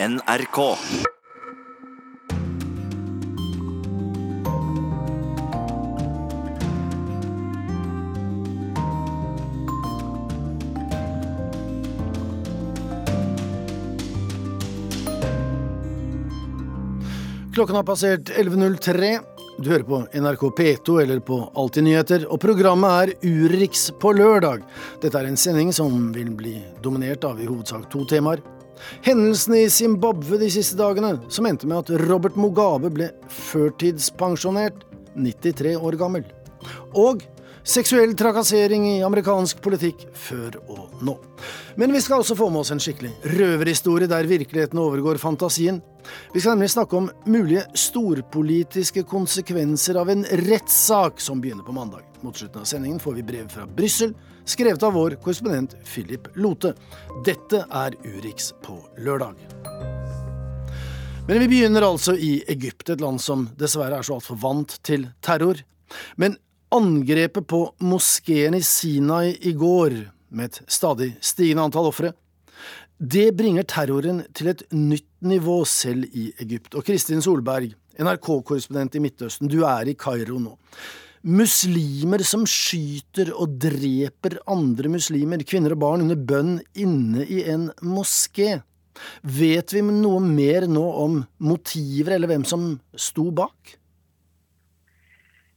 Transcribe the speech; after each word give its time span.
NRK. 0.00 0.58
Klokken 17.54 17.74
har 17.74 17.82
passert 17.82 18.30
11.03. 18.30 19.18
Du 19.58 19.70
hører 19.70 19.82
på 19.82 19.98
NRK 20.14 20.42
P2 20.58 21.02
eller 21.02 21.18
på 21.18 21.40
Alltid 21.58 21.82
nyheter, 21.88 22.28
og 22.30 22.38
programmet 22.38 23.16
er 23.18 23.26
Urix 23.26 23.88
på 23.98 24.14
lørdag. 24.14 24.62
Dette 25.02 25.18
er 25.18 25.26
en 25.26 25.40
sending 25.40 25.74
som 25.74 26.12
vil 26.14 26.30
bli 26.38 26.54
dominert 26.86 27.26
av 27.26 27.42
i 27.42 27.50
hovedsak 27.50 27.90
to 27.90 28.06
temaer. 28.06 28.38
Hendelsene 29.06 29.62
i 29.64 29.70
Zimbabwe 29.72 30.38
de 30.40 30.50
siste 30.52 30.78
dagene, 30.78 31.16
som 31.32 31.46
endte 31.48 31.68
med 31.68 31.82
at 31.82 32.08
Robert 32.08 32.36
Mugabe 32.38 32.90
ble 32.94 33.10
førtidspensjonert, 33.48 34.84
93 35.18 35.74
år 35.76 35.98
gammel. 35.98 36.26
Og 36.94 37.24
Seksuell 37.68 38.14
trakassering 38.16 38.86
i 38.88 39.02
amerikansk 39.04 39.58
politikk 39.60 40.06
før 40.16 40.54
og 40.72 41.02
nå. 41.04 41.12
Men 41.76 41.92
vi 41.92 42.00
skal 42.00 42.22
også 42.22 42.32
få 42.38 42.46
med 42.48 42.62
oss 42.62 42.70
en 42.72 42.80
skikkelig 42.80 43.10
røverhistorie 43.36 44.08
der 44.08 44.24
virkeligheten 44.30 44.80
overgår 44.80 45.20
fantasien. 45.20 45.82
Vi 46.32 46.40
skal 46.40 46.56
nemlig 46.56 46.70
snakke 46.72 46.96
om 46.96 47.10
mulige 47.28 47.66
storpolitiske 47.76 49.04
konsekvenser 49.10 50.00
av 50.00 50.08
en 50.14 50.24
rettssak 50.48 51.20
som 51.20 51.44
begynner 51.44 51.68
på 51.68 51.76
mandag. 51.76 52.08
Mot 52.24 52.40
slutten 52.40 52.64
av 52.64 52.72
sendingen 52.72 53.04
får 53.04 53.18
vi 53.20 53.26
brev 53.34 53.52
fra 53.52 53.68
Brussel, 53.68 54.16
skrevet 54.48 54.88
av 54.88 54.96
vår 54.96 55.18
korrespondent 55.20 55.76
Philip 55.84 56.32
Lote. 56.40 56.72
Dette 57.28 57.66
er 57.68 58.00
Urix 58.00 58.54
på 58.64 58.80
lørdag. 58.96 59.44
Men 61.28 61.44
vi 61.44 61.52
begynner 61.52 61.84
altså 61.84 62.16
i 62.16 62.38
Egypt, 62.48 62.88
et 62.88 63.04
land 63.04 63.20
som 63.20 63.50
dessverre 63.60 64.00
er 64.00 64.08
så 64.08 64.16
altfor 64.16 64.40
vant 64.40 64.80
til 64.80 65.10
terror. 65.20 65.60
Men 66.16 66.40
Angrepet 66.68 67.46
på 67.48 67.62
moskeen 67.80 68.52
i 68.58 68.60
Sinai 68.62 69.32
i 69.48 69.54
går, 69.56 69.94
med 70.28 70.50
et 70.50 70.58
stadig 70.68 71.14
stigende 71.24 71.64
antall 71.64 71.88
ofre, 71.88 72.10
det 72.98 73.30
bringer 73.38 73.64
terroren 73.64 74.20
til 74.36 74.50
et 74.52 74.64
nytt 74.74 75.06
nivå 75.24 75.62
selv 75.64 76.04
i 76.12 76.26
Egypt. 76.42 76.74
Og 76.76 76.84
Kristin 76.84 77.24
Solberg, 77.24 77.72
NRK-korrespondent 77.96 78.98
i 78.98 79.02
Midtøsten, 79.02 79.48
du 79.48 79.62
er 79.64 79.88
i 79.88 79.96
Kairo 79.96 80.36
nå. 80.42 80.58
Muslimer 81.28 82.20
som 82.26 82.44
skyter 82.44 83.32
og 83.32 83.56
dreper 83.64 84.36
andre 84.50 84.92
muslimer, 84.92 85.40
kvinner 85.48 85.72
og 85.72 85.82
barn, 85.86 86.04
under 86.04 86.20
bønn 86.20 86.58
inne 86.76 87.24
i 87.24 87.46
en 87.48 87.70
moské. 87.80 88.58
Vet 89.22 89.72
vi 89.72 89.86
noe 89.88 90.20
mer 90.20 90.68
nå 90.68 90.84
om 91.06 91.20
motiver, 91.40 92.18
eller 92.18 92.34
hvem 92.34 92.44
som 92.44 92.74
sto 92.92 93.30
bak? 93.32 93.77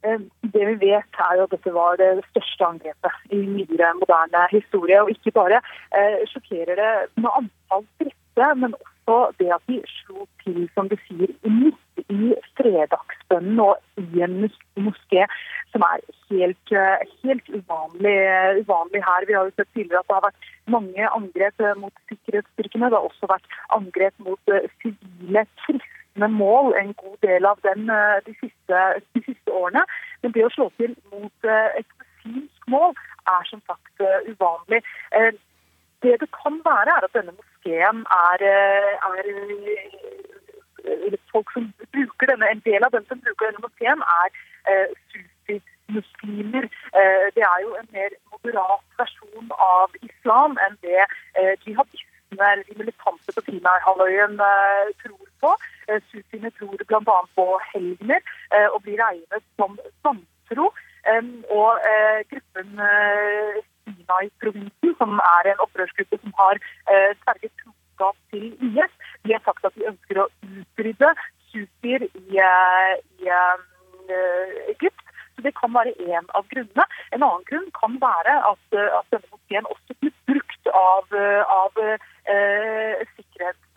Eh, 0.03 0.21
det 0.53 0.63
vi 0.67 0.75
vet 0.81 1.19
er 1.25 1.35
jo 1.37 1.43
at 1.45 1.53
dette 1.53 1.73
var 1.75 1.99
det 2.01 2.23
største 2.31 2.65
angrepet 2.65 3.35
i 3.37 3.41
nyere 3.57 3.93
moderne 3.99 4.47
historie. 4.53 5.01
Og 5.03 5.11
ikke 5.13 5.35
bare 5.35 5.61
eh, 5.97 6.23
sjokkerer 6.31 6.75
det 6.79 6.93
med 7.21 7.29
antall 7.37 7.85
drepte, 8.01 8.47
men 8.63 8.73
også 8.81 9.19
det 9.39 9.51
at 9.53 9.69
de 9.69 9.77
slo 9.99 10.25
til, 10.43 10.65
som 10.73 10.89
du 10.89 10.97
sier, 11.05 11.33
midt 11.45 12.09
i 12.09 12.33
fredagsbønnen 12.57 13.59
og 13.61 13.77
i 14.01 14.23
en 14.25 14.37
moské, 14.87 15.27
som 15.71 15.85
er 15.85 16.01
helt, 16.31 16.73
eh, 16.73 17.05
helt 17.23 17.53
uvanlig, 17.53 18.17
uvanlig, 18.63 19.05
her. 19.05 19.27
Vi 19.27 19.37
har 19.37 19.45
jo 19.45 19.55
sett 19.55 19.73
tidligere 19.73 20.01
at 20.01 20.09
det 20.09 20.17
har 20.17 20.27
vært 20.29 20.51
mange 20.65 21.09
angrep 21.19 21.65
mot 21.77 21.93
sikkerhetsstyrkene. 22.09 22.89
Det 22.89 22.97
har 22.97 23.09
også 23.09 23.29
vært 23.35 23.57
angrep 23.77 24.13
mot 24.17 24.55
sivile 24.81 25.45
kristne 25.65 26.27
mål 26.27 26.73
en 26.75 26.93
god 26.93 27.17
del 27.21 27.45
av 27.45 27.59
den 27.63 27.89
eh, 27.89 28.19
de 28.25 28.33
siste, 28.39 28.77
de 29.15 29.23
siste 29.25 29.51
årene. 29.51 29.83
Men 30.21 30.33
det 30.35 30.45
å 30.45 30.53
slå 30.53 30.69
til 30.77 30.93
mot 31.13 31.47
eh, 31.49 31.79
et 31.81 31.89
muslimsk 31.99 32.67
mål 32.73 32.91
er 33.35 33.47
som 33.49 33.61
sagt 33.69 34.03
eh, 34.05 34.29
uvanlig. 34.31 34.81
Det 36.01 36.13
det 36.21 36.29
kan 36.33 36.55
være, 36.65 36.91
er 36.97 37.05
at 37.05 37.13
denne 37.13 37.33
moskeen 37.37 37.97
er, 38.17 38.39
er 38.49 39.25
folk 41.33 41.51
som 41.53 41.67
bruker 41.93 42.31
denne, 42.31 42.49
En 42.49 42.63
del 42.65 42.81
av 42.83 42.91
dem 42.95 43.05
som 43.09 43.21
bruker 43.21 43.45
denne 43.45 43.61
moskeen, 43.65 44.01
er 44.21 44.29
sufi-muslimer. 45.11 46.65
Det 47.37 47.43
er 47.53 47.59
jo 47.65 47.75
en 47.77 47.89
mer 47.93 48.09
moderat 48.31 48.87
versjon 48.97 49.53
av 49.57 49.93
islam 50.01 50.57
enn 50.65 50.79
det 50.81 51.05
jihadistene 51.67 52.49
eller 52.53 52.65
de 52.65 52.79
militante 52.81 53.29
på 53.37 53.45
Sinai-halvøyen 53.45 54.41
tror 55.03 55.20
på. 55.41 55.51
Eh, 55.89 56.01
Sufiene 56.11 56.51
tror 56.57 56.77
bl.a. 56.87 57.17
på 57.35 57.45
helgener 57.73 58.21
eh, 58.53 58.67
og 58.73 58.81
blir 58.85 59.01
regnet 59.01 59.43
som 59.59 59.77
vantro. 60.05 60.71
Og 61.57 61.69
eh, 61.91 62.19
gruppen 62.31 62.81
Sinai-provinsen, 63.83 64.95
som 64.99 65.17
er 65.17 65.51
en 65.51 65.63
opprørsgruppe 65.65 66.19
som 66.21 66.33
har 66.37 66.59
sterke 67.21 67.49
troskap 67.63 68.17
til 68.33 68.51
IS, 68.67 68.93
de 69.25 69.33
har 69.33 69.41
sagt 69.45 69.65
at 69.65 69.77
de 69.77 69.87
ønsker 69.89 70.21
å 70.21 70.27
utrydde 70.45 71.09
sufier 71.49 72.05
i, 72.05 72.37
i 73.25 73.33
Egypt. 74.75 75.01
Så 75.33 75.41
Det 75.47 75.55
kan 75.57 75.73
være 75.73 75.95
én 76.05 76.29
av 76.37 76.45
grunnene. 76.53 76.85
En 77.15 77.25
annen 77.25 77.47
grunn 77.49 77.69
kan 77.79 77.97
være 78.05 78.37
at, 78.51 78.65
at 78.77 79.09
denne 79.15 79.33
moskeen 79.33 79.69
også 79.73 79.97
blir 79.99 80.13
brukt 80.29 80.73
av, 80.77 81.17
av 81.57 81.81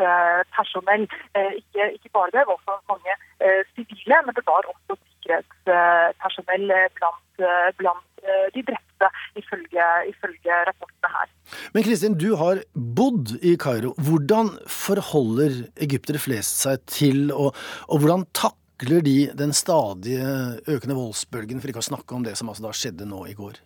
sikkerhetspersonell. 0.05 1.07
Eh, 1.37 1.53
ikke, 1.61 1.85
ikke, 1.97 2.11
bare 2.13 2.31
det, 2.33 2.41
det 2.41 2.47
var 2.49 2.59
også 2.59 2.79
mange 2.93 3.13
eh, 3.41 3.63
sivile, 3.75 4.17
men 4.27 4.35
det 4.37 4.45
var 4.47 4.69
også 4.73 4.97
sikkerhetspersonell 4.97 6.67
blant, 6.99 7.45
blant 7.79 8.11
de 8.55 8.63
drepte, 8.65 9.09
ifølge, 9.37 9.87
ifølge 10.09 10.59
rapportene 10.69 11.11
her. 11.17 11.29
Men 11.75 11.85
Kristin, 11.85 12.17
du 12.19 12.37
har 12.41 12.63
bodd 12.75 13.35
i 13.43 13.57
Kairo. 13.61 13.93
Hvordan 14.01 14.55
forholder 14.69 15.65
egyptere 15.77 16.23
flest 16.23 16.65
seg 16.65 16.87
til, 16.89 17.29
og, 17.33 17.53
og 17.89 18.01
hvordan 18.01 18.25
takler 18.33 19.05
de 19.05 19.19
den 19.37 19.53
stadige 19.53 20.61
økende 20.69 20.97
voldsbølgen, 20.97 21.61
for 21.61 21.73
ikke 21.73 21.85
å 21.85 21.91
snakke 21.93 22.17
om 22.17 22.25
det 22.25 22.37
som 22.41 22.49
altså 22.49 22.69
da 22.69 22.73
skjedde 22.77 23.09
nå 23.09 23.27
i 23.29 23.37
går? 23.37 23.61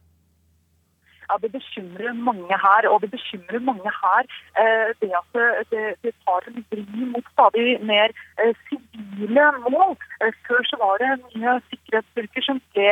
Ja, 1.28 1.34
det 1.42 1.50
bekymrer 1.56 2.12
mange 2.28 2.56
her. 2.66 2.88
Og 2.92 3.02
det 3.02 3.10
bekymrer 3.16 3.60
mange 3.70 3.90
her 4.02 4.22
eh, 4.60 4.88
det 5.00 5.10
at 5.20 5.34
det, 5.72 5.84
det 6.04 6.12
tar 6.24 6.48
en 6.48 6.64
vri 6.70 7.04
mot 7.14 7.26
stadig 7.34 7.66
mer 7.90 8.08
eh, 8.40 8.54
sivile 8.68 9.46
mål. 9.66 9.92
Eh, 10.22 10.32
før 10.46 10.62
så 10.70 10.76
var 10.84 10.94
det 11.02 11.20
mye 11.26 11.60
sikkerhetsstyrker 11.70 12.48
som 12.48 12.62
ble, 12.72 12.90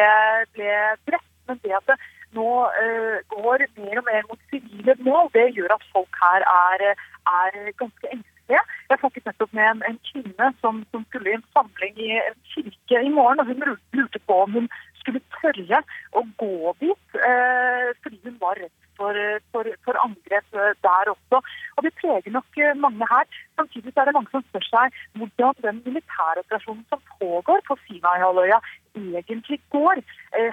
ble 0.54 0.70
drept. 1.08 1.32
Men 1.48 1.60
det 1.62 1.76
at 1.78 1.90
det 1.90 1.98
nå 2.36 2.48
går 3.32 3.62
mer 3.78 3.98
og 4.00 4.06
mer 4.08 4.24
mot 4.28 4.40
sivile 4.50 4.96
mål, 5.08 5.28
det 5.36 5.44
gjør 5.56 5.76
at 5.76 5.84
folk 5.92 6.18
her 6.22 6.42
er, 6.52 6.82
er 7.40 7.52
ganske 7.82 8.10
engstelige. 8.14 8.62
Jeg 8.90 8.98
snakket 9.00 9.28
nettopp 9.28 9.52
med 9.58 9.66
en, 9.70 9.82
en 9.90 10.00
kvinne 10.08 10.48
som, 10.60 10.82
som, 10.90 11.04
skulle 11.08 11.30
i 11.30 11.36
en 11.38 11.46
samling 11.54 11.94
i 12.02 12.10
en 12.18 12.36
kirke 12.50 12.98
i 13.08 13.14
morgen. 13.18 13.40
og 13.40 13.46
Hun 13.46 13.62
lurte 13.98 14.20
på 14.26 14.42
om 14.42 14.58
hun 14.58 14.68
skulle 15.06 15.22
tørre 15.38 15.82
å 16.18 16.24
gå 16.42 16.74
dit, 16.82 17.20
eh, 17.30 17.94
fordi 18.02 18.20
hun 18.26 18.42
var 18.42 18.58
redd 18.58 18.74
for, 18.96 19.14
for, 19.52 19.68
for, 19.84 19.98
angrep 20.04 20.56
eh, 20.56 20.72
der 20.86 21.12
også. 21.14 21.40
Og 21.76 21.84
Det 21.84 21.92
preger 22.00 22.32
nok 22.32 22.58
eh, 22.58 22.74
mange 22.84 23.06
her. 23.10 23.26
Samtidig 23.58 23.92
er 23.96 24.08
det 24.08 24.16
mange 24.16 24.32
som 24.32 24.44
spør 24.48 24.66
seg 24.70 24.96
hvordan 25.20 25.62
den 25.66 25.82
militæroperasjonen 25.86 26.84
som 26.90 27.00
pågår 27.20 27.62
på 27.68 27.78
Sinai-halvøya, 27.84 28.58
egentlig 28.96 29.58
går. 29.74 30.00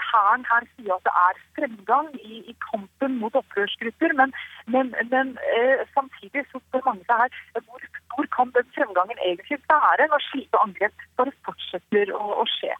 Hæren 0.09 0.43
her 0.51 0.65
sier 0.75 0.95
at 0.95 1.05
det 1.07 1.13
er 1.27 1.41
fremgang 1.55 2.09
i, 2.19 2.41
i 2.51 2.55
kampen 2.67 3.15
mot 3.21 3.35
opprørsgrupper, 3.39 4.15
men, 4.19 4.35
men, 4.67 4.91
men 5.13 5.37
eh, 5.55 5.83
samtidig 5.95 6.43
så 6.51 6.59
spør 6.67 6.87
mange 6.89 7.07
seg 7.07 7.23
her 7.23 7.63
hvor, 7.69 7.87
hvor 8.15 8.27
kan 8.35 8.51
den 8.57 8.67
fremgangen 8.75 9.23
egentlig 9.29 9.61
være 9.71 10.09
når 10.11 10.27
slike 10.29 10.65
angrep 10.65 11.07
bare 11.19 11.37
fortsetter 11.47 12.11
å, 12.19 12.23
å 12.43 12.49
skje. 12.57 12.75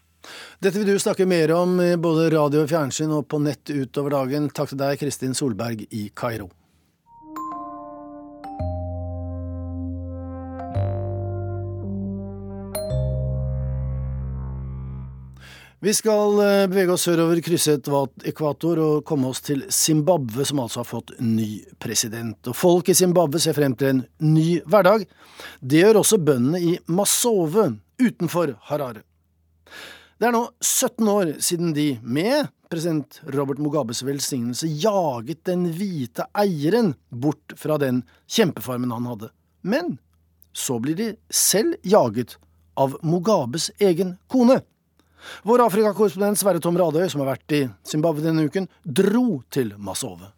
Dette 0.63 0.79
vil 0.79 0.93
du 0.93 0.99
snakke 0.99 1.27
mer 1.29 1.51
om 1.57 1.77
i 1.83 1.93
både 1.99 2.29
radio 2.33 2.63
og 2.63 2.71
fjernsyn 2.71 3.13
og 3.13 3.27
på 3.31 3.41
nett 3.43 3.69
utover 3.69 4.17
dagen. 4.19 4.49
Takk 4.49 4.73
til 4.73 4.83
deg, 4.83 4.99
Kristin 5.01 5.37
Solberg 5.37 5.85
i 5.91 6.09
Kairo. 6.15 6.49
Vi 15.83 15.91
skal 15.91 16.37
eh, 16.39 16.65
bevege 16.71 16.93
oss 16.93 17.03
sørover, 17.03 17.41
krysse 17.43 17.73
et 17.75 17.87
ekvator 18.29 18.79
og 18.79 19.01
komme 19.03 19.27
oss 19.33 19.41
til 19.43 19.65
Zimbabwe, 19.67 20.45
som 20.47 20.61
altså 20.63 20.79
har 20.79 20.87
fått 20.87 21.11
ny 21.19 21.57
president. 21.75 22.37
Og 22.47 22.55
folk 22.55 22.87
i 22.87 22.95
Zimbabwe 22.95 23.41
ser 23.43 23.57
frem 23.57 23.75
til 23.75 23.89
en 23.89 23.99
ny 24.23 24.61
hverdag. 24.63 25.03
Det 25.59 25.81
gjør 25.81 25.99
også 25.99 26.21
bøndene 26.23 26.61
i 26.63 26.77
Masove 26.87 27.65
utenfor 27.99 28.55
Harare. 28.69 29.03
Det 30.23 30.29
er 30.29 30.37
nå 30.37 30.45
17 30.63 31.07
år 31.11 31.29
siden 31.43 31.73
de, 31.75 31.97
med 31.99 32.45
president 32.71 33.17
Robert 33.35 33.57
Mugabes 33.59 33.99
velsignelse, 34.07 34.69
jaget 34.79 35.41
den 35.49 35.65
hvite 35.75 36.23
eieren 36.39 36.93
bort 37.11 37.51
fra 37.59 37.75
den 37.75 37.99
kjempefarmen 38.31 38.93
han 38.95 39.09
hadde. 39.11 39.27
Men 39.67 39.97
så 40.55 40.77
blir 40.79 40.95
de 40.95 41.09
selv 41.27 41.75
jaget 41.83 42.37
av 42.79 42.95
Mugabes 43.03 43.67
egen 43.83 44.13
kone. 44.31 44.61
Vår 45.43 45.65
Afrikakorrespondent 45.65 46.39
Sverre 46.39 46.63
Tom 46.63 46.79
Radøy, 46.79 47.03
som 47.11 47.25
har 47.25 47.33
vært 47.33 47.57
i 47.59 47.61
Zimbabwe 47.83 48.23
denne 48.23 48.47
uken, 48.47 48.71
dro 48.87 49.41
til 49.51 49.75
Masove. 49.75 50.31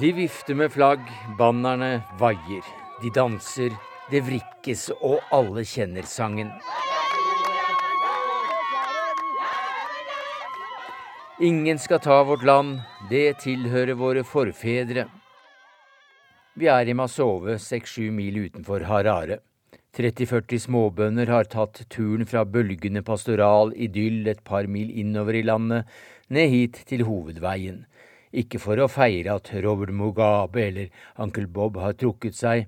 De 0.00 0.08
vifter 0.12 0.56
med 0.58 0.72
flagg, 0.74 1.02
bannerne 1.38 2.00
vaier. 2.18 2.66
De 2.98 3.12
danser, 3.14 3.70
det 4.10 4.24
vrikkes, 4.26 4.88
og 4.98 5.20
alle 5.30 5.62
kjenner 5.62 6.02
sangen. 6.02 6.50
Ingen 11.38 11.78
skal 11.78 12.02
ta 12.02 12.16
vårt 12.26 12.42
land, 12.42 12.80
det 13.06 13.38
tilhører 13.44 13.94
våre 13.94 14.26
forfedre. 14.26 15.06
Vi 16.58 16.66
er 16.70 16.90
i 16.90 16.98
Masove, 16.98 17.60
seks-sju 17.62 18.10
mil 18.14 18.48
utenfor 18.48 18.88
Harare. 18.90 19.38
30-40 19.94 20.66
småbønder 20.66 21.30
har 21.30 21.46
tatt 21.46 21.84
turen 21.86 22.26
fra 22.26 22.42
bølgende 22.42 23.04
pastoral 23.06 23.70
idyll 23.78 24.26
et 24.26 24.42
par 24.42 24.66
mil 24.66 24.90
innover 24.90 25.38
i 25.38 25.46
landet, 25.46 25.86
ned 26.34 26.50
hit 26.50 26.82
til 26.90 27.06
hovedveien. 27.06 27.84
Ikke 28.34 28.58
for 28.58 28.80
å 28.82 28.90
feire 28.90 29.36
at 29.38 29.52
Robert 29.62 29.94
Mugabe 29.94 30.64
eller 30.66 30.88
onkel 31.22 31.46
Bob 31.46 31.76
har 31.78 31.94
trukket 31.94 32.34
seg, 32.34 32.64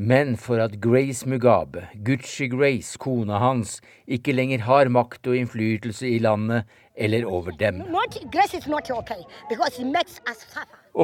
men 0.00 0.36
for 0.40 0.62
at 0.64 0.78
Grace 0.80 1.28
Mugabe, 1.28 1.82
Gucci 2.06 2.46
Grace, 2.48 2.96
kona 2.96 3.36
hans, 3.42 3.80
ikke 4.08 4.32
lenger 4.32 4.64
har 4.64 4.88
makt 4.88 5.28
og 5.28 5.36
innflytelse 5.36 6.08
i 6.08 6.22
landet 6.24 6.64
eller 6.96 7.26
over 7.28 7.52
dem. 7.60 7.82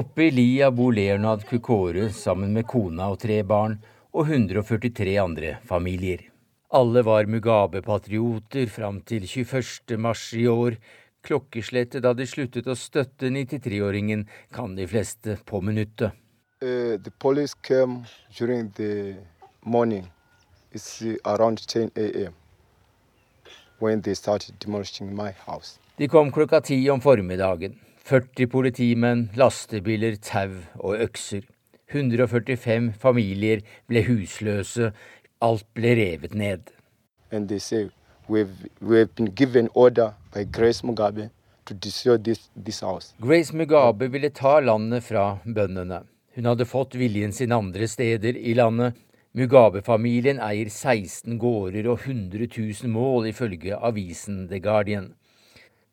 Oppe 0.01 0.25
i 0.25 0.31
lia 0.33 0.71
bor 0.73 0.97
Leonard 0.97 1.45
Kukore 1.51 2.09
sammen 2.17 2.57
med 2.57 2.67
kona 2.73 3.11
og 3.13 3.21
tre 3.21 3.43
barn 3.45 3.77
og 4.17 4.33
143 4.33 5.19
andre 5.21 5.59
familier. 5.69 6.25
Alle 6.73 7.05
var 7.07 7.29
Mugabe-patrioter 7.31 8.67
fram 8.73 9.03
til 9.07 9.29
21. 9.29 10.01
mars 10.01 10.31
i 10.35 10.49
år, 10.51 10.81
klokkeslettet 11.27 12.05
da 12.05 12.15
de 12.17 12.27
sluttet 12.29 12.69
å 12.71 12.77
støtte 12.79 13.31
93-åringen, 13.33 14.27
kan 14.55 14.77
de 14.79 14.87
fleste 14.89 15.39
på 15.47 15.61
minuttet. 15.65 16.15
Uh, 16.63 16.97
the 16.97 17.13
police 17.19 17.55
came 17.55 18.07
during 18.39 18.71
the 18.77 19.17
morning. 19.65 20.07
It's 20.73 21.03
around 21.25 21.59
10 21.59 21.91
a.m. 21.97 22.33
when 23.79 24.01
they 24.03 24.15
started 24.15 24.59
demolishing 24.59 25.15
my 25.15 25.33
house. 25.47 25.79
De 25.99 26.09
kom 26.09 26.33
klokka 26.33 26.61
ti 26.61 26.79
om 26.91 27.01
formiddagen. 27.01 27.77
40 28.05 28.47
politimenn, 28.47 29.31
lastebiler, 29.35 30.17
tau 30.23 30.53
og 30.79 31.01
økser. 31.01 31.43
145 31.91 32.93
familier 33.01 33.63
ble 33.89 34.03
husløse. 34.07 34.93
Alt 35.43 35.67
ble 35.75 35.95
revet 35.99 36.35
ned. 36.35 36.71
And 37.33 37.49
they 37.49 37.59
say, 37.59 37.91
we've, 38.29 38.69
we've 38.81 39.15
been 39.15 39.31
given 39.35 39.69
order 39.75 40.15
by 40.35 40.45
Grace 40.45 40.83
Mugabe 40.83 41.31
to 41.65 41.75
destroy 41.75 42.17
this, 42.19 42.49
this 42.57 42.81
house. 42.81 43.15
Grace 43.21 43.53
Mugabe 43.53 44.09
ville 44.09 44.31
ta 44.31 44.61
landet 44.61 45.05
fra 45.05 45.39
bøndene. 45.45 46.03
Hun 46.37 46.45
hadde 46.45 46.67
fått 46.69 46.95
viljen 46.95 47.33
sin 47.33 47.53
andre 47.53 47.89
steder 47.89 48.37
i 48.37 48.55
landet. 48.55 48.95
Mugabe-familien 49.37 50.39
eier 50.41 50.71
16 50.73 51.37
gårder 51.39 51.89
og 51.93 52.07
100 52.07 52.49
000 52.57 52.89
mål, 52.89 53.27
ifølge 53.29 53.77
avisen 53.77 54.47
The 54.49 54.61
Guardian. 54.65 55.11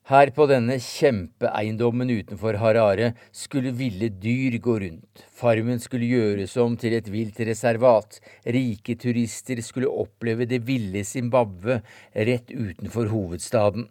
Her 0.03 0.33
på 0.35 0.43
denne 0.51 0.75
kjempeeiendommen 0.83 2.09
utenfor 2.11 2.57
Harare 2.59 3.13
skulle 3.31 3.71
ville 3.71 4.09
dyr 4.11 4.57
gå 4.59 4.73
rundt. 4.81 5.21
Farmen 5.31 5.77
skulle 5.79 6.09
gjøres 6.11 6.57
om 6.59 6.73
til 6.75 6.97
et 6.97 7.05
vilt 7.07 7.37
reservat. 7.39 8.17
Rike 8.43 8.97
turister 8.99 9.61
skulle 9.63 9.87
oppleve 9.87 10.43
det 10.43 10.59
ville 10.67 11.05
Zimbabwe 11.07 11.77
rett 12.11 12.51
utenfor 12.51 13.07
hovedstaden. 13.13 13.85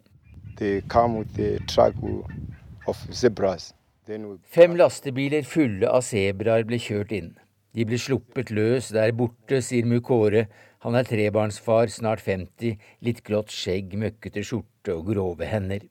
Fem 4.53 4.77
lastebiler 4.77 5.49
fulle 5.49 5.89
av 5.89 6.05
sebraer 6.05 6.69
ble 6.69 6.83
kjørt 6.91 7.17
inn. 7.17 7.33
De 7.73 7.89
ble 7.89 7.97
sluppet 7.97 8.53
løs 8.53 8.91
der 8.93 9.15
borte, 9.17 9.63
sier 9.65 9.89
Mukore. 9.89 10.45
Han 10.85 10.99
er 10.99 11.09
trebarnsfar, 11.09 11.89
snart 11.89 12.21
50, 12.21 12.77
litt 13.01 13.25
grått 13.25 13.49
skjegg, 13.49 13.97
møkkete 13.97 14.45
skjorte 14.45 14.93
og 14.93 15.09
grove 15.09 15.49
hender. 15.49 15.89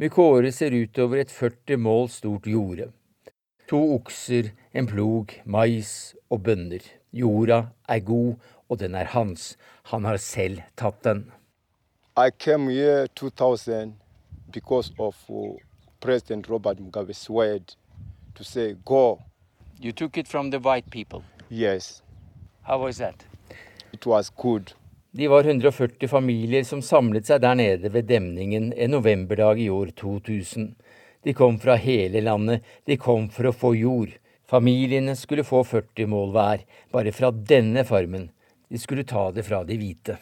Mykåre 0.00 0.48
ser 0.48 0.72
utover 0.72 1.20
et 1.20 1.30
40 1.30 1.76
mål 1.76 2.06
stort 2.08 2.46
jorde. 2.48 2.86
To 3.68 3.80
okser, 3.98 4.46
en 4.72 4.86
plog, 4.88 5.34
mais 5.44 6.14
og 6.30 6.40
bønner. 6.46 6.80
Jorda 7.12 7.58
er 7.88 8.00
god, 8.00 8.38
og 8.70 8.78
den 8.80 8.94
er 8.94 9.10
hans. 9.12 9.58
Han 9.92 10.08
har 10.08 10.16
selv 10.16 10.62
tatt 10.76 11.04
den. 11.04 11.26
I 12.16 12.30
came 12.30 12.72
here 12.72 13.08
2000 13.08 13.92
because 14.50 14.90
of 14.98 15.16
uh, 15.28 15.56
President 16.00 16.48
Robert 16.48 16.80
Mugabe's 16.80 17.28
word 17.28 17.76
to 18.34 18.42
say 18.42 18.74
go. 18.84 19.20
You 19.82 19.92
took 19.92 20.16
it 20.16 20.26
from 20.26 20.50
the 20.50 20.60
white 20.60 20.90
people? 20.90 21.22
Yes. 21.50 22.02
How 22.62 22.78
was 22.78 22.96
that? 22.96 23.26
It 23.92 24.06
was 24.06 24.30
good. 24.30 24.72
De 25.12 25.28
var 25.28 25.44
140 25.44 26.08
familier 26.08 26.62
som 26.62 26.82
samlet 26.82 27.26
seg 27.26 27.40
der 27.42 27.56
nede 27.58 27.90
ved 27.90 28.06
demningen 28.06 28.68
en 28.70 28.92
novemberdag 28.94 29.58
i 29.58 29.66
år 29.66 29.90
2000. 29.98 30.68
De 31.26 31.34
kom 31.34 31.58
fra 31.58 31.74
hele 31.74 32.22
landet, 32.22 32.62
de 32.86 32.94
kom 32.96 33.26
for 33.34 33.50
å 33.50 33.52
få 33.52 33.72
jord. 33.74 34.12
Familiene 34.46 35.16
skulle 35.18 35.42
få 35.42 35.64
40 35.66 36.06
mål 36.14 36.30
hver, 36.36 36.62
bare 36.94 37.10
fra 37.10 37.32
denne 37.34 37.82
farmen. 37.88 38.30
De 38.70 38.78
skulle 38.78 39.02
ta 39.02 39.32
det 39.34 39.48
fra 39.50 39.64
de 39.66 39.80
hvite. 39.82 40.20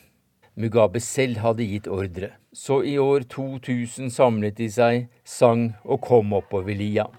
Mugabe 0.57 1.05
selv 1.05 1.45
hadde 1.45 1.69
gitt 1.69 1.87
ordre. 1.93 2.33
Så 2.57 2.81
i 2.81 2.97
år 2.99 3.29
2000 3.29 4.09
samlet 4.11 4.57
de 4.57 4.73
seg, 4.73 5.07
sang 5.21 5.75
og 5.85 6.01
kom 6.09 6.33
oppover 6.41 6.73
lia. 6.73 7.11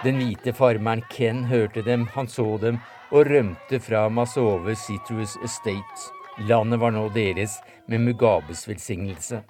Den 0.00 0.16
hvite 0.16 0.54
farmeren 0.56 1.02
Ken 1.12 1.42
hørte 1.44 1.82
dem, 1.84 2.06
han 2.14 2.28
så 2.28 2.54
dem 2.56 2.78
og 3.12 3.26
rømte 3.28 3.76
fra 3.84 4.06
Masove 4.08 4.72
Citrus 4.72 5.34
Estate. 5.44 6.06
Landet 6.48 6.80
var 6.80 6.94
nå 6.94 7.02
deres, 7.12 7.58
med 7.84 8.00
Mugabes 8.06 8.62
velsignelse. 8.64 9.42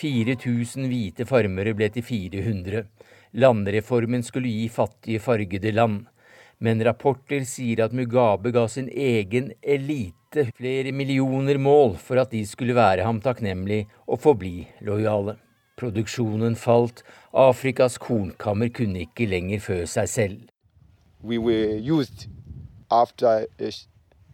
4000 0.00 0.88
hvite 0.88 1.26
farmere 1.28 1.74
ble 1.76 1.90
til 1.92 2.06
400. 2.06 2.86
Landreformen 3.36 4.24
skulle 4.24 4.48
gi 4.48 4.70
fattige 4.72 5.20
fargede 5.20 5.74
land. 5.74 6.06
Men 6.64 6.80
rapporter 6.88 7.44
sier 7.44 7.84
at 7.84 7.92
Mugabe 7.92 8.54
ga 8.54 8.64
sin 8.72 8.88
egen 8.88 9.50
elite 9.60 10.46
flere 10.56 10.94
millioner 10.96 11.60
mål 11.60 11.98
for 12.00 12.22
at 12.24 12.32
de 12.32 12.40
skulle 12.48 12.78
være 12.78 13.04
ham 13.04 13.20
takknemlig 13.20 13.82
og 14.06 14.22
forbli 14.24 14.64
lojale. 14.88 15.36
Produksjonen 15.78 16.56
falt, 16.58 17.04
Afrikas 17.30 17.98
kornkammer 18.02 18.68
kunne 18.74 19.04
ikke 19.06 19.28
lenger 19.30 19.60
fø 19.62 19.76
seg 19.86 20.08
selv. 20.10 20.40
We 21.22 21.38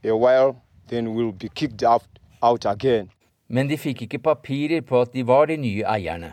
a, 0.04 0.16
while, 0.16 0.56
then 0.88 1.08
we'll 1.14 1.32
be 1.32 1.48
kicked 1.48 1.84
out, 1.84 2.06
out 2.42 2.64
again. 2.66 3.10
Men 3.48 3.68
de 3.68 3.76
fikk 3.76 4.02
ikke 4.06 4.22
papirer 4.24 4.80
på 4.80 5.00
at 5.04 5.12
de 5.12 5.26
var 5.26 5.46
de 5.46 5.56
nye 5.60 5.84
eierne. 5.84 6.32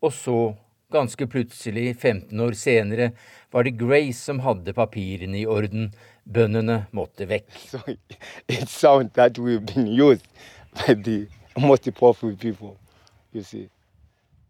Og 0.00 0.12
så, 0.12 0.54
ganske 0.92 1.26
plutselig, 1.26 1.96
15 1.96 2.40
år 2.40 2.56
senere, 2.56 3.10
var 3.52 3.62
det 3.68 3.78
Grace 3.78 4.24
som 4.24 4.40
hadde 4.40 4.72
papirene 4.72 5.40
i 5.40 5.46
orden. 5.46 5.92
Bøndene 6.24 6.86
måtte 6.96 7.28
vekk. 7.28 7.52
So 7.68 7.78
it 8.48 8.68
sounds 8.68 9.12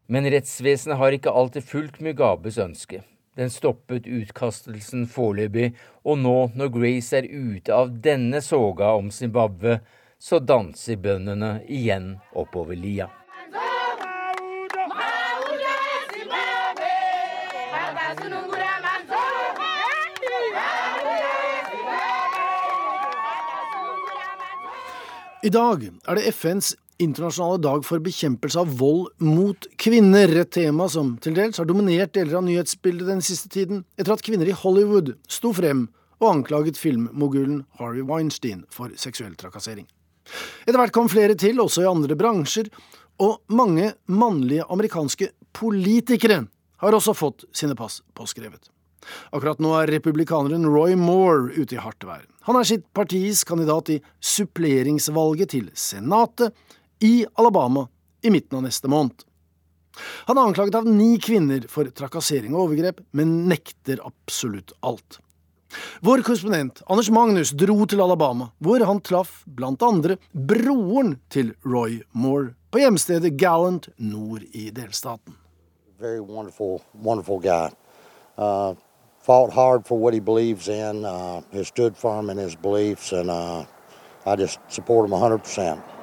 Men 0.06 0.30
rettsvesenet 0.30 0.98
har 1.00 1.14
ikke 1.16 1.32
alltid 1.34 1.64
fulgt 1.66 2.00
Mugabes 2.00 2.58
ønske. 2.62 3.02
Den 3.36 3.50
stoppet 3.50 4.06
utkastelsen 4.06 5.04
foreløpig, 5.10 5.72
og 6.06 6.20
nå 6.22 6.36
når 6.54 6.70
Grace 6.72 7.18
er 7.18 7.26
ute 7.26 7.74
av 7.74 7.90
denne 8.04 8.40
soga 8.40 8.94
om 8.96 9.10
Zimbabwe, 9.10 9.80
så 10.18 10.38
danser 10.38 10.96
bøndene 11.02 11.58
igjen 11.66 12.14
oppover 12.32 12.78
lia. 12.78 13.10
I 25.42 25.50
dag 25.52 25.82
er 26.08 26.16
det 26.16 26.30
FNs 26.32 26.72
internasjonale 27.02 27.60
dag 27.62 27.84
for 27.84 28.02
bekjempelse 28.02 28.60
av 28.60 28.72
vold 28.78 29.10
mot 29.22 29.68
kvinner, 29.80 30.30
et 30.40 30.52
tema 30.54 30.88
som 30.92 31.14
til 31.22 31.36
dels 31.36 31.60
har 31.60 31.68
dominert 31.68 32.14
deler 32.16 32.38
av 32.38 32.46
nyhetsbildet 32.46 33.10
den 33.10 33.22
siste 33.24 33.50
tiden, 33.52 33.84
etter 33.98 34.14
at 34.16 34.24
kvinner 34.24 34.48
i 34.48 34.56
Hollywood 34.56 35.14
sto 35.28 35.52
frem 35.56 35.86
og 36.22 36.30
anklaget 36.30 36.80
filmmogulen 36.80 37.64
Harvey 37.80 38.04
Weinstein 38.06 38.64
for 38.72 38.92
seksuell 38.96 39.36
trakassering. 39.36 39.86
Etter 40.64 40.80
hvert 40.80 40.94
kom 40.94 41.10
flere 41.12 41.36
til, 41.38 41.60
også 41.60 41.84
i 41.84 41.90
andre 41.90 42.16
bransjer, 42.18 42.70
og 43.22 43.42
mange 43.48 43.92
mannlige 44.12 44.66
amerikanske 44.72 45.30
politikere 45.56 46.44
har 46.82 46.96
også 46.96 47.14
fått 47.16 47.46
sine 47.56 47.76
pass 47.76 48.02
påskrevet. 48.16 48.70
Akkurat 49.30 49.60
nå 49.62 49.70
er 49.78 49.92
republikaneren 49.94 50.66
Roy 50.66 50.96
Moore 50.98 51.52
ute 51.54 51.76
i 51.76 51.80
hardt 51.80 52.04
vær. 52.06 52.24
Han 52.48 52.58
er 52.58 52.66
sitt 52.66 52.86
partis 52.96 53.44
kandidat 53.46 53.90
i 53.94 54.00
suppleringsvalget 54.18 55.52
til 55.54 55.70
Senatet 55.78 56.54
i 57.00 57.26
Alabama 57.34 57.88
i 58.22 58.30
midten 58.30 58.58
av 58.58 58.66
neste 58.66 58.88
måned. 58.88 59.24
Han 60.26 60.38
er 60.38 60.48
anklaget 60.50 60.74
av 60.74 60.88
ni 60.88 61.16
kvinner 61.22 61.64
for 61.72 61.88
trakassering 61.88 62.54
og 62.54 62.66
overgrep, 62.66 63.00
men 63.16 63.46
nekter 63.48 64.02
absolutt 64.04 64.74
alt. 64.84 65.20
Vår 66.00 66.22
korrespondent 66.22 66.82
Anders 66.86 67.10
Magnus 67.10 67.50
dro 67.50 67.86
til 67.86 68.00
Alabama, 68.00 68.50
hvor 68.58 68.84
han 68.86 69.00
traff 69.04 69.42
blant 69.46 69.82
andre 69.82 70.16
broren 70.32 71.16
til 71.32 71.54
Roy 71.64 72.00
Moore 72.12 72.54
på 72.70 72.80
hjemstedet 72.80 73.34
Gallant 73.40 73.88
nord 73.96 74.44
i 74.52 74.70
delstaten. 74.70 75.34
Very 75.98 76.20
wonderful, 76.20 76.82
wonderful 76.92 77.40
guy. 77.40 77.70
Uh, 78.36 78.74
fought 79.22 79.52
hard 79.52 79.86
for 79.86 79.98
what 79.98 80.12
he 80.12 80.20
believes 80.20 80.68
in, 80.68 81.04
uh, 81.04 81.40
has 81.52 81.68
stood 81.68 81.96
firm 81.96 82.30
in 82.30 82.36
his 82.36 82.54
beliefs, 82.54 83.12
and 83.12 83.30
uh, 83.30 83.64
I 84.26 84.36
just 84.36 84.60
support 84.68 85.08
him 85.08 85.12
100%. 85.12 85.95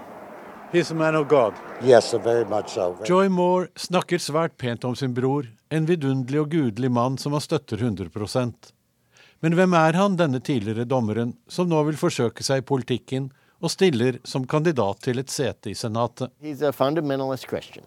He's 0.73 0.89
a 0.91 0.95
man 0.95 1.15
of 1.15 1.27
God. 1.27 1.53
Yes, 1.83 2.13
very 2.13 2.45
much 2.45 2.69
so. 2.69 2.97
Joy 3.05 3.29
Moore 3.29 3.67
snakker 3.75 4.17
svært 4.17 4.55
pent 4.57 4.83
om 4.83 4.95
sin 4.95 5.11
bror, 5.13 5.45
en 5.69 5.85
vidunderlig 5.85 6.39
og 6.41 6.49
gudelig 6.49 6.89
mann 6.89 7.17
som 7.21 7.35
han 7.37 7.43
støtter 7.45 7.77
100 7.77 8.09
Men 9.39 9.53
hvem 9.53 9.73
er 9.73 9.93
han, 9.93 10.15
denne 10.17 10.39
tidligere 10.39 10.87
dommeren, 10.89 11.35
som 11.47 11.69
nå 11.69 11.83
vil 11.83 11.97
forsøke 11.97 12.41
seg 12.41 12.63
i 12.63 12.65
politikken 12.65 13.29
og 13.61 13.69
stiller 13.69 14.17
som 14.25 14.47
kandidat 14.49 14.97
til 15.05 15.19
et 15.19 15.29
sete 15.29 15.69
i 15.69 15.75
Senatet? 15.75 16.33
He's 16.41 16.63
a 16.63 16.73
fundamentalist 16.73 17.47
Christian, 17.47 17.85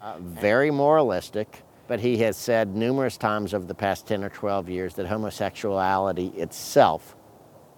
uh, 0.00 0.20
very 0.20 0.70
moralistic, 0.70 1.64
but 1.88 1.98
he 1.98 2.18
has 2.18 2.36
said 2.36 2.76
numerous 2.76 3.18
times 3.18 3.52
over 3.52 3.66
the 3.66 3.74
past 3.74 4.06
10 4.06 4.22
or 4.22 4.30
12 4.30 4.68
years 4.68 4.94
that 4.94 5.06
homosexuality 5.06 6.30
itself 6.36 7.16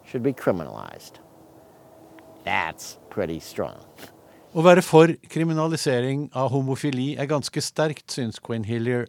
should 0.05 0.23
be 0.23 0.35
criminalized. 0.35 1.17
That's 2.45 2.99
pretty 3.09 3.41
strong. 3.41 3.87
Å 4.51 4.65
være 4.67 4.83
for 4.83 5.13
kriminalisering 5.31 6.25
av 6.35 6.49
homofili 6.51 7.13
er 7.23 7.29
ganske 7.31 7.63
sterkt, 7.63 8.09
syns 8.11 8.41
Quinn 8.43 8.65
Hillier. 8.67 9.05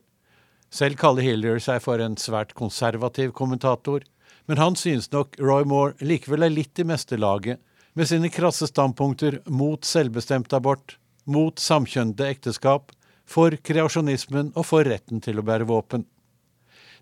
Selv 0.70 1.00
kaller 1.02 1.26
Hillier 1.26 1.58
seg 1.58 1.80
for 1.82 1.98
en 1.98 2.14
svært 2.22 2.54
konservativ 2.54 3.34
kommentator, 3.34 4.06
men 4.46 4.62
han 4.62 4.78
synes 4.78 5.10
nok 5.10 5.40
Roy 5.42 5.66
Moore 5.66 5.98
likevel 6.06 6.46
er 6.46 6.54
litt 6.54 6.78
i 6.78 6.86
mesterlaget, 6.86 7.58
med 7.98 8.12
sine 8.12 8.30
krasse 8.30 8.70
standpunkter 8.70 9.42
mot 9.50 9.82
selvbestemt 9.82 10.54
abort, 10.54 11.00
mot 11.26 11.58
samkjønnede 11.58 12.30
ekteskap, 12.38 12.94
for 13.26 13.58
kreasjonismen 13.66 14.54
og 14.54 14.70
for 14.70 14.86
retten 14.86 15.26
til 15.26 15.42
å 15.42 15.48
bære 15.48 15.66
våpen. 15.66 16.06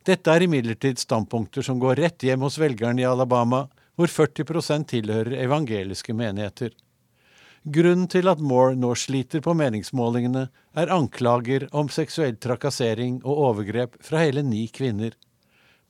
Dette 0.07 0.31
er 0.31 0.47
imidlertid 0.47 1.01
standpunkter 1.01 1.65
som 1.65 1.79
går 1.81 1.99
rett 1.99 2.23
hjem 2.23 2.47
hos 2.47 2.55
velgerne 2.61 3.03
i 3.03 3.09
Alabama, 3.09 3.65
hvor 3.99 4.07
40% 4.07 4.93
tilhører 4.95 5.41
evangeliske 5.43 6.15
menigheter. 6.15 6.71
Grunnen 7.67 8.07
til 8.07 8.29
at 8.31 8.39
Moore 8.39 8.77
nå 8.79 8.93
sliter 8.95 9.41
på 9.43 9.51
meningsmålingene, 9.57 10.45
er 10.79 10.93
anklager 10.95 11.65
om 11.75 11.89
seksuell 11.91 12.37
trakassering 12.39 13.19
og 13.25 13.41
overgrep 13.49 13.97
fra 14.05 14.23
hele 14.23 14.45
ni 14.47 14.67
kvinner. 14.71 15.11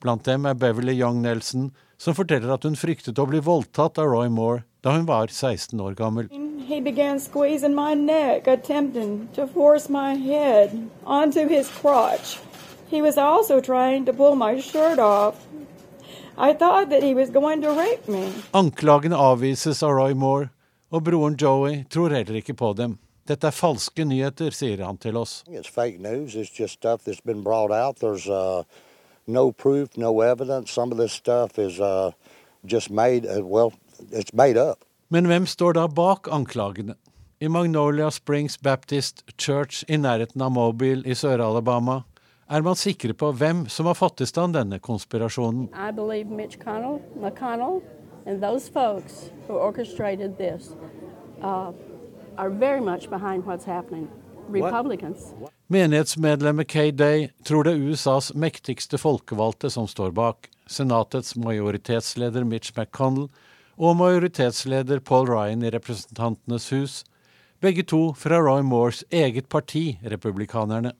Blant 0.02 0.24
dem 0.26 0.46
er 0.50 0.58
Beverly 0.58 0.96
Young 0.98 1.20
Nelson, 1.22 1.70
som 2.00 2.16
forteller 2.16 2.54
at 2.54 2.64
hun 2.66 2.78
fryktet 2.80 3.20
å 3.20 3.28
bli 3.28 3.38
voldtatt 3.44 4.00
av 4.00 4.10
Roy 4.10 4.28
Moore 4.32 4.64
da 4.82 4.96
hun 4.96 5.06
var 5.06 5.28
16 5.30 5.78
år 5.80 5.94
gammel. 5.94 6.30
He 6.66 6.80
began 6.80 7.20
squeezing 7.20 7.74
my 7.74 7.94
neck, 7.94 8.48
attempting 8.48 9.28
to 9.34 9.46
force 9.46 9.88
my 9.88 10.14
head 10.14 10.90
onto 11.04 11.46
his 11.46 11.68
crotch. 11.68 12.38
He 12.90 13.02
was 13.02 13.18
also 13.18 13.60
trying 13.60 14.06
to 14.06 14.12
pull 14.12 14.34
my 14.34 14.60
shirt 14.60 14.98
off. 14.98 15.46
I 16.38 16.52
thought 16.52 16.90
that 16.90 17.02
he 17.02 17.14
was 17.14 17.30
going 17.30 17.60
to 17.62 17.70
rape 17.70 18.08
me. 18.08 18.32
Anklagene 18.54 19.14
avvises 19.14 19.82
av 19.82 19.92
Roy 19.92 20.14
Moore, 20.14 20.50
og 20.90 21.04
broren 21.06 21.36
Joey 21.40 21.84
tror 21.90 22.14
heller 22.14 22.40
ikke 22.40 22.54
på 22.58 22.72
dem. 22.78 22.98
Dette 23.28 23.46
er 23.46 23.54
falske 23.54 24.04
nyheter, 24.04 24.50
sier 24.50 24.82
han 24.84 24.98
til 24.98 25.16
oss. 25.20 25.44
It's 25.46 25.70
fake 25.70 26.00
news. 26.02 26.34
It's 26.34 26.50
just 26.50 26.74
stuff 26.74 27.04
that's 27.06 27.22
been 27.24 27.44
brought 27.44 27.70
out. 27.70 28.00
There's 28.00 28.26
uh, 28.26 28.64
no 29.26 29.52
proof, 29.52 29.96
no 29.96 30.20
evidence. 30.20 30.72
Some 30.72 30.90
of 30.92 30.98
this 30.98 31.12
stuff 31.12 31.58
is 31.58 31.78
uh, 31.78 32.10
just 32.66 32.90
made, 32.90 33.26
uh, 33.26 33.44
well, 33.44 33.72
it's 34.10 34.34
made 34.34 34.56
up. 34.56 34.84
Men 35.08 35.26
hvem 35.26 35.46
står 35.46 35.72
da 35.72 35.86
bak 35.88 36.28
anklagene? 36.30 36.94
I 37.40 37.48
Magnolia 37.48 38.10
Springs 38.10 38.58
Baptist 38.58 39.24
Church 39.38 39.84
i 39.88 39.96
nærheten 39.96 40.42
av 40.42 40.50
Mobile 40.52 41.02
i 41.08 41.14
Sør-Alabama 41.14 42.02
er 42.50 42.62
man 42.66 42.76
sikre 42.76 43.14
på 43.14 43.30
hvem 43.32 43.64
som 43.70 43.86
har 43.86 43.96
fått 43.96 44.20
i 44.20 44.26
stand 44.26 44.58
denne 44.58 44.78
konspirasjonen. 44.82 45.70
I 45.72 45.90
believe 45.94 46.30
Mitch 46.30 46.58
McConnell 46.58 47.80
And 48.26 48.42
those 48.42 48.68
folks 48.68 49.30
who 49.48 49.54
orchestrated 49.54 50.36
this 50.38 50.74
uh, 51.42 51.72
are 52.36 52.50
very 52.50 52.80
much 52.80 53.10
behind 53.10 53.44
what's 53.44 53.64
happening. 53.64 54.08
Republicans. 54.48 55.34
Menighetsmedlemmet 55.66 56.68
Kay 56.68 56.90
Day 56.90 57.30
tror 57.44 57.64
det 57.64 57.72
er 57.72 57.90
USAs 57.90 58.32
mektigste 58.34 58.98
folkevalgte 58.98 59.70
som 59.70 59.86
står 59.88 60.10
bak. 60.10 60.48
Senatets 60.66 61.36
majoritetsleder 61.36 62.44
Mitch 62.44 62.72
McConnell 62.76 63.28
og 63.78 63.96
majoritetsleder 63.96 65.00
Paul 65.00 65.28
Ryan 65.30 65.62
i 65.62 65.70
Representantenes 65.70 66.70
hus, 66.70 67.04
begge 67.60 67.82
to 67.82 68.12
fra 68.14 68.40
Roy 68.42 68.60
Moores 68.66 69.04
eget 69.10 69.48
parti, 69.48 69.98
Republikanerne. 70.02 70.92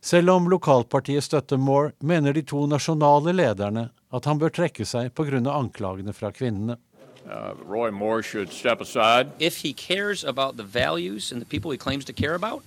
Selv 0.00 0.30
om 0.30 0.48
lokalpartiet 0.50 1.24
støtter 1.24 1.56
Moore, 1.56 1.92
mener 2.00 2.32
de 2.32 2.42
to 2.42 2.66
nasjonale 2.66 3.32
lederne 3.32 3.88
at 4.16 4.24
han 4.24 4.40
bør 4.40 4.52
trekke 4.52 4.86
seg 4.88 5.12
pga. 5.14 5.40
anklagene 5.52 6.12
fra 6.16 6.32
kvinnene. 6.32 6.78
Uh, 7.26 7.54
Roy 7.66 7.90
Moore 7.90 8.22
should 8.22 8.52
step 8.52 8.80
aside. 8.80 9.32
If 9.38 9.62
he 9.62 9.72
cares 9.72 10.24
about 10.24 10.56
the 10.56 10.62
values 10.62 11.32
and 11.32 11.42
the 11.42 11.46
people 11.46 11.72
he 11.72 11.78
claims 11.78 12.04
to 12.04 12.12
care 12.12 12.34
about, 12.34 12.62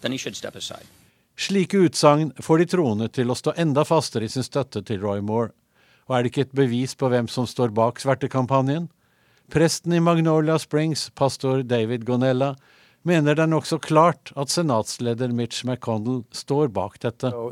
then 0.00 0.12
he 0.12 0.18
should 0.18 0.36
step 0.36 0.56
aside. 0.56 0.86
Slike 1.36 1.74
utsagn 1.74 2.32
får 2.42 2.58
de 2.58 2.66
troende 2.66 3.08
til 3.08 3.30
å 3.30 3.34
stå 3.38 3.54
enda 3.58 3.84
fastere 3.86 4.26
i 4.26 4.30
sin 4.30 4.46
støtte 4.46 4.82
til 4.86 5.00
Roy 5.02 5.22
Moore. 5.22 5.50
Og 6.06 6.16
er 6.16 6.22
det 6.22 6.30
ikke 6.30 6.44
et 6.46 6.58
bevis 6.58 6.94
på 6.94 7.08
hvem 7.10 7.30
som 7.30 7.46
står 7.46 7.72
bak 7.74 8.02
svertekampanjen? 8.02 8.90
Presten 9.50 9.92
i 9.92 10.00
Magnolia 10.00 10.58
Springs, 10.58 11.10
pastor 11.14 11.62
David 11.62 12.04
Gonella, 12.04 12.54
mener 13.04 13.34
det 13.36 13.44
er 13.44 13.50
nokså 13.50 13.78
klart 13.82 14.32
at 14.36 14.52
senatsleder 14.52 15.32
Mitch 15.32 15.64
McConnell 15.64 16.24
står 16.32 16.68
bak 16.74 16.98
dette. 17.02 17.30
So 17.30 17.50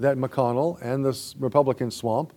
that 0.00 0.16
McConnell 0.16 0.80
and 0.82 1.04
the 1.04 1.34
Republican 1.38 1.90
swamp 1.90 2.32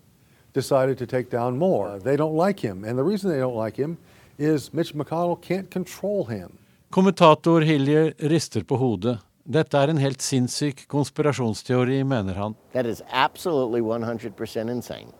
decided 0.54 0.98
to 0.98 1.06
take 1.06 1.30
down 1.30 1.58
more. 1.58 2.00
They 2.00 2.16
don't 2.16 2.36
like 2.36 2.60
him, 2.60 2.84
and 2.84 2.98
the 2.98 3.04
reason 3.04 3.32
they 3.32 3.40
don't 3.40 3.56
like 3.56 3.76
him 3.76 3.98
is 4.38 4.74
Mitch 4.74 4.94
McConnell 4.94 5.42
can't 5.42 5.70
control 5.70 6.26
him. 6.26 6.58
Kommentator 6.92 7.62
Hillier 7.62 8.14
rister 8.20 8.64
på 8.64 8.78
hodet. 8.78 9.20
Dette 9.50 9.78
er 9.80 9.90
en 9.90 9.98
helt 9.98 10.22
sinnssyk 10.22 10.88
konspirasjonsteori, 10.88 12.04
mener 12.04 12.34
han. 12.34 12.56
That 12.74 12.86
is 12.86 13.02
absolutely 13.12 13.82
100% 13.82 14.70
insane, 14.70 15.14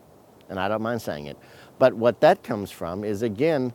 and 0.50 0.58
I 0.58 0.68
don't 0.68 0.82
mind 0.82 1.00
saying 1.02 1.26
it. 1.26 1.36
But 1.78 1.94
what 1.94 2.20
that 2.20 2.42
comes 2.42 2.70
from 2.70 3.04
is, 3.04 3.22
again, 3.22 3.72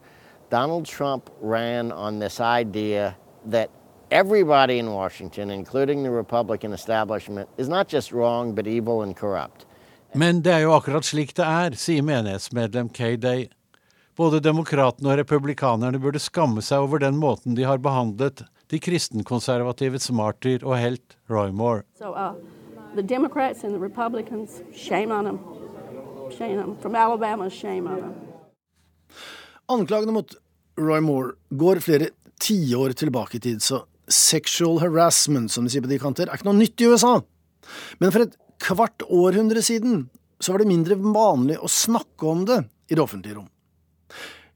Donald 0.50 0.86
Trump 0.86 1.30
ran 1.42 1.92
on 1.92 2.20
this 2.20 2.40
idea 2.40 3.16
that 3.46 3.70
everybody 4.14 4.78
in 4.80 4.92
Washington, 4.92 5.50
including 5.50 6.04
the 6.04 6.12
Republican 6.12 6.74
establishment, 6.74 7.50
is 7.58 7.68
not 7.68 7.88
just 7.88 8.12
wrong, 8.12 8.56
but 8.56 8.68
evil 8.68 9.02
and 9.02 9.16
corrupt. 9.16 9.66
Men 10.14 10.42
det 10.42 10.54
er 10.54 10.60
jo 10.68 10.74
akkurat 10.78 11.06
slik 11.06 11.34
det 11.34 11.46
er, 11.46 11.74
sier 11.74 12.06
menighetsmedlem 12.06 12.90
Kay 12.94 13.18
Day. 13.18 13.48
Både 14.16 14.38
demokratene 14.46 15.10
og 15.10 15.18
republikanerne 15.18 15.98
burde 16.00 16.22
skamme 16.22 16.62
seg 16.62 16.86
over 16.86 17.02
den 17.02 17.18
måten 17.18 17.58
de 17.58 17.66
har 17.66 17.82
behandlet 17.82 18.44
de 18.70 18.80
kristenkonservativets 18.80 20.12
martyr 20.14 20.62
og 20.62 20.78
helt 20.78 21.18
Roy 21.30 21.50
Moore. 21.50 21.82
So, 21.98 22.14
uh, 22.14 22.36
the 22.94 23.02
Democrats 23.02 23.64
and 23.64 23.74
the 23.74 23.82
Republicans, 23.82 24.62
shame 24.76 25.12
on 25.12 25.26
them. 25.26 25.40
Shame 26.38 26.60
on 26.60 26.66
them. 26.66 26.78
From 26.82 26.96
Alabama, 26.96 27.50
shame 27.50 27.88
on 27.90 28.02
them. 28.02 28.14
Anklagene 29.70 30.14
mot 30.14 30.36
Roy 30.78 31.02
Moore 31.02 31.34
går 31.50 31.82
flere 31.82 32.12
tiår 32.40 32.94
tilbake 32.94 33.38
i 33.38 33.40
tid, 33.40 33.62
så 33.62 33.82
sexual 34.14 34.80
harassment, 34.84 35.52
som 35.52 35.66
de 35.66 35.74
sier 35.74 35.84
på 35.84 35.92
de 35.92 36.00
kanter, 36.02 36.30
er 36.30 36.40
ikke 36.40 36.50
noe 36.50 36.60
nytt 36.60 36.82
i 36.84 36.90
USA. 36.92 37.18
Men 38.00 38.14
for 38.14 38.26
et 38.26 38.38
kvart 38.64 39.06
århundre 39.10 39.64
siden 39.66 40.08
så 40.44 40.54
var 40.54 40.64
det 40.64 40.72
mindre 40.72 40.98
vanlig 41.00 41.58
å 41.60 41.72
snakke 41.72 42.30
om 42.30 42.46
det 42.48 42.62
i 42.92 42.98
det 42.98 43.04
offentlige 43.04 43.40
rom. 43.40 43.50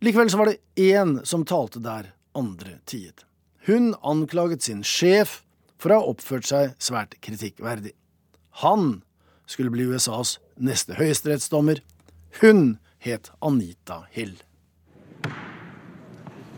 Likevel 0.04 0.30
så 0.30 0.40
var 0.40 0.52
det 0.52 0.60
én 0.94 1.18
som 1.26 1.46
talte 1.48 1.82
der 1.82 2.12
andre 2.38 2.78
tiet. 2.86 3.24
Hun 3.66 3.96
anklaget 4.06 4.64
sin 4.68 4.84
sjef 4.86 5.42
for 5.82 5.92
å 5.92 6.02
ha 6.02 6.12
oppført 6.12 6.48
seg 6.50 6.76
svært 6.82 7.18
kritikkverdig. 7.24 7.96
Han 8.64 9.02
skulle 9.50 9.74
bli 9.74 9.88
USAs 9.90 10.38
neste 10.58 10.98
høyesterettsdommer. 10.98 11.82
Hun 12.42 12.78
het 13.04 13.32
Anita 13.42 14.04
Hill. 14.12 14.36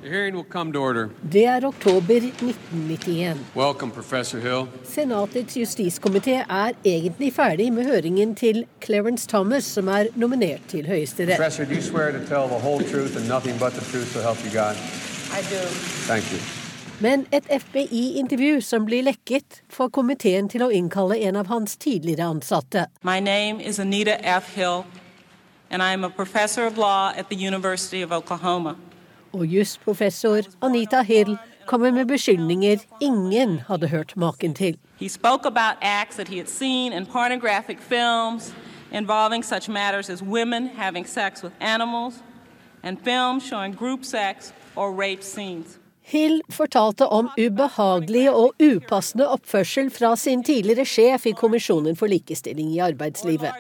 Det 0.01 1.45
er 1.45 1.65
oktober 1.65 2.15
1991. 2.15 3.37
Welcome, 3.55 3.91
professor 3.91 4.39
Hill. 4.39 4.67
Senatets 4.83 5.57
justiskomité 5.57 6.31
er 6.49 6.71
egentlig 6.85 7.33
ferdig 7.33 7.73
med 7.73 7.85
høringen 7.85 8.35
til 8.35 8.65
Clarence 8.85 9.27
Thomas, 9.27 9.63
som 9.63 9.87
er 9.87 10.05
nominert 10.15 10.61
til 10.67 10.87
Høyesterett. 10.87 11.35
Professor, 11.35 11.65
do 11.65 11.73
you 11.73 11.81
swear 11.81 12.11
to 12.11 12.19
tell 12.19 12.47
the 12.47 12.59
whole 12.67 12.83
truth 12.83 13.17
and 13.17 13.27
nothing 13.27 13.59
but 13.59 13.73
the 13.73 13.85
truth, 13.91 14.07
so 14.13 14.21
help 14.21 14.37
you 14.45 14.51
God? 14.51 14.75
I 15.35 15.41
do. 15.51 15.61
Thank 16.07 16.31
you. 16.31 16.39
Men 16.99 17.25
et 17.31 17.43
FBI-intervju 17.61 18.61
som 18.61 18.85
blir 18.85 19.03
lekket, 19.03 19.63
får 19.69 19.89
komiteen 19.89 20.49
til 20.49 20.63
å 20.63 20.71
innkalle 20.71 21.17
en 21.27 21.35
av 21.35 21.47
hans 21.47 21.77
tidligere 21.77 22.27
ansatte. 22.27 22.85
My 23.03 23.19
name 23.19 23.59
is 23.59 23.79
Anita 23.79 24.15
F. 24.23 24.55
Hill, 24.55 24.85
and 25.69 25.83
I 25.83 25.93
am 25.93 26.03
a 26.03 26.09
professor 26.09 26.65
of 26.65 26.77
law 26.77 27.11
at 27.17 27.29
the 27.29 27.47
University 27.47 28.01
of 28.01 28.11
Oklahoma. 28.11 28.75
Og 29.33 29.45
jusprofessor 29.45 30.41
Anita 30.61 31.01
Hill 31.01 31.37
kommer 31.67 31.91
med 31.91 32.05
beskyldninger 32.05 32.77
ingen 33.01 33.59
hadde 33.67 33.87
hørt 33.87 34.17
maken 34.17 34.53
til. 34.55 34.77
He 34.99 35.09
spoke 35.09 35.45
about 35.45 35.77
acts 35.81 36.15
that 36.15 36.27
he 36.27 36.37
had 36.37 36.47
seen 36.47 36.93
in 36.93 37.05
pornographic 37.05 37.77
films 37.79 38.53
involving 38.91 39.45
such 39.45 39.69
matters 39.69 40.09
as 40.09 40.23
women 40.23 40.67
having 40.67 41.07
sex 41.07 41.43
with 41.43 41.53
animals 41.61 42.13
and 42.83 42.97
films 43.03 43.43
showing 43.43 43.75
group 43.75 44.03
sex 44.03 44.53
or 44.75 44.91
rape 44.91 45.23
scenes. 45.23 45.79
Hill 46.01 46.41
fortalte 46.49 47.05
om 47.07 47.27
ubehagelig 47.37 48.31
og 48.31 48.55
upassende 48.57 49.27
oppførsel 49.29 49.91
fra 49.93 50.15
sin 50.17 50.41
tidligere 50.43 50.85
sjef 50.85 51.27
i 51.29 51.35
Kommisjonen 51.37 51.95
for 51.99 52.09
likestilling 52.09 52.71
i 52.73 52.79
arbeidslivet. 52.81 53.51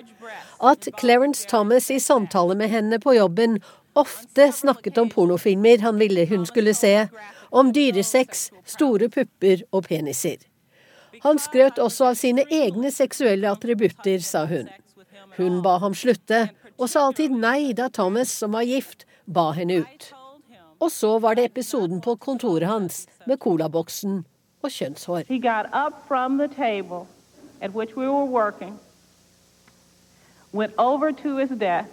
At 0.63 0.89
Clarence 0.99 1.45
Thomas 1.47 1.91
i 1.93 1.99
samtale 1.99 2.55
med 2.55 2.67
henne 2.73 2.99
på 2.99 3.13
jobben 3.13 3.59
ofte 3.99 4.51
snakket 4.55 4.97
om 5.01 5.09
pornofilmer 5.11 5.83
han 5.83 5.99
ville 5.99 6.25
hun 6.29 6.45
skulle 6.47 6.73
se, 6.77 7.07
om 7.49 7.73
dyresex, 7.73 8.49
store 8.65 9.09
pupper 9.09 9.63
og 9.71 9.87
peniser. 9.89 10.37
Han 11.23 11.39
skrøt 11.41 11.79
også 11.81 12.11
av 12.11 12.19
sine 12.19 12.45
egne 12.53 12.91
seksuelle 12.95 13.49
attributter, 13.51 14.19
sa 14.23 14.45
hun. 14.47 14.69
Hun 15.37 15.61
ba 15.65 15.77
ham 15.83 15.95
slutte, 15.97 16.47
og 16.79 16.87
sa 16.89 17.07
alltid 17.07 17.35
nei 17.35 17.73
da 17.75 17.89
Thomas, 17.91 18.31
som 18.31 18.55
var 18.55 18.67
gift, 18.67 19.05
ba 19.25 19.51
henne 19.57 19.81
ut. 19.83 20.11
Og 20.79 20.91
så 20.91 21.17
var 21.19 21.35
det 21.35 21.49
episoden 21.49 21.99
på 22.01 22.15
kontoret 22.15 22.69
hans 22.69 23.05
med 23.27 23.39
colaboksen 23.43 24.23
og 24.63 24.71
kjønnshår. 24.71 25.27
We 27.95 28.07
working, 28.07 28.79
went 30.53 30.73
over 30.77 31.11
to 31.11 31.37
his 31.37 31.49
desk 31.49 31.89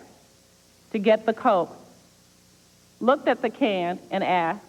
to 0.92 0.98
get 0.98 1.26
the 1.26 1.32
coke, 1.32 1.70
looked 3.00 3.28
at 3.28 3.42
the 3.42 3.50
can 3.50 3.98
and 4.10 4.24
asked, 4.24 4.64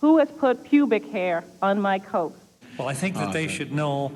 Who 0.00 0.18
has 0.18 0.30
put 0.30 0.64
pubic 0.64 1.10
hair 1.10 1.44
on 1.62 1.80
my 1.80 1.98
coat? 1.98 2.38
Well, 2.78 2.88
I 2.88 2.94
think 2.94 3.14
that 3.16 3.32
they 3.32 3.48
should 3.48 3.72
know 3.72 4.12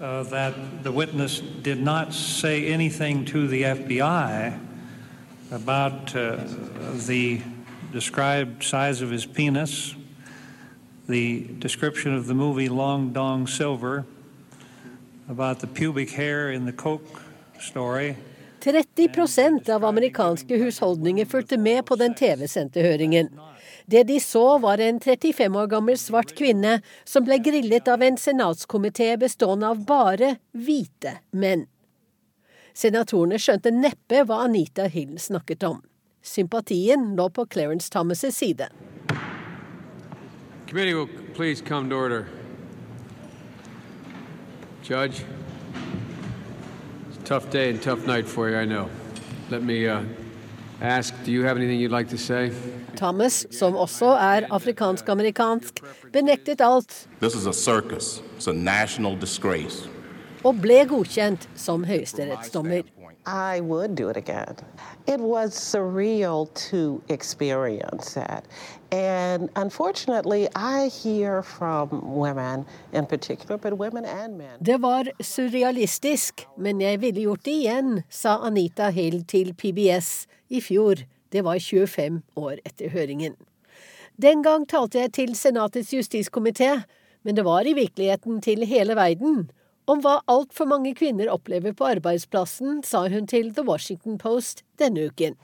uh, 0.00 0.24
that 0.24 0.82
the 0.82 0.90
witness 0.90 1.40
did 1.40 1.80
not 1.80 2.12
say 2.12 2.66
anything 2.66 3.24
to 3.26 3.46
the 3.46 3.62
FBI 3.62 4.58
about 5.52 6.16
uh, 6.16 6.38
the 7.06 7.40
described 7.92 8.64
size 8.64 9.00
of 9.00 9.10
his 9.10 9.26
penis, 9.26 9.94
the 11.08 11.46
description 11.58 12.14
of 12.14 12.26
the 12.26 12.34
movie 12.34 12.68
Long 12.68 13.12
Dong 13.12 13.46
Silver, 13.46 14.04
about 15.28 15.60
the 15.60 15.66
pubic 15.66 16.10
hair 16.10 16.50
in 16.50 16.64
the 16.64 16.72
Coke 16.72 17.22
story. 17.60 18.16
30% 18.62 19.70
av 19.74 19.84
amerikanske 19.84 20.56
husholdninger 20.56 21.26
fulgte 21.26 21.58
med 21.58 21.86
på 21.86 21.96
den 21.96 22.14
TV-sendte 22.14 22.82
høringen. 22.84 23.28
Det 23.86 24.04
de 24.06 24.20
så, 24.20 24.58
var 24.58 24.78
en 24.78 25.00
35 25.00 25.56
år 25.56 25.66
gammel 25.66 25.98
svart 25.98 26.34
kvinne 26.38 26.78
som 27.04 27.26
ble 27.26 27.40
grillet 27.42 27.88
av 27.90 28.02
en 28.02 28.16
senatskomité 28.16 29.16
bestående 29.18 29.72
av 29.74 29.82
bare 29.86 30.36
hvite 30.54 31.16
menn. 31.34 31.66
Senatorene 32.72 33.40
skjønte 33.42 33.74
neppe 33.74 34.22
hva 34.24 34.44
Anita 34.46 34.86
Hill 34.88 35.18
snakket 35.20 35.66
om. 35.66 35.82
Sympatien 36.22 37.16
lå 37.18 37.28
på 37.34 37.44
Clarence 37.50 37.90
Thomas' 37.92 38.30
side. 38.30 38.70
Committee 40.68 40.94
will 40.94 41.08
please 41.34 41.60
come 41.60 41.90
to 41.90 41.96
order. 41.96 42.28
Judge, 44.82 45.24
tough 47.32 47.50
day 47.50 47.70
and 47.70 47.80
tough 47.80 48.06
night 48.06 48.26
for 48.28 48.50
you, 48.50 48.58
I 48.58 48.66
know. 48.66 48.90
Let 49.48 49.62
me 49.62 49.88
uh, 49.88 50.02
ask, 50.82 51.14
do 51.24 51.32
you 51.32 51.44
have 51.44 51.56
anything 51.56 51.80
you'd 51.80 51.90
like 51.90 52.10
to 52.10 52.18
say? 52.18 52.52
Thomas, 52.96 53.46
som 53.50 53.76
også 53.76 54.06
er 54.06 54.46
afrikansk-amerikansk, 54.50 55.80
benektet 56.12 56.60
alt 56.60 57.08
This 57.20 57.34
is 57.34 57.46
a 57.46 57.52
circus. 57.52 58.20
It's 58.36 58.50
a 58.50 58.52
national 58.52 59.16
disgrace. 59.20 59.88
og 60.44 60.60
ble 60.60 60.84
godkjent 60.90 61.48
som 61.54 61.84
høyesterettsdommer. 61.84 62.82
I 63.26 63.60
would 63.60 63.94
do 63.94 64.08
it 64.08 64.16
again. 64.16 64.56
It 65.06 65.20
was 65.20 65.54
surreal 65.54 66.52
to 66.70 67.02
experience 67.08 68.14
that. 68.14 68.44
And 68.90 69.48
unfortunately, 69.56 70.48
I 70.56 70.88
hear 70.88 71.42
from 71.42 71.88
women 72.02 72.66
in 72.92 73.06
particular, 73.06 73.56
but 73.58 73.78
women 73.78 74.04
and 74.04 74.38
men. 74.38 74.58
Det 74.60 74.80
var 74.80 75.08
surrealistisk, 75.20 76.46
men 76.58 76.80
jeg 76.80 77.00
ville 77.00 77.20
gjort 77.20 77.44
det 77.44 77.52
igjen, 77.52 78.02
sa 78.10 78.38
Anita 78.46 78.90
Hill 78.90 79.24
til 79.24 79.54
PBS 79.54 80.26
i 80.50 80.60
fjor. 80.60 81.06
Det 81.32 81.44
var 81.44 81.58
25 81.58 82.22
år 82.36 82.58
etter 82.64 82.90
høringen. 82.90 83.36
Den 84.22 84.42
gang 84.42 84.66
talte 84.68 84.98
jeg 84.98 85.12
til 85.12 85.34
Senatets 85.34 85.94
justiskomité, 85.94 86.82
men 87.22 87.36
det 87.36 87.44
var 87.44 87.64
i 87.66 87.72
virkeligheten 87.72 88.42
til 88.42 88.66
hele 88.66 88.96
verden. 88.96 89.50
Om 89.90 89.98
hva 90.04 90.20
altfor 90.30 90.68
mange 90.70 90.92
kvinner 90.94 91.26
opplever 91.32 91.72
på 91.74 91.88
arbeidsplassen, 91.96 92.84
sa 92.86 93.08
hun 93.10 93.26
til 93.26 93.48
The 93.56 93.64
Washington 93.66 94.14
Post 94.18 94.62
denne 94.78 95.08
uken. 95.10 95.34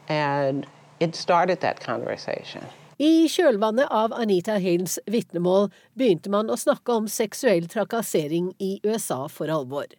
I 2.98 3.10
kjølvannet 3.30 3.90
av 3.94 4.14
Anita 4.14 4.60
Hales 4.62 4.98
vitnemål 5.10 5.68
begynte 5.98 6.30
man 6.30 6.50
å 6.50 6.58
snakke 6.58 7.00
om 7.00 7.10
seksuell 7.10 7.66
trakassering 7.70 8.52
i 8.62 8.78
USA 8.86 9.24
for 9.26 9.50
alvor. 9.50 9.90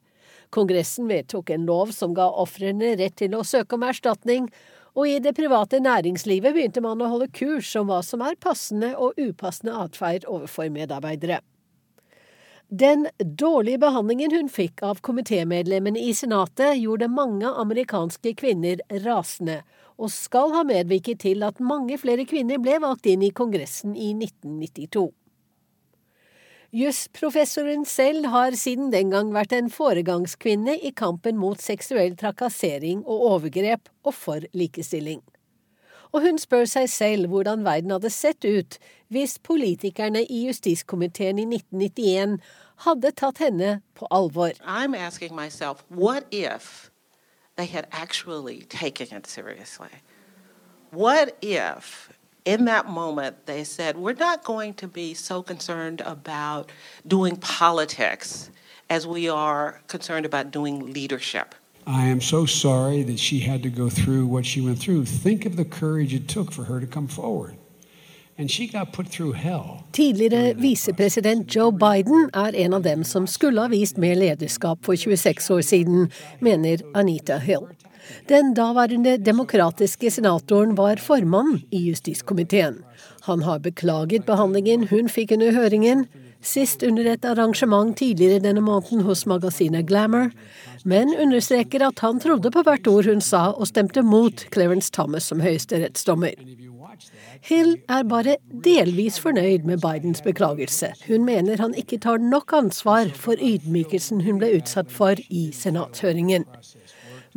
Kongressen 0.55 1.11
vedtok 1.11 1.51
en 1.51 1.67
lov 1.67 1.91
som 1.95 2.15
ga 2.15 2.31
ofrene 2.31 2.95
rett 2.99 3.19
til 3.19 3.35
å 3.35 3.43
søke 3.43 3.75
om 3.75 3.83
erstatning, 3.91 4.47
og 4.95 5.07
i 5.07 5.19
det 5.23 5.35
private 5.35 5.83
næringslivet 5.83 6.55
begynte 6.55 6.81
man 6.83 7.03
å 7.03 7.11
holde 7.11 7.29
kurs 7.35 7.75
om 7.79 7.91
hva 7.91 7.99
som 8.07 8.23
er 8.23 8.39
passende 8.39 8.95
og 8.95 9.19
upassende 9.19 9.75
atferd 9.83 10.27
overfor 10.31 10.71
medarbeidere. 10.73 11.43
Den 12.71 13.07
dårlige 13.17 13.79
behandlingen 13.81 14.31
hun 14.31 14.49
fikk 14.49 14.83
av 14.85 14.99
komitémedlemmene 15.01 15.97
i 16.05 16.11
Senatet, 16.13 16.75
gjorde 16.77 17.07
mange 17.09 17.49
amerikanske 17.49 18.35
kvinner 18.37 18.83
rasende, 19.01 19.63
og 19.97 20.11
skal 20.13 20.53
ha 20.53 20.61
medvirket 20.69 21.23
til 21.25 21.41
at 21.47 21.57
mange 21.57 21.97
flere 21.97 22.27
kvinner 22.29 22.61
ble 22.61 22.77
valgt 22.83 23.09
inn 23.09 23.25
i 23.25 23.31
Kongressen 23.33 23.95
i 23.97 24.11
1992. 24.13 25.07
Jusprofessoren 26.77 27.87
selv 27.89 28.29
har 28.29 28.53
siden 28.53 28.93
den 28.93 29.09
gang 29.09 29.33
vært 29.33 29.57
en 29.57 29.73
foregangskvinne 29.73 30.77
i 30.85 30.93
kampen 30.93 31.41
mot 31.41 31.57
seksuell 31.57 32.13
trakassering 32.21 33.01
og 33.01 33.25
overgrep 33.31 33.89
og 34.05 34.13
for 34.13 34.45
likestilling. 34.53 35.23
Og 36.11 36.21
hun 36.21 36.37
spør 36.41 36.65
seg 36.65 36.89
selv 36.89 37.27
hvordan 37.27 37.65
verden 37.65 37.91
hadde 37.91 38.09
sett 38.09 38.45
ut 38.45 38.77
hvis 39.13 39.39
politikerne 39.39 40.23
i 40.25 40.45
justiskomiteen 40.47 41.39
i 41.39 41.45
1991 41.45 42.39
hadde 42.85 43.11
tatt 43.11 43.37
henne 43.37 43.81
på 43.95 44.07
alvor. 44.11 44.51
Myself, 45.31 45.83
they 47.59 47.65
had 47.65 47.87
actually 47.91 48.61
taken 48.61 49.07
it 49.17 49.27
seriously? 49.27 49.89
What 50.91 51.35
if 51.41 52.09
in 52.45 52.65
that 52.65 52.85
moment 52.87 53.45
they 53.45 53.63
said, 53.63 53.97
we're 53.97 54.13
not 54.13 54.43
going 54.43 54.73
to 54.75 54.87
be 54.87 55.13
so 55.13 55.41
concerned 55.41 56.01
about 56.05 56.71
doing 57.05 57.35
politics 57.35 58.49
as 58.89 59.05
we 59.05 59.29
are 59.29 59.81
concerned 59.87 60.25
about 60.25 60.51
doing 60.51 60.93
leadership? 60.93 61.53
I 61.89 62.05
am 62.05 62.21
so 62.21 62.45
sorry 62.45 63.01
that 63.03 63.19
she 63.19 63.39
had 63.39 63.63
to 63.63 63.69
go 63.69 63.89
through 63.89 64.27
what 64.27 64.45
she 64.45 64.61
went 64.61 64.79
through. 64.79 65.05
Think 65.05 65.47
of 65.47 65.55
the 65.55 65.65
courage 65.65 66.13
it 66.13 66.27
took 66.27 66.51
for 66.51 66.63
her 66.63 66.79
to 66.79 66.85
come 66.85 67.07
forward. 67.07 67.55
Tidligere 69.91 70.53
visepresident 70.53 71.55
Joe 71.55 71.71
Biden 71.71 72.29
er 72.33 72.55
en 72.55 72.73
av 72.73 72.83
dem 72.83 73.03
som 73.03 73.27
skulle 73.27 73.61
ha 73.61 73.67
vist 73.67 73.97
mer 73.97 74.15
lederskap 74.15 74.85
for 74.85 74.95
26 74.95 75.49
år 75.49 75.61
siden, 75.61 76.11
mener 76.39 76.77
Anita 76.93 77.37
Hill. 77.37 77.65
Den 78.29 78.53
daværende 78.53 79.17
demokratiske 79.17 80.11
senatoren 80.11 80.77
var 80.77 80.95
formann 80.95 81.61
i 81.71 81.89
justiskomiteen. 81.89 82.83
Han 83.21 83.41
har 83.41 83.59
beklaget 83.59 84.25
behandlingen 84.25 84.87
hun 84.87 85.09
fikk 85.09 85.31
under 85.31 85.51
høringen, 85.51 86.05
sist 86.41 86.83
under 86.83 87.07
et 87.11 87.25
arrangement 87.25 87.95
tidligere 87.97 88.41
denne 88.43 88.61
måneden 88.63 89.03
hos 89.07 89.25
magasinet 89.29 89.87
Glamour, 89.87 90.31
men 90.85 91.11
understreker 91.19 91.83
at 91.87 91.99
han 91.99 92.19
trodde 92.19 92.51
på 92.51 92.63
hvert 92.63 92.87
ord 92.87 93.09
hun 93.09 93.21
sa 93.21 93.49
og 93.51 93.67
stemte 93.67 94.03
mot 94.05 94.45
Clarence 94.53 94.91
Thomas 94.95 95.27
som 95.29 95.43
høyesterettsdommer. 95.43 96.37
Hill 97.41 97.77
er 97.87 98.03
bare 98.03 98.35
delvis 98.65 99.19
fornøyd 99.23 99.67
med 99.67 99.79
Bidens 99.83 100.21
beklagelse. 100.21 100.91
Hun 101.07 101.25
mener 101.25 101.61
han 101.61 101.75
ikke 101.77 101.99
tar 102.03 102.19
nok 102.19 102.53
ansvar 102.53 103.11
for 103.15 103.39
ydmykelsen 103.39 104.23
hun 104.25 104.41
ble 104.41 104.51
utsatt 104.57 104.91
for 104.91 105.19
i 105.29 105.49
senatshøringen. 105.55 106.47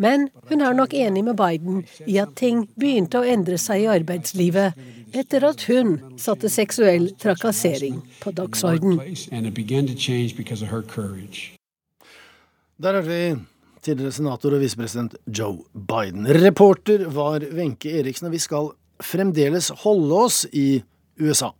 Men 0.02 0.28
hun 0.50 0.64
er 0.64 0.74
nok 0.74 0.94
enig 0.98 1.22
med 1.24 1.38
Biden 1.38 1.84
i 2.10 2.18
at 2.22 2.34
ting 2.38 2.64
begynte 2.80 3.20
å 3.20 3.28
endre 3.28 3.58
seg 3.60 3.84
i 3.84 3.90
arbeidslivet 3.92 4.78
etter 5.12 5.44
at 5.46 5.62
hun 5.68 5.94
satte 6.20 6.50
seksuell 6.50 7.10
trakassering 7.20 8.00
på 8.22 8.32
dagsorden. 8.34 8.98
Der 12.82 12.96
hørte 12.98 13.10
vi 13.12 13.22
tidligere 13.82 14.14
senator 14.14 14.56
og 14.56 14.62
visepresident 14.62 15.16
Joe 15.26 15.60
Biden. 15.74 16.26
Reporter 16.40 17.06
var 17.12 17.44
Wenche 17.54 17.92
Eriksen, 18.00 18.30
og 18.30 18.36
vi 18.36 18.42
skal 18.42 18.72
fremdeles 19.02 19.70
holde 19.82 20.18
oss 20.26 20.44
i 20.50 20.82
USA. 21.20 21.52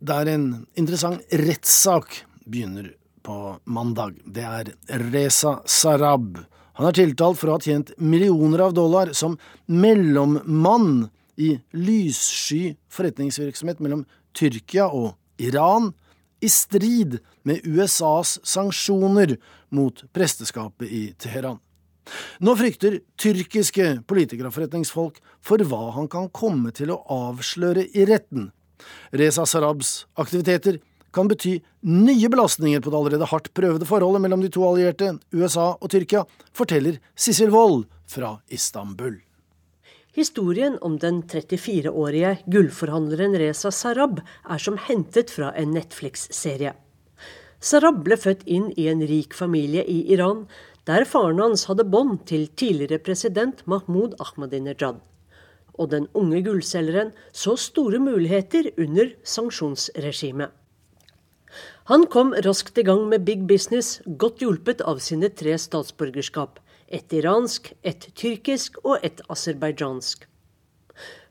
Der 0.00 0.30
en 0.34 0.48
interessant 0.78 1.24
rettssak 1.32 2.22
begynner 2.48 2.92
på 3.22 3.58
mandag. 3.68 4.16
Det 4.24 4.44
er 4.44 4.72
Reza 5.12 5.58
Sarab 5.68 6.38
han 6.78 6.86
er 6.86 6.94
tiltalt 6.94 7.40
for 7.40 7.50
å 7.50 7.56
ha 7.56 7.62
tjent 7.62 7.90
millioner 7.98 8.68
av 8.68 8.74
dollar 8.76 9.10
som 9.18 9.34
mellommann 9.66 11.08
i 11.38 11.56
lyssky 11.74 12.76
forretningsvirksomhet 12.94 13.80
mellom 13.82 14.04
Tyrkia 14.38 14.86
og 14.94 15.16
Iran, 15.42 15.92
i 16.38 16.46
strid 16.46 17.16
med 17.42 17.64
USAs 17.66 18.36
sanksjoner 18.46 19.34
mot 19.74 20.04
presteskapet 20.14 20.86
i 20.86 21.02
Teheran. 21.18 21.58
Nå 22.38 22.54
frykter 22.56 23.00
tyrkiske 23.18 23.88
politikere 24.08 24.48
og 24.48 24.54
forretningsfolk 24.54 25.18
for 25.44 25.62
hva 25.66 25.90
han 25.96 26.06
kan 26.10 26.30
komme 26.30 26.70
til 26.74 26.94
å 26.94 27.00
avsløre 27.10 27.88
i 27.90 28.06
retten. 28.08 28.52
Reza 29.10 29.44
Sarabs 29.50 30.06
aktiviteter 30.14 30.78
kan 31.18 31.30
bety 31.30 31.58
nye 31.82 32.30
belastninger 32.30 32.82
på 32.82 32.92
det 32.92 32.98
allerede 32.98 33.30
hardt 33.32 33.50
prøvede 33.56 33.86
forholdet 33.88 34.22
mellom 34.22 34.42
de 34.44 34.50
to 34.54 34.62
allierte, 34.68 35.16
USA 35.34 35.72
og 35.74 35.90
Tyrkia, 35.90 36.22
forteller 36.54 37.00
Sissel 37.18 37.50
Wold 37.54 37.88
fra 38.06 38.36
Istanbul. 38.54 39.18
Historien 40.18 40.78
om 40.82 40.96
den 40.98 41.20
34-årige 41.22 42.38
gullforhandleren 42.50 43.36
Reza 43.38 43.70
Sarab 43.74 44.20
er 44.22 44.62
som 44.62 44.78
hentet 44.88 45.30
fra 45.30 45.52
en 45.58 45.74
Netflix-serie. 45.76 46.72
Sarab 47.58 48.00
ble 48.06 48.18
født 48.18 48.44
inn 48.46 48.70
i 48.78 48.88
en 48.90 49.02
rik 49.06 49.34
familie 49.34 49.84
i 49.86 50.00
Iran, 50.14 50.46
der 50.88 51.06
faren 51.06 51.42
hans 51.42 51.66
hadde 51.68 51.86
bånd 51.86 52.22
til 52.30 52.46
tidligere 52.58 53.02
president 53.02 53.64
Mahmoud 53.66 54.14
Ahmadinejad. 54.22 55.02
Og 55.78 55.90
den 55.92 56.08
unge 56.18 56.40
gullselgeren 56.46 57.12
så 57.30 57.54
store 57.58 58.00
muligheter 58.02 58.70
under 58.78 59.12
sanksjonsregimet. 59.22 60.54
Han 61.88 62.02
kom 62.12 62.34
raskt 62.44 62.76
i 62.76 62.82
gang 62.84 63.06
med 63.08 63.22
big 63.24 63.46
business, 63.48 64.02
godt 64.20 64.42
hjulpet 64.44 64.82
av 64.84 64.98
sine 65.00 65.30
tre 65.32 65.54
statsborgerskap. 65.56 66.58
Et 66.92 67.14
iransk, 67.16 67.70
et 67.80 68.10
tyrkisk 68.12 68.76
og 68.82 68.98
et 69.08 69.22
aserbajdsjansk. 69.32 70.26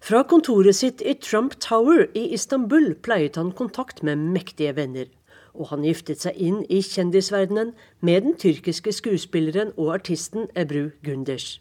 Fra 0.02 0.24
kontoret 0.26 0.80
sitt 0.80 1.04
i 1.06 1.14
Trump 1.22 1.60
Tower 1.62 2.08
i 2.18 2.24
Istanbul 2.34 2.96
pleiet 3.06 3.38
han 3.38 3.54
kontakt 3.54 4.02
med 4.02 4.18
mektige 4.34 4.74
venner. 4.80 5.06
Og 5.54 5.70
han 5.76 5.86
giftet 5.86 6.26
seg 6.26 6.42
inn 6.42 6.64
i 6.74 6.82
kjendisverdenen 6.82 7.76
med 8.02 8.26
den 8.26 8.34
tyrkiske 8.42 8.96
skuespilleren 8.98 9.76
og 9.78 9.94
artisten 10.00 10.50
Ebru 10.58 10.88
Gunders. 11.06 11.60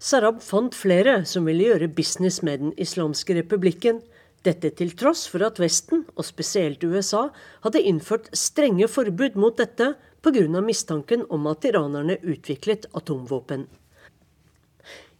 Sarab 0.00 0.40
fant 0.40 0.72
flere 0.72 1.26
som 1.28 1.44
ville 1.44 1.68
gjøre 1.68 1.92
business 1.92 2.40
med 2.40 2.64
Den 2.64 2.72
islamske 2.80 3.36
republikken, 3.36 4.00
dette 4.46 4.70
til 4.78 4.92
tross 4.98 5.26
for 5.30 5.44
at 5.46 5.58
Vesten, 5.60 6.04
og 6.14 6.24
spesielt 6.24 6.84
USA, 6.84 7.28
hadde 7.66 7.82
innført 7.82 8.30
strenge 8.32 8.88
forbud 8.88 9.36
mot 9.36 9.56
dette 9.58 9.94
pga. 10.22 10.60
mistanken 10.60 11.26
om 11.30 11.46
at 11.46 11.64
iranerne 11.64 12.16
utviklet 12.22 12.86
atomvåpen. 12.94 13.66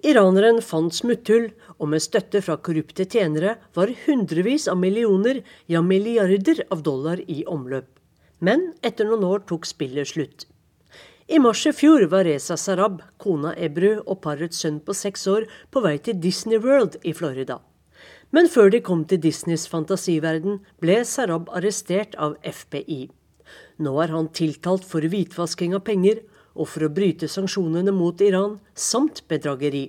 Iraneren 0.06 0.60
fant 0.62 0.94
smutthull, 0.94 1.50
og 1.78 1.88
med 1.88 2.02
støtte 2.04 2.42
fra 2.44 2.56
korrupte 2.56 3.04
tjenere 3.04 3.56
var 3.74 3.92
hundrevis 4.06 4.68
av 4.68 4.78
millioner, 4.78 5.42
ja 5.66 5.82
milliarder 5.82 6.64
av 6.70 6.82
dollar 6.82 7.20
i 7.26 7.44
omløp. 7.46 7.88
Men 8.38 8.72
etter 8.82 9.08
noen 9.08 9.24
år 9.24 9.46
tok 9.48 9.66
spillet 9.66 10.12
slutt. 10.12 10.46
I 11.26 11.40
mars 11.42 11.64
i 11.66 11.72
fjor 11.74 12.04
var 12.12 12.22
Reza 12.28 12.54
Sarab, 12.60 13.00
kona 13.18 13.54
Ebru 13.58 13.96
og 14.04 14.20
parets 14.22 14.60
sønn 14.62 14.78
på 14.78 14.94
seks 14.94 15.26
år 15.26 15.48
på 15.74 15.82
vei 15.82 15.96
til 15.98 16.20
Disney 16.22 16.60
World 16.62 17.00
i 17.02 17.14
Florida. 17.16 17.58
Men 18.36 18.50
før 18.52 18.68
de 18.68 18.82
kom 18.84 19.06
til 19.08 19.22
Disneys 19.24 19.62
fantasiverden, 19.72 20.58
ble 20.82 20.98
Sarab 21.08 21.46
arrestert 21.56 22.18
av 22.20 22.34
FBI. 22.44 23.06
Nå 23.80 23.94
er 24.02 24.12
han 24.12 24.28
tiltalt 24.36 24.84
for 24.84 25.06
hvitvasking 25.08 25.72
av 25.78 25.86
penger 25.86 26.20
og 26.52 26.68
for 26.68 26.84
å 26.84 26.92
bryte 26.92 27.30
sanksjonene 27.32 27.94
mot 27.96 28.20
Iran, 28.20 28.58
samt 28.76 29.22
bedrageri. 29.32 29.86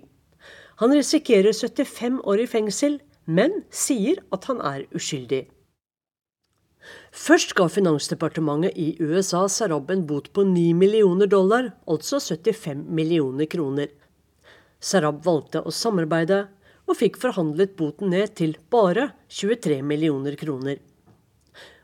Han 0.80 0.96
risikerer 0.96 1.52
75 1.52 2.22
år 2.24 2.46
i 2.46 2.48
fengsel, 2.48 3.00
men 3.28 3.64
sier 3.68 4.24
at 4.32 4.48
han 4.48 4.64
er 4.64 4.88
uskyldig. 4.96 5.44
Først 7.12 7.52
ga 7.58 7.68
Finansdepartementet 7.68 8.78
i 8.80 8.94
USA 9.02 9.44
Sarab 9.52 9.92
en 9.92 10.06
bot 10.08 10.30
på 10.32 10.48
9 10.48 10.70
millioner 10.78 11.28
dollar, 11.28 11.74
altså 11.84 12.22
75 12.24 12.86
millioner 12.88 13.50
kroner. 13.52 13.92
Sarab 14.80 15.20
valgte 15.26 15.66
å 15.66 15.74
samarbeide, 15.74 16.46
og 16.88 16.97
fikk 17.00 17.19
forhandlet 17.21 17.76
boten 17.80 18.12
ned 18.13 18.34
til 18.39 18.56
bare 18.71 19.12
23 19.30 19.82
millioner 19.84 20.38
kroner. 20.39 20.80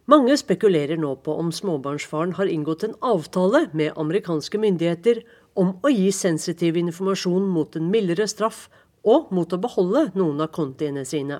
Mange 0.09 0.35
spekulerer 0.39 0.99
nå 0.99 1.13
på 1.23 1.35
om 1.39 1.51
småbarnsfaren 1.55 2.33
har 2.39 2.51
inngått 2.51 2.83
en 2.83 2.97
avtale 2.99 3.67
med 3.71 3.95
amerikanske 3.99 4.59
myndigheter 4.59 5.21
om 5.59 5.77
å 5.83 5.91
gi 5.93 6.09
sensitiv 6.11 6.77
informasjon 6.79 7.45
mot 7.47 7.75
en 7.79 7.87
mildere 7.91 8.27
straff 8.27 8.65
og 9.03 9.31
mot 9.35 9.53
å 9.53 9.59
beholde 9.63 10.09
noen 10.15 10.43
av 10.43 10.51
kontiene 10.55 11.05
sine. 11.07 11.39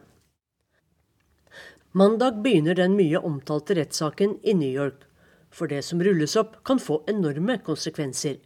Mandag 1.94 2.40
begynner 2.44 2.78
den 2.80 2.96
mye 2.98 3.20
omtalte 3.20 3.76
rettssaken 3.78 4.40
i 4.44 4.56
New 4.58 4.72
York. 4.72 5.04
For 5.54 5.70
det 5.70 5.84
som 5.86 6.02
rulles 6.02 6.34
opp, 6.40 6.56
kan 6.66 6.80
få 6.82 7.04
enorme 7.12 7.60
konsekvenser. 7.62 8.40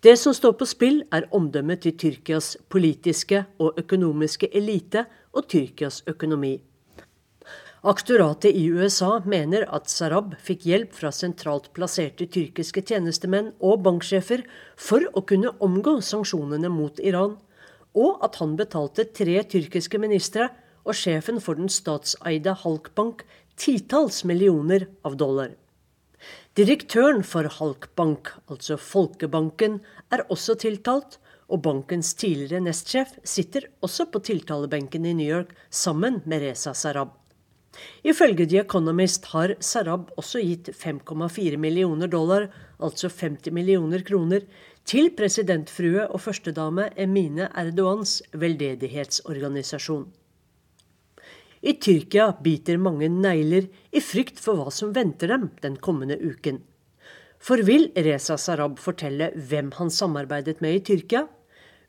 Det 0.00 0.16
som 0.16 0.32
står 0.32 0.54
på 0.56 0.64
spill, 0.64 1.02
er 1.12 1.26
omdømmet 1.36 1.82
til 1.84 1.92
Tyrkias 2.00 2.54
politiske 2.72 3.42
og 3.60 3.76
økonomiske 3.82 4.48
elite 4.56 5.02
og 5.36 5.44
Tyrkias 5.52 6.00
økonomi. 6.08 6.54
Aktoratet 7.84 8.56
i 8.56 8.62
USA 8.72 9.18
mener 9.28 9.66
at 9.68 9.92
Sarab 9.92 10.32
fikk 10.40 10.64
hjelp 10.68 10.96
fra 10.96 11.12
sentralt 11.12 11.68
plasserte 11.76 12.26
tyrkiske 12.32 12.80
tjenestemenn 12.88 13.52
og 13.60 13.84
banksjefer 13.84 14.46
for 14.76 15.04
å 15.12 15.24
kunne 15.28 15.52
omgå 15.60 15.98
sanksjonene 16.04 16.72
mot 16.72 17.00
Iran, 17.00 17.36
og 17.92 18.24
at 18.24 18.40
han 18.40 18.56
betalte 18.56 19.04
tre 19.04 19.40
tyrkiske 19.52 20.00
ministre 20.00 20.48
og 20.84 20.96
sjefen 20.96 21.44
for 21.44 21.60
den 21.60 21.68
statseide 21.68 22.56
Halkbank 22.64 23.26
titalls 23.60 24.24
millioner 24.24 24.88
av 25.04 25.20
dollar. 25.20 25.52
Direktøren 26.60 27.22
for 27.24 27.46
Halkbank, 27.48 28.28
altså 28.52 28.74
Folkebanken, 28.76 29.78
er 30.12 30.26
også 30.34 30.58
tiltalt, 30.60 31.14
og 31.48 31.62
bankens 31.64 32.10
tidligere 32.20 32.60
nestsjef 32.60 33.14
sitter 33.24 33.64
også 33.86 34.04
på 34.12 34.20
tiltalebenken 34.26 35.06
i 35.08 35.14
New 35.16 35.30
York 35.38 35.54
sammen 35.70 36.18
med 36.28 36.44
Reza 36.44 36.74
Sarab. 36.76 37.14
Ifølge 38.04 38.44
The 38.50 38.60
Economist 38.66 39.30
har 39.32 39.54
Sarab 39.64 40.10
også 40.20 40.42
gitt 40.44 40.68
5,4 40.76 41.56
millioner 41.56 42.12
dollar, 42.12 42.50
altså 42.76 43.08
50 43.08 43.56
millioner 43.56 44.04
kroner, 44.04 44.44
til 44.84 45.14
presidentfrue 45.16 46.10
og 46.10 46.20
førstedame 46.26 46.90
Emine 47.00 47.48
Erdogans 47.54 48.18
veldedighetsorganisasjon. 48.34 50.10
I 51.60 51.74
Tyrkia 51.76 52.30
biter 52.40 52.78
mange 52.80 53.10
negler 53.12 53.66
i 53.92 54.00
frykt 54.00 54.38
for 54.40 54.56
hva 54.56 54.72
som 54.72 54.94
venter 54.96 55.28
dem 55.28 55.50
den 55.60 55.76
kommende 55.76 56.16
uken. 56.16 56.62
For 57.40 57.60
vil 57.64 57.90
Reza 57.96 58.38
Sarab 58.40 58.78
fortelle 58.80 59.30
hvem 59.36 59.68
han 59.76 59.92
samarbeidet 59.92 60.62
med 60.64 60.78
i 60.78 60.80
Tyrkia? 60.88 61.26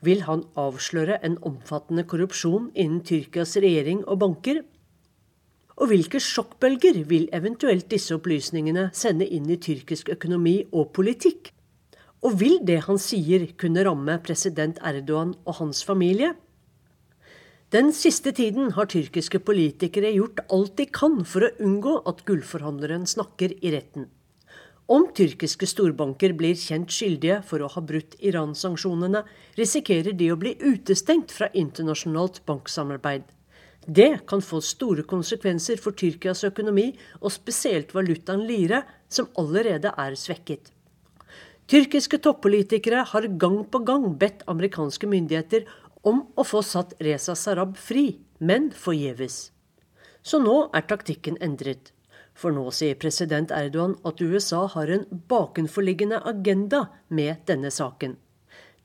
Vil 0.03 0.25
han 0.27 0.43
avsløre 0.59 1.21
en 1.23 1.37
omfattende 1.47 2.03
korrupsjon 2.03 2.71
innen 2.75 2.99
Tyrkias 3.07 3.55
regjering 3.63 4.03
og 4.07 4.19
banker? 4.25 4.61
Og 5.79 5.87
hvilke 5.87 6.19
sjokkbølger 6.19 7.03
vil 7.07 7.29
eventuelt 7.33 7.87
disse 7.89 8.15
opplysningene 8.17 8.89
sende 8.93 9.25
inn 9.25 9.47
i 9.49 9.59
tyrkisk 9.61 10.11
økonomi 10.13 10.57
og 10.71 10.91
politikk? 10.97 11.53
Og 12.27 12.35
vil 12.43 12.59
det 12.67 12.83
han 12.85 12.99
sier 13.01 13.47
kunne 13.57 13.87
ramme 13.87 14.19
president 14.25 14.83
Erdogan 14.83 15.31
og 15.45 15.61
hans 15.63 15.81
familie? 15.87 16.35
Den 17.71 17.93
siste 17.95 18.33
tiden 18.35 18.73
har 18.75 18.89
tyrkiske 18.91 19.39
politikere 19.47 20.09
gjort 20.11 20.41
alt 20.51 20.73
de 20.75 20.85
kan 20.91 21.21
for 21.23 21.45
å 21.47 21.51
unngå 21.63 21.93
at 22.09 22.17
gullforhandleren 22.27 23.05
snakker 23.07 23.53
i 23.63 23.71
retten. 23.71 24.09
Om 24.91 25.05
tyrkiske 25.15 25.69
storbanker 25.71 26.33
blir 26.35 26.57
kjent 26.59 26.91
skyldige 26.91 27.37
for 27.47 27.63
å 27.63 27.69
ha 27.71 27.83
brutt 27.87 28.17
Iran-sanksjonene, 28.19 29.21
risikerer 29.55 30.17
de 30.19 30.27
å 30.33 30.39
bli 30.41 30.51
utestengt 30.59 31.31
fra 31.31 31.47
internasjonalt 31.55 32.41
banksamarbeid. 32.49 33.23
Det 33.87 34.09
kan 34.27 34.43
få 34.43 34.59
store 34.59 35.07
konsekvenser 35.07 35.79
for 35.79 35.95
Tyrkias 35.95 36.43
økonomi, 36.43 36.89
og 37.23 37.31
spesielt 37.31 37.95
valutaen 37.95 38.43
lire, 38.51 38.83
som 39.07 39.31
allerede 39.39 39.95
er 39.95 40.19
svekket. 40.19 40.73
Tyrkiske 41.71 42.19
toppolitikere 42.19 43.05
har 43.07 43.31
gang 43.39 43.61
på 43.63 43.79
gang 43.87 44.09
bedt 44.19 44.43
amerikanske 44.51 45.07
myndigheter 45.07 45.63
om 46.07 46.23
å 46.35 46.45
få 46.47 46.61
satt 46.65 46.95
Reza 47.03 47.35
Sarab 47.37 47.77
fri, 47.77 48.19
men 48.39 48.71
forgjeves. 48.73 49.51
Så 50.21 50.39
nå 50.41 50.55
er 50.73 50.85
taktikken 50.89 51.37
endret. 51.41 51.91
For 52.37 52.53
nå 52.55 52.69
sier 52.73 52.97
president 52.97 53.51
Erdogan 53.53 53.97
at 54.07 54.21
USA 54.21 54.63
har 54.73 54.89
en 54.93 55.05
bakenforliggende 55.29 56.21
agenda 56.25 56.87
med 57.09 57.43
denne 57.49 57.71
saken. 57.73 58.15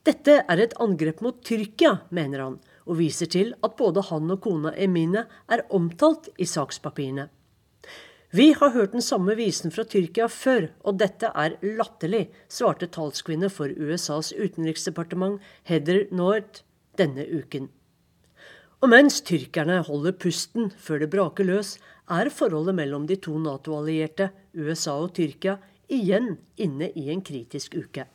Dette 0.07 0.43
er 0.47 0.63
et 0.63 0.77
angrep 0.83 1.23
mot 1.25 1.39
Tyrkia, 1.45 1.97
mener 2.15 2.43
han, 2.43 2.59
og 2.87 3.01
viser 3.01 3.31
til 3.31 3.55
at 3.67 3.75
både 3.79 4.05
han 4.11 4.31
og 4.31 4.43
kona 4.45 4.75
Emine 4.79 5.25
er 5.51 5.65
omtalt 5.75 6.29
i 6.39 6.47
sakspapirene. 6.47 7.27
Vi 8.37 8.51
har 8.59 8.75
hørt 8.75 8.93
den 8.93 9.03
samme 9.03 9.37
visen 9.39 9.73
fra 9.73 9.87
Tyrkia 9.89 10.27
før, 10.29 10.69
og 10.85 10.99
dette 11.01 11.31
er 11.31 11.57
latterlig, 11.63 12.27
svarte 12.53 12.91
talskvinne 12.93 13.49
for 13.51 13.71
USAs 13.71 14.33
utenriksdepartement 14.37 15.41
Heather 15.71 16.05
North 16.11 16.66
denne 16.99 17.27
uken. 17.29 17.69
Og 18.85 18.91
mens 18.93 19.23
tyrkerne 19.25 19.81
holder 19.87 20.17
pusten 20.21 20.69
før 20.79 21.05
det 21.05 21.13
braker 21.15 21.49
løs, 21.49 21.77
er 22.07 22.31
forholdet 22.31 22.77
mellom 22.77 23.07
de 23.09 23.17
to 23.19 23.39
Nato-allierte, 23.41 24.31
USA 24.55 24.99
og 25.01 25.15
Tyrkia, 25.17 25.57
igjen 25.89 26.37
inne 26.61 26.91
i 26.95 27.09
en 27.11 27.23
kritisk 27.25 27.75
uke. 27.79 28.07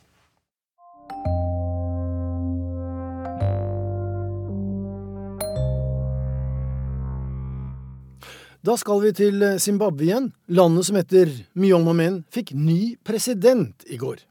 Da 8.62 8.76
skal 8.78 9.00
vi 9.02 9.10
til 9.10 9.42
Zimbabwe 9.58 10.06
igjen. 10.06 10.28
Landet 10.46 10.86
som 10.86 11.00
etter 11.00 11.32
mye 11.58 11.74
om 11.74 11.88
og 11.90 11.96
men 11.98 12.20
fikk 12.30 12.54
ny 12.54 12.94
president 13.02 13.82
i 13.90 13.98
går. 13.98 14.22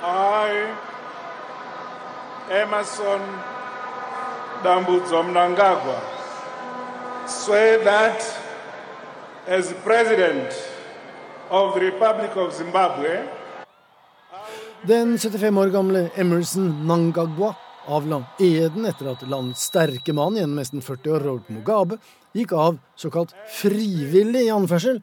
I, 0.00 0.93
Emerson 2.50 3.20
Dambudzo 4.62 5.22
Mnangagwa, 5.22 6.00
swear 7.26 7.84
that 7.84 8.20
as 9.46 9.72
president 9.84 10.52
of 11.50 11.74
the 11.74 11.80
Republic 11.80 12.36
of 12.36 12.52
Zimbabwe 12.54 13.28
Den 14.86 15.18
75 15.18 15.58
år 15.58 15.70
gamle 15.72 16.10
Emerson 16.16 16.86
Nangagwa 16.86 17.54
avla 17.88 18.24
eden 18.38 18.84
etter 18.84 19.08
at 19.12 19.22
landets 19.28 19.64
sterke 19.70 20.12
mann 20.12 20.36
gjennom 20.36 20.60
nesten 20.60 20.82
40 20.84 21.16
år, 21.16 21.24
Robert 21.24 21.48
Mugabe, 21.48 21.98
gikk 22.36 22.52
av 22.52 22.78
såkalt 22.96 23.32
frivillig 23.48 24.46
i 24.46 24.52
anførsel. 24.52 25.00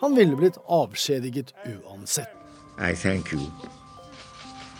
Han 0.00 0.16
ville 0.16 0.36
blitt 0.36 0.60
avskjediget 0.68 1.54
uansett. 1.64 2.28
I 2.78 2.94
thank 2.94 3.32
you, 3.32 3.40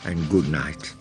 and 0.05 0.29
good 0.31 0.49
night. 0.53 0.98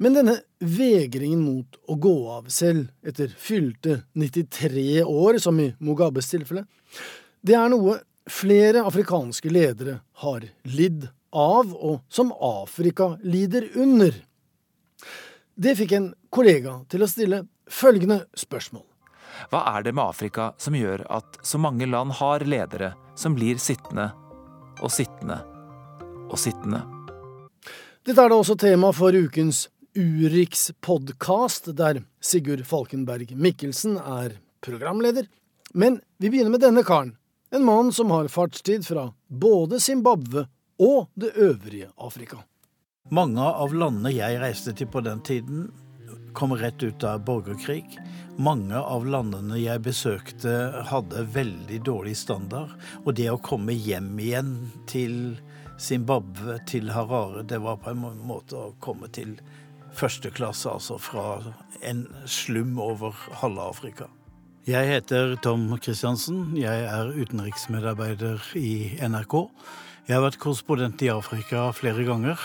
Men 0.00 0.14
denne 0.16 0.38
vegringen 0.64 1.42
mot 1.44 1.76
å 1.84 1.94
gå 2.00 2.14
av 2.32 2.46
selv 2.48 2.88
etter 3.04 3.28
fylte 3.36 3.98
93 4.16 5.02
år, 5.04 5.38
som 5.38 5.58
i 5.60 5.74
Mugabes 5.76 6.30
tilfelle, 6.30 6.62
det 7.44 7.52
er 7.58 7.68
noe 7.68 7.98
flere 8.30 8.80
afrikanske 8.88 9.50
ledere 9.52 9.98
har 10.22 10.46
lidd 10.64 11.04
av, 11.36 11.74
og 11.76 11.98
som 12.08 12.32
Afrika 12.32 13.10
lider 13.20 13.66
under. 13.76 14.14
Det 15.52 15.74
fikk 15.76 15.92
en 15.98 16.06
kollega 16.32 16.78
til 16.88 17.04
å 17.04 17.08
stille 17.10 17.42
følgende 17.68 18.22
spørsmål. 18.40 18.86
Hva 19.52 19.60
er 19.74 19.84
det 19.84 19.92
med 19.92 20.04
Afrika 20.06 20.46
som 20.60 20.78
gjør 20.78 21.04
at 21.12 21.36
så 21.44 21.60
mange 21.60 21.84
land 21.88 22.16
har 22.22 22.46
ledere 22.48 22.94
som 23.20 23.36
blir 23.36 23.60
sittende 23.60 24.08
og 24.80 24.88
sittende 24.94 25.42
og 26.30 26.40
sittende? 26.40 26.80
Dette 28.00 28.24
er 28.24 28.32
da 28.32 28.40
også 28.40 28.56
tema 28.56 28.94
for 28.96 29.12
ukens 29.12 29.66
Urix-podkast, 29.94 31.72
der 31.72 32.02
Sigurd 32.20 32.66
Falkenberg 32.66 33.36
Mikkelsen 33.36 33.96
er 33.96 34.36
programleder. 34.60 35.26
Men 35.74 36.00
vi 36.18 36.30
begynner 36.30 36.50
med 36.50 36.62
denne 36.62 36.84
karen. 36.86 37.16
En 37.50 37.64
mann 37.66 37.92
som 37.92 38.10
har 38.14 38.28
fartstid 38.30 38.86
fra 38.86 39.08
både 39.26 39.80
Zimbabwe 39.80 40.46
og 40.78 41.10
det 41.14 41.32
øvrige 41.34 41.90
Afrika. 41.96 42.44
Mange 43.10 43.42
av 43.42 43.74
landene 43.74 44.12
jeg 44.14 44.38
reiste 44.38 44.74
til 44.78 44.86
på 44.86 45.02
den 45.02 45.22
tiden, 45.26 45.70
kom 46.38 46.54
rett 46.54 46.82
ut 46.82 47.02
av 47.04 47.24
borgerkrig. 47.26 47.98
Mange 48.38 48.78
av 48.78 49.06
landene 49.10 49.58
jeg 49.58 49.82
besøkte, 49.82 50.52
hadde 50.86 51.26
veldig 51.34 51.80
dårlig 51.82 52.14
standard. 52.20 52.76
Og 53.02 53.16
det 53.18 53.26
å 53.32 53.40
komme 53.42 53.74
hjem 53.74 54.12
igjen 54.22 54.52
til 54.86 55.40
Zimbabwe, 55.80 56.60
til 56.70 56.92
Harare, 56.94 57.42
det 57.42 57.58
var 57.64 57.82
på 57.82 57.90
en 57.90 58.06
måte 58.28 58.54
å 58.54 58.70
komme 58.84 59.10
til 59.10 59.34
første 59.96 60.30
klasse, 60.30 60.70
altså 60.70 60.98
fra 60.98 61.42
en 61.82 62.06
slum 62.26 62.78
over 62.78 63.16
halve 63.42 63.60
Afrika. 63.60 64.10
Jeg 64.66 64.88
heter 64.88 65.36
Tom 65.42 65.66
Christiansen. 65.82 66.56
Jeg 66.56 66.84
er 66.84 67.14
utenriksmedarbeider 67.16 68.42
i 68.60 68.98
NRK. 69.08 69.34
Jeg 70.08 70.16
har 70.16 70.24
vært 70.26 70.40
korrespondent 70.42 71.02
i 71.02 71.08
Afrika 71.08 71.70
flere 71.74 72.04
ganger. 72.04 72.38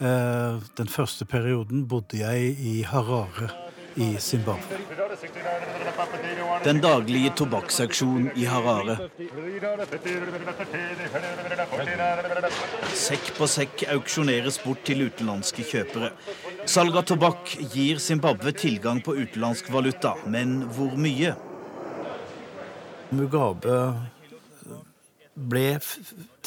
Eh, 0.00 0.62
den 0.78 0.88
første 0.88 1.24
perioden 1.24 1.84
bodde 1.88 2.18
jeg 2.18 2.56
i 2.58 2.82
Harare 2.82 3.50
i 3.96 4.16
Zimbabwe. 4.18 4.80
Den 6.64 6.80
daglige 6.80 7.32
tobakksauksjonen 7.36 8.30
i 8.36 8.44
Harare. 8.44 8.96
Sekk 12.94 13.32
på 13.36 13.48
sekk 13.50 13.84
auksjoneres 13.92 14.58
bort 14.64 14.82
til 14.88 15.04
utenlandske 15.06 15.66
kjøpere. 15.68 16.12
Salg 16.62 16.94
av 16.96 17.02
tobakk 17.02 17.56
gir 17.72 17.98
Zimbabwe 17.98 18.52
tilgang 18.54 19.00
på 19.02 19.16
utenlandsk 19.18 19.66
valuta, 19.74 20.14
men 20.30 20.60
hvor 20.70 20.94
mye? 20.94 21.32
Mugabe 23.10 23.78
ble 25.34 25.66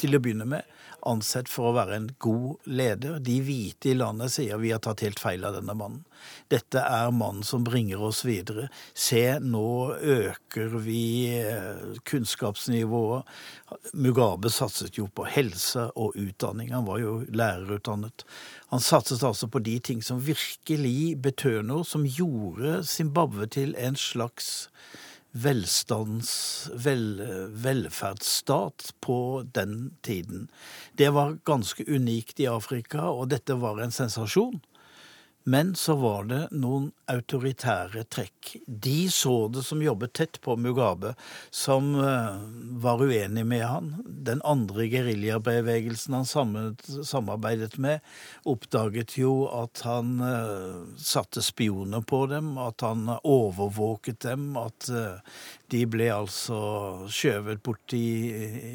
til 0.00 0.16
å 0.16 0.20
begynne 0.22 0.46
med 0.48 0.75
ansett 1.06 1.48
for 1.50 1.70
å 1.70 1.76
være 1.76 1.96
en 1.96 2.08
god 2.22 2.66
leder. 2.68 3.18
De 3.22 3.38
hvite 3.44 3.92
i 3.92 3.96
landet 3.96 4.34
sier 4.34 4.60
vi 4.62 4.72
har 4.74 4.82
tatt 4.84 5.04
helt 5.04 5.20
feil 5.22 5.46
av 5.46 5.56
denne 5.56 5.74
mannen. 5.76 6.02
Dette 6.50 6.80
er 6.82 7.12
mannen 7.14 7.44
som 7.46 7.64
bringer 7.66 8.02
oss 8.08 8.24
videre. 8.26 8.68
Se, 8.94 9.38
nå 9.42 9.94
øker 9.96 10.76
vi 10.82 11.02
eh, 11.38 11.96
kunnskapsnivået. 12.08 13.26
Mugabe 13.94 14.50
satset 14.52 14.98
jo 14.98 15.08
på 15.08 15.26
helse 15.30 15.88
og 15.94 16.16
utdanning. 16.20 16.72
Han 16.74 16.86
var 16.88 17.02
jo 17.02 17.18
lærerutdannet. 17.30 18.26
Han 18.74 18.82
satset 18.82 19.24
altså 19.26 19.48
på 19.50 19.62
de 19.62 19.78
ting 19.80 20.02
som 20.02 20.22
virkelig 20.22 21.16
betød 21.22 21.62
noe, 21.70 21.86
som 21.86 22.06
gjorde 22.06 22.82
Zimbabwe 22.86 23.46
til 23.50 23.76
en 23.78 23.98
slags 23.98 24.68
velstands... 25.42 26.30
Vel, 26.74 27.20
velferdsstat 27.52 28.94
på 29.04 29.18
den 29.54 29.94
tiden. 30.06 30.48
Det 30.96 31.10
var 31.14 31.38
ganske 31.44 31.84
unikt 31.88 32.40
i 32.40 32.48
Afrika, 32.50 33.08
og 33.10 33.30
dette 33.34 33.56
var 33.60 33.80
en 33.82 33.94
sensasjon. 33.94 34.60
Men 35.48 35.74
så 35.78 35.94
var 35.94 36.24
det 36.26 36.40
noen 36.58 36.88
autoritære 37.06 38.02
trekk. 38.10 38.48
De 38.66 39.06
så 39.14 39.46
det 39.54 39.62
som 39.62 39.82
jobbet 39.82 40.16
tett 40.18 40.40
på 40.42 40.56
Mugabe, 40.58 41.12
som 41.54 41.92
uh, 41.94 42.42
var 42.82 43.04
uenig 43.06 43.44
med 43.46 43.62
han. 43.62 43.92
Den 44.26 44.42
andre 44.42 44.88
geriljabevegelsen 44.90 46.18
han 46.18 46.26
samarbeidet 47.06 47.78
med, 47.78 48.02
oppdaget 48.42 49.14
jo 49.20 49.46
at 49.54 49.86
han 49.86 50.18
uh, 50.18 50.82
satte 50.98 51.44
spioner 51.46 52.02
på 52.02 52.24
dem, 52.34 52.56
at 52.58 52.82
han 52.82 53.06
overvåket 53.22 54.26
dem, 54.26 54.50
at 54.58 54.90
uh, 54.90 55.22
de 55.70 55.86
ble 55.86 56.10
altså 56.10 56.58
skjøvet 57.06 57.62
i 57.94 58.06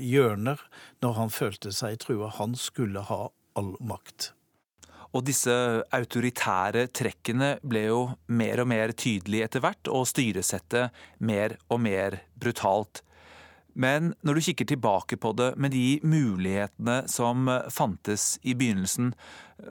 hjørner 0.07 0.63
når 1.03 1.19
han 1.19 1.39
følte 1.41 1.75
seg 1.75 1.99
trua. 1.99 2.31
Han 2.39 2.55
skulle 2.55 3.03
ha 3.12 3.25
all 3.60 3.75
makt. 3.84 4.31
Og 5.12 5.26
disse 5.28 5.54
autoritære 5.91 6.86
trekkene 6.95 7.58
ble 7.67 7.86
jo 7.89 8.02
mer 8.32 8.63
og 8.63 8.69
mer 8.71 8.93
tydelige 8.95 9.50
etter 9.50 9.63
hvert, 9.63 9.89
og 9.91 10.08
styresettet 10.08 10.95
mer 11.19 11.58
og 11.67 11.82
mer 11.84 12.21
brutalt. 12.39 13.04
Men 13.74 14.13
når 14.24 14.38
du 14.38 14.45
kikker 14.47 14.67
tilbake 14.67 15.17
på 15.19 15.32
det 15.39 15.54
med 15.60 15.71
de 15.76 16.00
mulighetene 16.04 17.04
som 17.12 17.47
fantes 17.71 18.36
i 18.43 18.56
begynnelsen, 18.56 19.13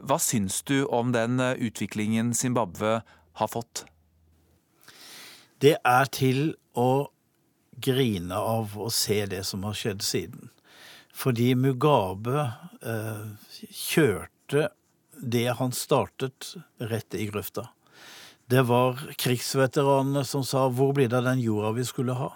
hva 0.01 0.17
syns 0.21 0.63
du 0.69 0.85
om 0.89 1.13
den 1.17 1.41
utviklingen 1.41 2.33
Zimbabwe 2.37 3.01
har 3.41 3.53
fått? 3.53 3.85
Det 5.61 5.77
er 5.85 6.09
til 6.09 6.55
å 6.73 7.11
grine 7.81 8.37
av 8.37 8.77
å 8.81 8.89
se 8.93 9.25
det 9.29 9.43
som 9.49 9.65
har 9.69 9.77
skjedd 9.77 10.05
siden. 10.05 10.49
Fordi 11.13 11.53
Mugabe 11.59 12.47
eh, 12.81 13.25
kjørte 13.69 14.71
det 15.23 15.49
han 15.59 15.73
startet, 15.73 16.55
rett 16.79 17.15
i 17.15 17.27
grøfta. 17.31 17.69
Det 18.51 18.63
var 18.67 18.99
krigsveteranene 19.15 20.25
som 20.25 20.45
sa 20.45 20.69
'hvor 20.69 20.93
blir 20.93 21.09
det 21.09 21.17
av 21.17 21.25
den 21.25 21.41
jorda 21.41 21.73
vi 21.73 21.85
skulle 21.85 22.15
ha'? 22.15 22.33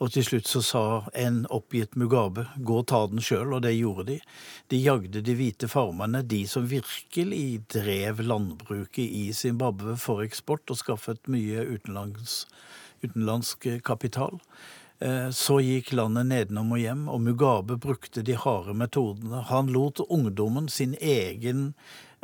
Og 0.00 0.12
til 0.12 0.24
slutt 0.24 0.48
så 0.48 0.60
sa 0.62 0.82
en 1.14 1.46
oppgitt 1.50 1.96
Mugabe 1.96 2.46
'gå 2.58 2.78
og 2.78 2.86
ta 2.86 3.06
den 3.06 3.18
sjøl', 3.18 3.54
og 3.54 3.62
det 3.62 3.76
gjorde 3.76 4.06
de. 4.06 4.20
De 4.68 4.76
jagde 4.76 5.22
de 5.22 5.34
hvite 5.34 5.68
farmerne, 5.68 6.22
de 6.22 6.46
som 6.46 6.68
virkelig 6.68 7.68
drev 7.68 8.20
landbruket 8.20 9.08
i 9.08 9.32
Zimbabwe 9.32 9.96
for 9.96 10.20
eksport 10.20 10.70
og 10.70 10.76
skaffet 10.76 11.28
mye 11.28 11.64
utenlands, 11.64 12.46
utenlandsk 13.04 13.82
kapital. 13.84 14.40
Eh, 14.98 15.30
så 15.30 15.60
gikk 15.60 15.92
landet 15.92 16.30
nedenom 16.30 16.72
og 16.72 16.80
hjem, 16.80 17.06
og 17.12 17.20
Mugabe 17.20 17.76
brukte 17.80 18.24
de 18.24 18.36
harde 18.40 18.76
metodene. 18.76 19.44
Han 19.50 19.68
lot 19.72 20.00
ungdommen, 20.08 20.70
sin 20.72 20.96
egen 21.00 21.74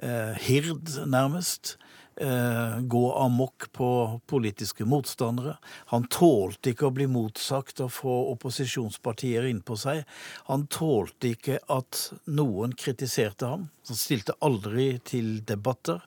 eh, 0.00 0.32
hird 0.40 0.94
nærmest, 1.04 1.76
eh, 2.16 2.78
gå 2.80 3.02
amok 3.20 3.68
på 3.76 3.90
politiske 4.26 4.88
motstandere. 4.88 5.58
Han 5.92 6.08
tålte 6.08 6.72
ikke 6.72 6.88
å 6.88 6.94
bli 6.96 7.10
motsagt 7.12 7.84
og 7.84 7.92
få 7.92 8.16
opposisjonspartier 8.32 9.50
innpå 9.52 9.76
seg. 9.76 10.06
Han 10.48 10.64
tålte 10.72 11.34
ikke 11.36 11.60
at 11.68 12.06
noen 12.24 12.72
kritiserte 12.72 13.52
ham. 13.52 13.68
Han 13.92 14.00
stilte 14.00 14.38
aldri 14.40 14.94
til 15.04 15.42
debatter. 15.44 16.00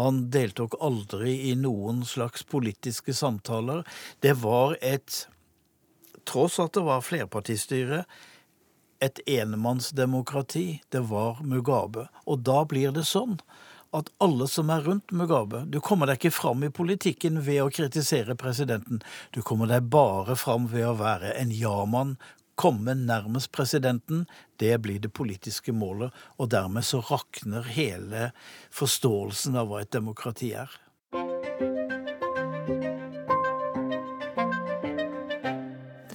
Han 0.00 0.30
deltok 0.32 0.80
aldri 0.80 1.42
i 1.52 1.56
noen 1.60 2.06
slags 2.08 2.44
politiske 2.48 3.12
samtaler. 3.12 3.84
Det 4.24 4.38
var 4.40 4.78
et 4.80 5.26
tross 6.28 6.58
at 6.62 6.74
det 6.76 6.84
var 6.86 7.04
flerpartistyre, 7.06 8.04
et 9.00 9.20
enemannsdemokrati. 9.28 10.80
Det 10.88 11.02
var 11.10 11.42
Mugabe. 11.44 12.08
Og 12.24 12.44
da 12.46 12.62
blir 12.68 12.94
det 12.96 13.04
sånn 13.08 13.36
at 13.96 14.08
alle 14.20 14.48
som 14.50 14.70
er 14.72 14.82
rundt 14.84 15.12
Mugabe 15.14 15.62
Du 15.70 15.78
kommer 15.80 16.08
deg 16.10 16.18
ikke 16.18 16.34
fram 16.34 16.64
i 16.66 16.72
politikken 16.74 17.38
ved 17.46 17.62
å 17.62 17.70
kritisere 17.72 18.36
presidenten. 18.38 19.02
Du 19.32 19.42
kommer 19.46 19.70
deg 19.70 19.88
bare 19.92 20.36
fram 20.36 20.66
ved 20.72 20.88
å 20.88 20.96
være 20.98 21.34
en 21.36 21.52
ja-mann. 21.54 22.16
Komme 22.56 22.94
nærmest 22.96 23.52
presidenten, 23.52 24.24
det 24.56 24.78
blir 24.80 25.00
det 25.00 25.12
politiske 25.12 25.74
målet. 25.76 26.12
Og 26.40 26.50
dermed 26.54 26.84
så 26.88 27.02
rakner 27.04 27.68
hele 27.68 28.30
forståelsen 28.72 29.60
av 29.60 29.68
hva 29.68 29.82
et 29.84 29.92
demokrati 29.92 30.54
er. 30.56 30.72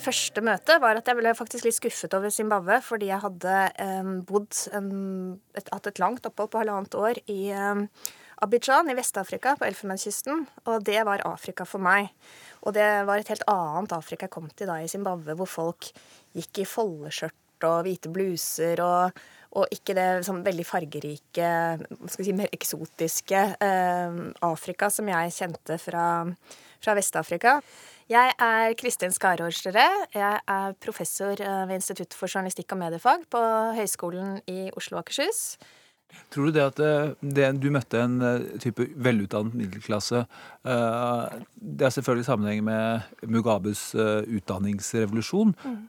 Første 0.02 0.44
møtet 0.46 0.82
var 0.84 0.98
at 1.00 1.08
jeg 1.08 1.18
ble 1.20 1.34
faktisk 1.38 1.68
litt 1.68 1.78
skuffet 1.78 2.16
over 2.18 2.34
Zimbabwe, 2.34 2.80
fordi 2.84 3.12
jeg 3.12 3.24
hadde 3.24 3.58
um, 4.02 4.16
bodd 4.28 4.58
um, 4.78 5.38
et, 5.58 5.70
hatt 5.72 5.90
et 5.92 6.02
langt 6.02 6.26
opphold 6.28 6.52
på 6.52 6.62
halvannet 6.64 6.98
år 6.98 7.22
i 7.32 7.40
um, 7.56 7.86
Abidjan 8.42 8.90
i 8.90 8.96
Vest-Afrika, 8.98 9.54
på 9.58 9.68
Elfenbenskysten. 9.68 10.48
Og 10.66 10.86
det 10.88 10.98
var 11.06 11.22
Afrika 11.30 11.66
for 11.70 11.84
meg. 11.84 12.10
Og 12.66 12.74
det 12.74 12.88
var 13.06 13.22
et 13.22 13.30
helt 13.30 13.46
annet 13.50 13.94
Afrika 13.94 14.26
jeg 14.26 14.34
kom 14.34 14.50
til 14.50 14.70
da 14.72 14.80
i 14.82 14.90
Zimbabwe, 14.90 15.36
hvor 15.38 15.50
folk 15.50 15.92
gikk 16.38 16.64
i 16.64 16.68
foldeskjørt 16.70 17.38
og 17.68 17.84
hvite 17.86 18.10
bluser 18.10 18.82
og, 18.82 19.22
og 19.54 19.74
ikke 19.76 19.94
det 19.94 20.08
sånn 20.26 20.42
veldig 20.46 20.66
fargerike, 20.66 21.52
si, 22.10 22.34
mer 22.34 22.50
eksotiske 22.56 23.44
eh, 23.62 24.20
Afrika 24.48 24.90
som 24.90 25.10
jeg 25.12 25.36
kjente 25.36 25.78
fra, 25.82 26.06
fra 26.82 26.96
Vest-Afrika. 26.98 27.60
Jeg 28.12 28.34
er 28.44 28.74
Kristin 28.80 29.14
Skarårsrød. 29.14 29.78
Jeg 30.16 30.40
er 30.48 30.74
professor 30.84 31.38
eh, 31.40 31.68
ved 31.70 31.78
Institutt 31.80 32.16
for 32.18 32.28
journalistikk 32.28 32.74
og 32.76 32.82
mediefag 32.82 33.28
på 33.32 33.44
Høgskolen 33.78 34.42
i 34.52 34.66
Oslo 34.76 34.98
og 34.98 35.06
Akershus. 35.06 35.60
Tror 36.28 36.50
du 36.50 36.58
det 36.58 36.66
at 36.66 36.82
eh, 36.84 37.14
det, 37.24 37.46
du 37.64 37.70
møtte 37.72 38.02
en 38.04 38.18
eh, 38.26 38.50
type 38.60 38.90
velutdannet 39.00 39.56
middelklasse 39.56 40.26
Det 40.66 41.88
er 41.88 41.96
selvfølgelig 41.96 42.28
sammenheng 42.28 42.66
med 42.68 43.08
Mugabes 43.32 43.94
utdanningsrevolusjon. 43.96 45.56
Mm. 45.64 45.80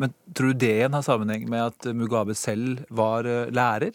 Men 0.00 0.14
tror 0.32 0.54
du 0.54 0.64
det 0.64 0.72
igjen 0.78 0.96
har 0.96 1.04
sammenheng 1.04 1.44
med 1.50 1.74
at 1.74 1.92
Mugabe 1.94 2.34
selv 2.34 2.86
var 2.88 3.28
lærer? 3.52 3.92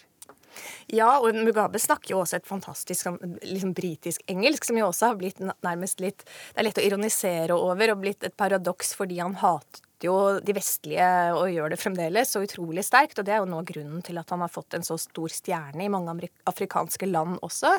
Ja, 0.91 1.19
og 1.19 1.35
Mugabe 1.35 1.79
snakker 1.81 2.15
jo 2.15 2.23
også 2.23 2.39
et 2.39 2.49
fantastisk 2.49 3.11
liksom, 3.43 3.75
britisk 3.77 4.25
engelsk, 4.31 4.67
som 4.67 4.79
jo 4.79 4.89
også 4.89 5.11
har 5.11 5.21
blitt 5.21 5.39
nærmest 5.41 6.03
litt 6.03 6.25
Det 6.25 6.59
er 6.59 6.67
lett 6.67 6.81
å 6.81 6.85
ironisere 6.85 7.57
over 7.57 7.93
og 7.93 8.03
blitt 8.03 8.27
et 8.27 8.37
paradoks 8.37 8.95
fordi 8.97 9.21
han 9.21 9.39
hatet 9.41 9.83
jo 10.05 10.15
de 10.43 10.53
vestlige 10.55 11.07
og 11.35 11.51
gjør 11.51 11.73
det 11.73 11.79
fremdeles 11.79 12.33
så 12.33 12.41
utrolig 12.43 12.83
sterkt. 12.85 13.19
Og 13.19 13.27
det 13.27 13.35
er 13.35 13.41
jo 13.41 13.49
nå 13.49 13.61
grunnen 13.67 14.03
til 14.05 14.19
at 14.21 14.31
han 14.33 14.43
har 14.43 14.51
fått 14.51 14.77
en 14.77 14.85
så 14.85 14.97
stor 15.01 15.33
stjerne 15.33 15.85
i 15.85 15.91
mange 15.91 16.29
afrikanske 16.49 17.09
land 17.09 17.39
også. 17.45 17.73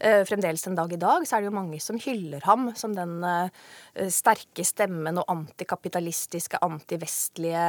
Eh, 0.00 0.22
fremdeles 0.28 0.66
en 0.66 0.78
dag 0.78 0.92
i 0.92 1.00
dag 1.00 1.26
så 1.26 1.36
er 1.36 1.44
det 1.44 1.50
jo 1.50 1.58
mange 1.58 1.80
som 1.82 2.00
hyller 2.00 2.44
ham 2.48 2.70
som 2.78 2.94
den 2.96 3.18
eh, 3.26 4.08
sterke 4.12 4.66
stemmen 4.66 5.20
og 5.22 5.30
antikapitalistiske, 5.30 6.60
antivestlige 6.66 7.66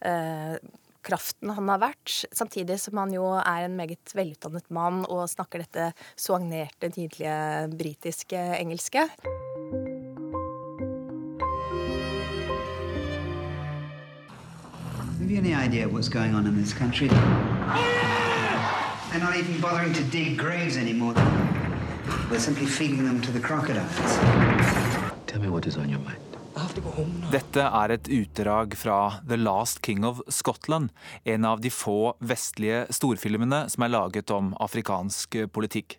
eh, 0.00 0.56
kraften 1.04 1.50
han 1.54 1.68
har 1.68 1.82
vært, 1.82 2.24
samtidig 2.34 2.78
som 2.82 2.98
han 3.02 3.12
jo 3.14 3.24
er 3.38 3.66
en 3.66 3.76
meget 3.78 4.14
velutdannet 4.16 4.70
mann 4.74 5.04
og 5.04 5.28
snakker 5.30 5.64
dette 5.64 5.90
soagnerte, 6.16 6.90
nydelige 6.96 7.68
britiske 7.76 8.40
engelske. 8.58 9.08
Have 15.18 15.30
you 15.30 15.38
any 15.38 15.54
idea 15.54 15.88
what's 15.88 16.08
going 16.08 16.34
on 16.34 16.46
in 16.46 16.56
this 16.56 16.74
country? 16.74 17.08
They're 17.08 17.20
not 19.20 19.36
even 19.36 19.60
bothering 19.60 19.92
to 19.94 20.02
dig 20.10 20.36
graves 20.36 20.76
anymore. 20.76 21.14
They're 22.28 22.40
simply 22.40 22.66
feeding 22.66 23.04
them 23.04 23.20
to 23.22 23.32
the 23.32 23.40
crocodiles. 23.40 24.18
Tell 25.26 25.40
me 25.40 25.48
what 25.48 25.66
is 25.66 25.76
on 25.76 25.88
your 25.88 26.00
mind. 26.00 26.33
Dette 26.54 27.64
er 27.66 27.92
et 27.94 28.08
utdrag 28.14 28.76
fra 28.78 28.98
The 29.26 29.36
Last 29.40 29.80
King 29.82 30.04
of 30.06 30.20
Scotland, 30.30 30.92
en 31.24 31.44
av 31.44 31.60
de 31.60 31.70
få 31.72 32.14
vestlige 32.22 32.84
storfilmene 32.94 33.64
som 33.72 33.82
er 33.86 33.92
laget 33.94 34.30
om 34.30 34.52
afrikansk 34.62 35.36
politikk. 35.54 35.98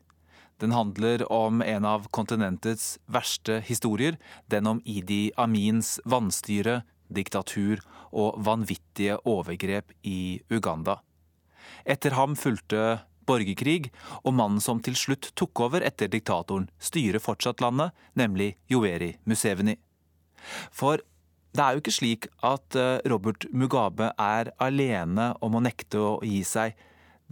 Den 0.63 0.72
handler 0.72 1.26
om 1.32 1.60
en 1.62 1.86
av 1.86 2.08
kontinentets 2.15 2.96
verste 3.12 3.60
historier, 3.68 4.15
den 4.48 4.68
om 4.72 4.80
Idi 4.86 5.34
Amins 5.36 5.98
vanstyre, 6.08 6.84
diktatur 7.12 7.84
og 8.15 8.39
vanvittige 8.48 9.20
overgrep 9.28 9.91
i 10.08 10.39
Uganda. 10.50 11.02
Etter 11.84 12.15
ham 12.15 12.38
fulgte 12.39 13.02
borgerkrig, 13.28 13.89
og 14.24 14.38
mannen 14.38 14.63
som 14.63 14.80
til 14.80 14.96
slutt 14.96 15.34
tok 15.36 15.65
over 15.68 15.84
etter 15.84 16.08
diktatoren, 16.12 16.70
styrer 16.80 17.20
fortsatt 17.20 17.63
landet, 17.63 17.91
nemlig 18.15 18.54
Joeri 18.72 19.18
Museveni. 19.26 19.76
For 20.76 21.04
det 21.56 21.64
er 21.64 21.76
jo 21.76 21.84
ikke 21.84 21.96
slik 21.96 22.28
at 22.44 22.76
eh, 22.80 23.00
Robert 23.10 23.48
Mugabe 23.56 24.12
er 24.20 24.52
alene 24.62 25.32
om 25.46 25.56
å 25.56 25.64
nekte 25.64 26.02
å 26.02 26.12
gi 26.26 26.42
seg. 26.48 26.76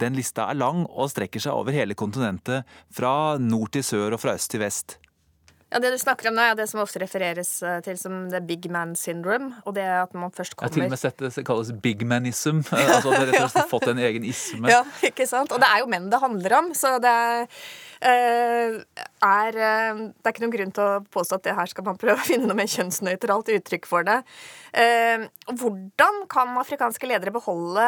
Den 0.00 0.16
lista 0.18 0.48
er 0.50 0.58
lang 0.58 0.86
og 0.88 1.10
strekker 1.12 1.42
seg 1.42 1.54
over 1.54 1.76
hele 1.76 1.94
kontinentet, 1.94 2.64
fra 2.90 3.36
nord 3.38 3.74
til 3.76 3.84
sør 3.86 4.16
og 4.16 4.22
fra 4.24 4.34
øst 4.38 4.50
til 4.54 4.64
vest. 4.64 4.98
Ja, 5.74 5.80
Det 5.82 5.90
du 5.90 5.98
snakker 5.98 6.28
om 6.30 6.36
nå, 6.38 6.42
er 6.42 6.54
det 6.54 6.68
som 6.70 6.78
ofte 6.82 7.00
refereres 7.02 7.56
eh, 7.66 7.80
til 7.82 7.96
som 7.98 8.28
the 8.30 8.38
big 8.40 8.68
man 8.70 8.94
syndrome. 8.94 9.52
og 9.66 9.74
det 9.74 9.82
at 9.82 10.12
man 10.14 10.30
først 10.30 10.54
kommer... 10.54 10.70
Jeg 10.70 10.72
har 10.72 10.74
til 10.78 10.84
og 10.86 10.92
med 10.94 11.02
sett 11.02 11.18
det 11.18 11.46
kalles 11.46 11.72
big 11.82 12.04
manism. 12.06 12.62
altså 12.70 13.10
at 13.10 13.18
dere 13.18 13.26
rett 13.32 13.40
og 13.40 13.50
slett 13.50 13.58
har 13.64 13.70
fått 13.72 13.88
en 13.90 13.98
egen 13.98 14.28
isme. 14.28 14.70
Ja, 14.70 14.84
ikke 15.02 15.26
sant? 15.26 15.50
Og 15.50 15.58
det 15.58 15.66
er 15.66 15.82
jo 15.82 15.90
menn 15.90 16.06
det 16.12 16.20
handler 16.22 16.58
om. 16.60 16.70
så 16.78 16.96
det 17.02 17.10
er 17.10 17.48
er 18.04 19.56
eh, 19.56 20.00
Det 20.12 20.28
er 20.28 20.32
ikke 20.32 20.44
noen 20.44 20.54
grunn 20.54 20.74
til 20.76 20.84
å 20.84 21.02
påstå 21.14 21.38
at 21.38 21.46
det 21.46 21.56
her 21.56 21.70
skal 21.70 21.86
man 21.86 21.98
prøve 22.00 22.18
å 22.20 22.26
finne 22.26 22.48
noe 22.48 22.58
mer 22.58 22.70
kjønnsnøytralt 22.70 23.50
uttrykk 23.56 23.88
for 23.88 24.06
det. 24.06 24.18
Eh, 24.76 25.26
hvordan 25.50 26.24
kan 26.30 26.52
afrikanske 26.60 27.08
ledere 27.08 27.34
beholde 27.34 27.86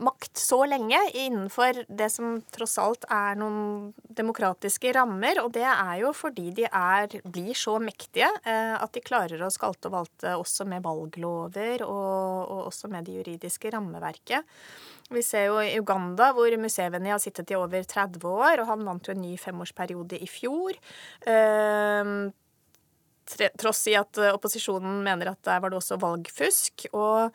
makt 0.00 0.40
så 0.40 0.62
lenge 0.70 1.00
innenfor 1.12 1.82
det 1.88 2.10
som 2.12 2.38
tross 2.54 2.78
alt 2.80 3.06
er 3.12 3.38
noen 3.40 3.90
demokratiske 4.08 4.94
rammer? 4.96 5.42
Og 5.44 5.52
det 5.56 5.66
er 5.68 5.96
jo 6.04 6.14
fordi 6.16 6.50
de 6.56 6.68
er, 6.68 7.20
blir 7.24 7.56
så 7.58 7.76
mektige 7.82 8.30
at 8.44 8.92
de 8.94 9.02
klarer 9.04 9.42
å 9.42 9.50
skalte 9.52 9.90
og 9.90 9.96
valte 9.98 10.36
også 10.38 10.66
med 10.68 10.84
valglover 10.84 11.84
og, 11.86 12.50
og 12.50 12.70
også 12.70 12.90
med 12.92 13.06
det 13.08 13.20
juridiske 13.20 13.72
rammeverket. 13.74 14.46
Vi 15.10 15.22
ser 15.26 15.48
jo 15.48 15.56
i 15.58 15.78
Uganda, 15.78 16.30
hvor 16.36 16.54
Museveni 16.62 17.10
har 17.10 17.18
sittet 17.22 17.50
i 17.50 17.56
over 17.58 17.82
30 17.82 18.22
år, 18.30 18.60
og 18.62 18.68
han 18.68 18.84
vant 18.86 19.08
jo 19.08 19.14
en 19.16 19.24
ny 19.24 19.32
femårsperiode 19.42 20.20
i 20.22 20.28
fjor. 20.30 20.76
Eh, 21.26 22.12
tross 23.58 23.80
i 23.90 23.96
at 23.98 24.20
opposisjonen 24.30 25.02
mener 25.06 25.32
at 25.32 25.42
der 25.46 25.58
var 25.62 25.72
det 25.72 25.80
også 25.80 25.98
valgfusk. 26.02 26.86
Og, 26.94 27.34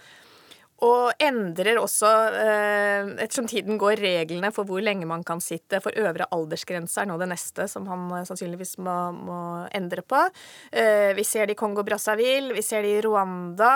og 0.88 1.24
endrer 1.24 1.80
også, 1.82 2.12
eh, 2.40 3.12
ettersom 3.26 3.48
tiden 3.52 3.80
går, 3.82 4.00
reglene 4.00 4.54
for 4.56 4.68
hvor 4.68 4.84
lenge 4.84 5.08
man 5.08 5.26
kan 5.28 5.44
sitte. 5.44 5.82
For 5.84 5.96
øvre 6.00 6.30
aldersgrense 6.36 7.04
er 7.04 7.10
nå 7.12 7.18
det 7.20 7.28
neste 7.32 7.68
som 7.72 7.88
han 7.92 8.08
sannsynligvis 8.28 8.78
må, 8.84 8.96
må 9.20 9.42
endre 9.76 10.04
på. 10.04 10.24
Eh, 10.72 11.12
vi 11.18 11.28
ser 11.28 11.48
det 11.48 11.58
i 11.58 11.60
Kongo-Brazzaville, 11.60 12.56
vi 12.56 12.64
ser 12.64 12.88
det 12.88 12.96
i 12.96 13.04
Rwanda. 13.04 13.74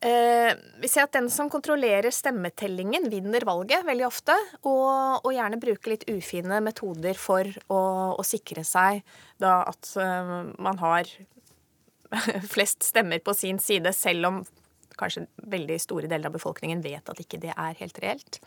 Eh, 0.00 0.54
vi 0.78 0.88
ser 0.88 1.08
at 1.08 1.14
den 1.16 1.26
som 1.30 1.48
kontrollerer 1.50 2.12
stemmetellingen, 2.14 3.08
vinner 3.10 3.42
valget 3.46 3.86
veldig 3.86 4.06
ofte. 4.06 4.36
Og, 4.62 5.24
og 5.24 5.32
gjerne 5.34 5.58
bruker 5.58 5.94
litt 5.94 6.06
ufine 6.10 6.60
metoder 6.62 7.18
for 7.18 7.48
å, 7.66 7.80
å 8.14 8.26
sikre 8.26 8.62
seg 8.66 9.02
da 9.42 9.60
at 9.66 9.90
uh, 9.98 10.54
man 10.62 10.78
har 10.82 11.10
flest 12.54 12.86
stemmer 12.86 13.22
på 13.24 13.34
sin 13.34 13.58
side, 13.62 13.90
selv 13.94 14.30
om 14.30 14.40
kanskje 14.98 15.26
veldig 15.50 15.78
store 15.82 16.10
deler 16.10 16.30
av 16.30 16.38
befolkningen 16.38 16.82
vet 16.82 17.10
at 17.10 17.22
ikke 17.22 17.38
det 17.42 17.54
er 17.54 17.78
helt 17.78 17.98
reelt. 18.02 18.40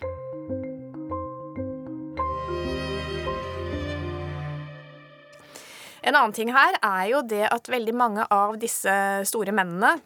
En 6.02 6.18
annen 6.18 6.34
ting 6.34 6.50
her 6.52 6.80
er 6.82 7.04
jo 7.12 7.22
det 7.24 7.44
at 7.46 7.70
veldig 7.70 7.94
mange 7.96 8.24
av 8.34 8.56
disse 8.60 8.94
store 9.30 9.54
mennene 9.56 10.00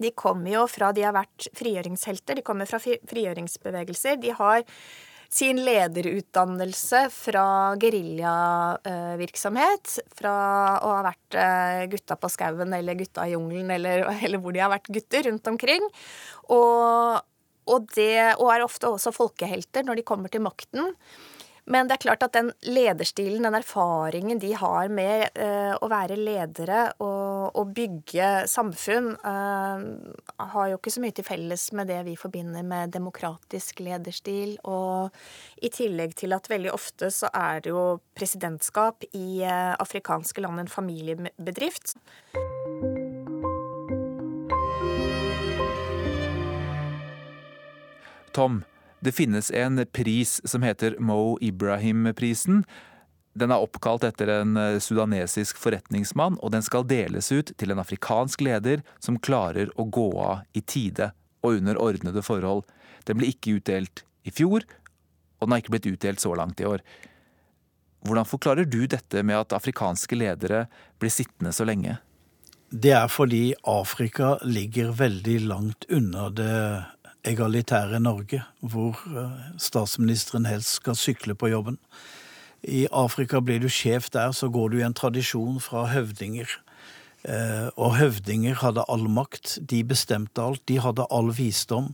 de 0.00 0.10
kommer 0.16 0.50
jo 0.54 0.66
fra 0.70 0.92
De 0.96 1.02
har 1.04 1.12
vært 1.16 1.48
frigjøringshelter, 1.58 2.34
de 2.38 2.44
kommer 2.46 2.66
fra 2.68 2.78
frigjøringsbevegelser. 2.82 4.14
De 4.22 4.30
har 4.38 4.62
sin 5.32 5.56
lederutdannelse 5.64 7.06
fra 7.12 7.74
geriljavirksomhet. 7.80 9.98
Fra 10.18 10.34
å 10.84 10.88
ha 10.92 11.02
vært 11.08 11.34
eh, 11.40 11.88
gutta 11.92 12.16
på 12.20 12.28
skauen 12.32 12.72
eller 12.76 12.94
gutta 12.98 13.26
i 13.26 13.32
jungelen 13.32 13.70
eller, 13.78 13.96
eller, 14.24 14.38
hvor 14.42 14.52
de 14.52 14.60
har 14.64 14.72
vært 14.72 14.92
gutter 14.92 15.22
rundt 15.30 15.46
omkring. 15.48 15.84
Og, 16.52 17.20
og, 17.68 17.80
det, 17.96 18.36
og 18.36 18.48
er 18.52 18.62
ofte 18.66 18.86
også 18.92 19.10
folkehelter 19.16 19.82
når 19.88 19.94
de 20.00 20.08
kommer 20.08 20.28
til 20.32 20.42
makten. 20.44 20.82
Men 21.64 21.86
det 21.86 21.94
er 21.94 22.02
klart 22.02 22.24
at 22.26 22.34
den 22.34 22.48
lederstilen, 22.66 23.44
den 23.46 23.54
erfaringen 23.54 24.40
de 24.42 24.50
har 24.58 24.88
med 24.90 25.38
eh, 25.38 25.70
å 25.78 25.88
være 25.90 26.16
ledere 26.18 26.88
og, 26.98 27.54
og 27.54 27.70
bygge 27.76 28.48
samfunn, 28.50 29.12
eh, 29.14 29.84
har 30.52 30.72
jo 30.72 30.80
ikke 30.80 30.94
så 30.96 31.04
mye 31.04 31.14
til 31.14 31.26
felles 31.26 31.68
med 31.78 31.86
det 31.92 32.00
vi 32.08 32.16
forbinder 32.18 32.66
med 32.66 32.90
demokratisk 32.96 33.84
lederstil. 33.86 34.56
Og 34.66 35.14
i 35.62 35.70
tillegg 35.70 36.16
til 36.18 36.34
at 36.34 36.50
veldig 36.50 36.74
ofte 36.74 37.12
så 37.14 37.30
er 37.30 37.62
det 37.62 37.70
jo 37.70 37.86
presidentskap 38.18 39.06
i 39.14 39.44
eh, 39.46 39.72
afrikanske 39.78 40.42
land 40.42 40.64
en 40.64 40.72
familiebedrift. 40.72 41.94
Tom, 48.32 48.62
det 49.02 49.12
finnes 49.12 49.50
en 49.50 49.86
pris 49.92 50.40
som 50.44 50.62
heter 50.62 50.96
Mo 51.02 51.34
Ibrahim-prisen. 51.40 52.62
Den 53.34 53.50
er 53.50 53.64
oppkalt 53.64 54.04
etter 54.06 54.30
en 54.30 54.54
eh, 54.60 54.78
sudanesisk 54.78 55.58
forretningsmann, 55.58 56.36
og 56.38 56.52
den 56.54 56.62
skal 56.62 56.86
deles 56.86 57.32
ut 57.32 57.50
til 57.58 57.74
en 57.74 57.82
afrikansk 57.82 58.44
leder 58.46 58.84
som 59.02 59.18
klarer 59.18 59.72
å 59.74 59.88
gå 59.90 60.06
av 60.22 60.44
i 60.54 60.62
tide 60.62 61.10
og 61.42 61.58
under 61.58 61.80
ordnede 61.82 62.22
forhold. 62.22 62.62
Den 63.08 63.18
ble 63.18 63.32
ikke 63.32 63.56
utdelt 63.58 64.04
i 64.22 64.30
fjor, 64.30 64.62
og 65.40 65.48
den 65.48 65.56
har 65.56 65.64
ikke 65.64 65.74
blitt 65.74 65.90
utdelt 65.90 66.22
så 66.22 66.36
langt 66.38 66.62
i 66.62 66.68
år. 66.70 66.86
Hvordan 68.06 68.28
forklarer 68.28 68.70
du 68.70 68.84
dette 68.86 69.26
med 69.26 69.40
at 69.40 69.58
afrikanske 69.58 70.14
ledere 70.14 70.68
blir 71.02 71.10
sittende 71.10 71.50
så 71.50 71.66
lenge? 71.66 71.98
Det 72.70 72.94
er 72.94 73.10
fordi 73.10 73.50
Afrika 73.68 74.36
ligger 74.46 74.94
veldig 74.96 75.40
langt 75.50 75.90
unna 75.90 76.30
det 76.30 76.54
egalitære 77.24 78.00
Norge, 78.00 78.42
hvor 78.60 78.98
eh, 79.06 79.38
statsministeren 79.58 80.46
helst 80.46 80.80
skal 80.80 80.98
sykle 80.98 81.34
på 81.34 81.52
jobben. 81.52 81.78
I 82.62 82.86
Afrika 82.92 83.40
blir 83.40 83.58
du 83.62 83.68
sjef 83.68 84.10
der, 84.10 84.32
så 84.32 84.48
går 84.48 84.68
du 84.68 84.78
i 84.78 84.86
en 84.86 84.94
tradisjon 84.94 85.60
fra 85.60 85.86
høvdinger. 85.90 86.50
Eh, 87.22 87.68
og 87.78 87.96
høvdinger 88.00 88.58
hadde 88.62 88.84
all 88.90 89.06
makt, 89.10 89.58
de 89.70 89.84
bestemte 89.86 90.42
alt, 90.42 90.62
de 90.66 90.80
hadde 90.82 91.06
all 91.10 91.30
visdom. 91.34 91.92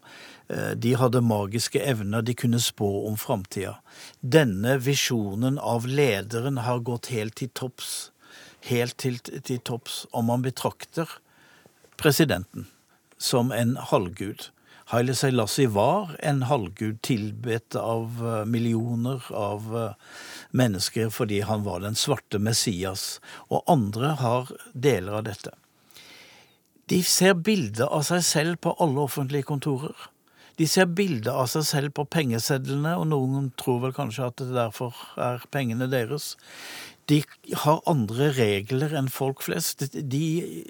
Eh, 0.48 0.72
de 0.76 0.94
hadde 0.96 1.20
magiske 1.24 1.80
evner, 1.84 2.24
de 2.24 2.34
kunne 2.34 2.60
spå 2.60 2.88
om 3.08 3.16
framtida. 3.20 3.78
Denne 4.20 4.78
visjonen 4.80 5.60
av 5.60 5.88
lederen 5.88 6.64
har 6.64 6.80
gått 6.80 7.12
helt 7.12 7.36
til 7.40 7.52
topps. 7.52 8.10
Helt 8.68 8.96
til, 8.98 9.20
til 9.20 9.60
topps 9.60 10.06
om 10.12 10.28
man 10.32 10.42
betrakter 10.42 11.20
presidenten 12.00 12.66
som 13.18 13.52
en 13.52 13.76
halvgud. 13.76 14.48
Haile 14.88 15.12
Selassie 15.14 15.68
var 15.68 16.14
en 16.24 16.42
halvgud 16.48 17.02
tilbedt 17.04 17.76
av 17.76 18.22
eh, 18.24 18.44
millioner 18.48 19.24
av 19.36 19.66
eh, 19.76 20.14
mennesker 20.56 21.10
fordi 21.12 21.42
han 21.44 21.66
var 21.66 21.82
den 21.84 21.98
svarte 21.98 22.40
Messias, 22.40 23.18
og 23.52 23.68
andre 23.68 24.14
har 24.22 24.52
deler 24.72 25.18
av 25.20 25.26
dette. 25.28 25.52
De 26.88 27.02
ser 27.04 27.36
bilder 27.36 27.92
av 27.92 28.06
seg 28.08 28.24
selv 28.24 28.62
på 28.64 28.72
alle 28.80 29.04
offentlige 29.04 29.50
kontorer. 29.50 30.08
De 30.56 30.64
ser 30.66 30.88
bilder 30.88 31.36
av 31.36 31.50
seg 31.52 31.68
selv 31.68 31.92
på 31.98 32.06
pengesedlene, 32.08 32.96
og 32.96 33.10
noen 33.12 33.52
tror 33.60 33.82
vel 33.84 33.92
kanskje 33.94 34.30
at 34.32 34.40
det 34.40 34.56
derfor 34.56 34.96
er 35.20 35.44
pengene 35.52 35.90
deres 35.92 36.32
de 37.08 37.22
har 37.62 37.80
andre 37.88 38.28
regler 38.36 38.92
enn 38.98 39.08
folk 39.08 39.40
flest. 39.46 39.86
De, 39.96 40.24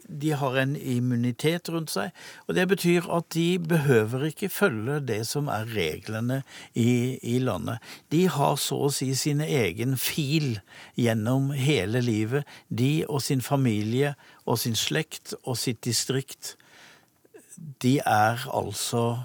de, 0.06 0.30
har 0.38 0.58
en 0.60 0.76
immunitet 0.78 1.70
rundt 1.72 1.90
seg. 1.90 2.12
Og 2.46 2.54
det 2.54 2.68
betyr 2.70 3.08
at 3.10 3.26
de 3.34 3.58
behøver 3.58 4.28
ikke 4.28 4.50
følge 4.52 5.00
det 5.08 5.24
som 5.26 5.50
er 5.50 5.66
reglene 5.74 6.42
i, 6.78 7.18
i 7.26 7.38
landet. 7.42 7.82
De 8.14 8.26
har 8.30 8.54
så 8.62 8.84
å 8.86 8.92
si 8.94 9.10
sin 9.18 9.42
egen 9.42 9.96
fil 9.98 10.60
gjennom 10.98 11.50
hele 11.58 12.02
livet. 12.06 12.46
De 12.70 13.02
og 13.08 13.24
sin 13.26 13.42
familie 13.42 14.14
og 14.46 14.60
sin 14.62 14.78
slekt 14.78 15.34
og 15.42 15.58
sitt 15.58 15.82
distrikt. 15.88 16.54
De 17.82 17.98
er 17.98 18.46
altså 18.54 19.24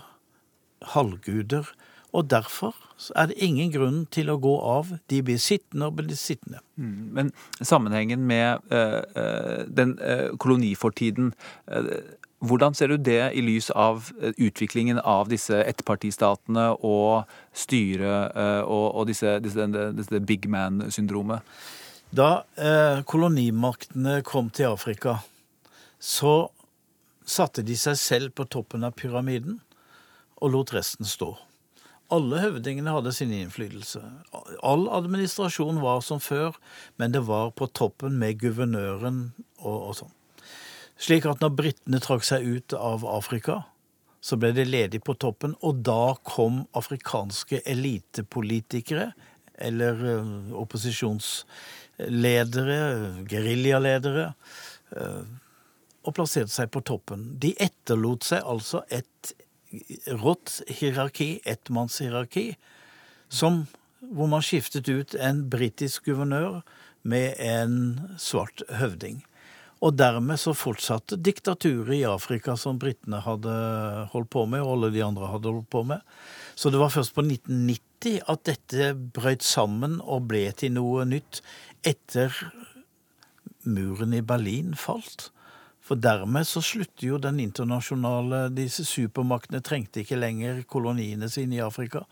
halvguder. 0.96 1.70
Og 2.14 2.30
derfor 2.30 2.74
er 3.16 3.30
det 3.32 3.38
ingen 3.44 3.72
grunn 3.74 4.02
til 4.14 4.32
å 4.32 4.40
gå 4.42 4.54
av. 4.62 4.96
De 5.12 5.22
blir 5.26 5.40
sittende 5.42 5.90
og 5.90 6.00
blir 6.00 6.18
sittende. 6.20 6.62
Mm, 6.80 6.98
men 7.16 7.32
sammenhengen 7.62 8.26
med 8.30 8.64
uh, 8.74 9.64
den 9.68 9.98
uh, 10.00 10.34
kolonifortiden 10.38 11.34
uh, 11.72 11.96
hvordan 12.44 12.76
ser 12.76 12.92
du 12.92 12.98
det 13.00 13.32
i 13.40 13.42
lys 13.42 13.70
av 13.72 14.10
utviklingen 14.36 14.98
av 15.00 15.30
disse 15.32 15.62
ettpartistatene 15.64 16.74
og 16.84 17.30
styret 17.56 18.36
og, 18.68 18.88
og 19.00 19.08
disse, 19.08 19.38
disse, 19.40 19.68
disse, 19.96 20.20
big 20.28 20.50
man-syndromet? 20.52 21.40
Da 22.14 22.44
eh, 22.62 23.00
kolonimaktene 23.10 24.20
kom 24.28 24.52
til 24.54 24.70
Afrika, 24.70 25.16
så 25.98 26.52
satte 27.26 27.64
de 27.66 27.78
seg 27.80 27.98
selv 27.98 28.36
på 28.38 28.46
toppen 28.46 28.86
av 28.86 28.94
pyramiden 29.00 29.58
og 30.38 30.54
lot 30.54 30.74
resten 30.76 31.10
stå. 31.10 31.32
Alle 32.12 32.42
høvdingene 32.44 32.94
hadde 32.94 33.14
sin 33.16 33.32
innflytelse. 33.34 34.02
All 34.66 34.90
administrasjon 34.92 35.80
var 35.82 36.02
som 36.06 36.20
før, 36.22 36.58
men 37.00 37.14
det 37.16 37.24
var 37.30 37.54
på 37.58 37.66
toppen 37.72 38.20
med 38.22 38.42
guvernøren 38.42 39.32
og, 39.62 39.78
og 39.78 39.96
sånn. 40.02 40.14
Slik 41.00 41.26
at 41.30 41.42
når 41.42 41.56
britene 41.58 42.00
trakk 42.04 42.24
seg 42.28 42.46
ut 42.46 42.74
av 42.78 43.06
Afrika, 43.10 43.64
så 44.24 44.38
ble 44.40 44.54
det 44.56 44.64
ledig 44.70 45.02
på 45.04 45.14
toppen, 45.20 45.52
og 45.68 45.82
da 45.84 46.16
kom 46.24 46.62
afrikanske 46.80 47.60
elitepolitikere, 47.68 49.12
eller 49.64 49.94
uh, 50.00 50.52
opposisjonsledere, 50.62 52.78
geriljaledere, 53.30 54.34
uh, 54.96 55.24
og 56.04 56.16
plasserte 56.16 56.52
seg 56.52 56.72
på 56.72 56.82
toppen. 56.88 57.40
De 57.40 57.56
etterlot 57.62 58.24
seg 58.28 58.44
altså 58.48 58.84
et 58.92 59.34
rått 60.22 60.62
hierarki, 60.70 61.38
ettmannshierarki, 61.50 62.54
som 63.30 63.66
hvor 64.14 64.30
man 64.30 64.44
skiftet 64.44 64.90
ut 64.92 65.16
en 65.16 65.46
britisk 65.52 66.10
guvernør 66.10 66.62
med 67.08 67.40
en 67.42 67.78
svart 68.20 68.66
høvding. 68.80 69.24
Og 69.84 69.98
dermed 70.00 70.40
så 70.40 70.54
fortsatte 70.56 71.18
diktaturet 71.20 71.98
i 71.98 72.06
Afrika 72.08 72.56
som 72.60 72.80
britene 72.80 73.20
hadde 73.26 73.54
holdt 74.14 74.32
på 74.32 74.46
med, 74.48 74.64
og 74.64 74.78
alle 74.78 74.94
de 74.96 75.04
andre 75.04 75.32
hadde 75.34 75.52
holdt 75.52 75.70
på 75.74 75.84
med. 75.90 76.04
Så 76.56 76.72
det 76.72 76.80
var 76.80 76.94
først 76.94 77.16
på 77.16 77.26
1990 77.26 78.22
at 78.32 78.46
dette 78.48 78.94
brøt 79.16 79.44
sammen 79.44 80.00
og 80.00 80.30
ble 80.32 80.46
til 80.56 80.76
noe 80.78 81.04
nytt, 81.08 81.42
etter 81.84 82.32
muren 83.68 84.16
i 84.16 84.24
Berlin 84.24 84.72
falt. 84.80 85.32
For 85.84 86.00
dermed 86.00 86.48
så 86.48 86.62
slutter 86.64 87.08
jo 87.08 87.18
den 87.20 87.42
internasjonale 87.44 88.46
Disse 88.56 88.86
supermaktene 88.88 89.60
trengte 89.66 90.00
ikke 90.04 90.16
lenger 90.16 90.62
koloniene 90.70 91.28
sine 91.32 91.58
i 91.58 91.64
Afrika. 91.64 92.06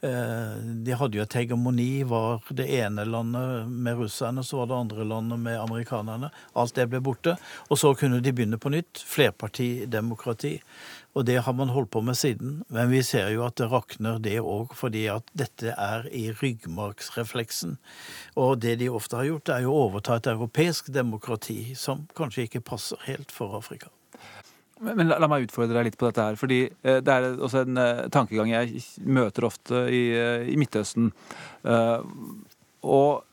Eh, 0.00 0.54
de 0.84 0.96
hadde 0.96 1.20
jo 1.20 1.24
et 1.26 1.36
hegemoni. 1.36 2.04
Var 2.08 2.48
det 2.56 2.68
ene 2.78 3.04
landet 3.04 3.68
med 3.68 4.00
russerne, 4.00 4.44
så 4.44 4.62
var 4.62 4.70
det 4.70 4.78
andre 4.78 5.08
landet 5.12 5.42
med 5.44 5.60
amerikanerne. 5.60 6.32
Alt 6.56 6.78
det 6.80 6.88
ble 6.88 7.02
borte. 7.04 7.36
Og 7.68 7.80
så 7.80 7.92
kunne 7.98 8.22
de 8.24 8.32
begynne 8.32 8.60
på 8.60 8.72
nytt. 8.72 9.04
Flerpartidemokrati. 9.04 10.56
Og 11.18 11.24
det 11.26 11.40
har 11.42 11.54
man 11.58 11.72
holdt 11.74 11.90
på 11.90 12.02
med 12.06 12.14
siden. 12.14 12.60
Men 12.70 12.92
vi 12.92 13.02
ser 13.02 13.32
jo 13.34 13.42
at 13.46 13.58
det 13.58 13.66
rakner, 13.72 14.20
det 14.22 14.36
òg, 14.38 14.74
fordi 14.78 15.08
at 15.10 15.26
dette 15.34 15.74
er 15.74 16.06
i 16.14 16.28
ryggmargsrefleksen. 16.30 17.74
Og 18.38 18.60
det 18.62 18.76
de 18.78 18.90
ofte 18.92 19.18
har 19.18 19.26
gjort, 19.26 19.50
er 19.50 19.64
jo 19.66 19.74
å 19.74 19.86
overta 19.88 20.20
et 20.20 20.30
europeisk 20.30 20.92
demokrati 20.94 21.74
som 21.78 22.06
kanskje 22.18 22.46
ikke 22.46 22.66
passer 22.70 23.02
helt 23.08 23.34
for 23.34 23.58
Afrika. 23.58 23.90
Men 24.78 25.08
la, 25.10 25.16
la, 25.18 25.26
meg 25.26 25.48
utfordre 25.48 25.74
deg 25.74 25.88
litt 25.88 25.98
på 25.98 26.06
dette 26.06 26.22
her. 26.22 26.36
fordi 26.38 26.60
eh, 26.68 27.00
Det 27.02 27.14
er 27.14 27.32
også 27.34 27.64
en 27.64 27.80
eh, 27.82 28.04
tankegang 28.14 28.52
jeg 28.52 28.84
møter 29.02 29.48
ofte 29.48 29.88
i, 29.90 30.04
eh, 30.14 30.52
i 30.52 30.54
Midtøsten. 30.60 31.10
Eh, 31.66 32.04
og 32.86 33.24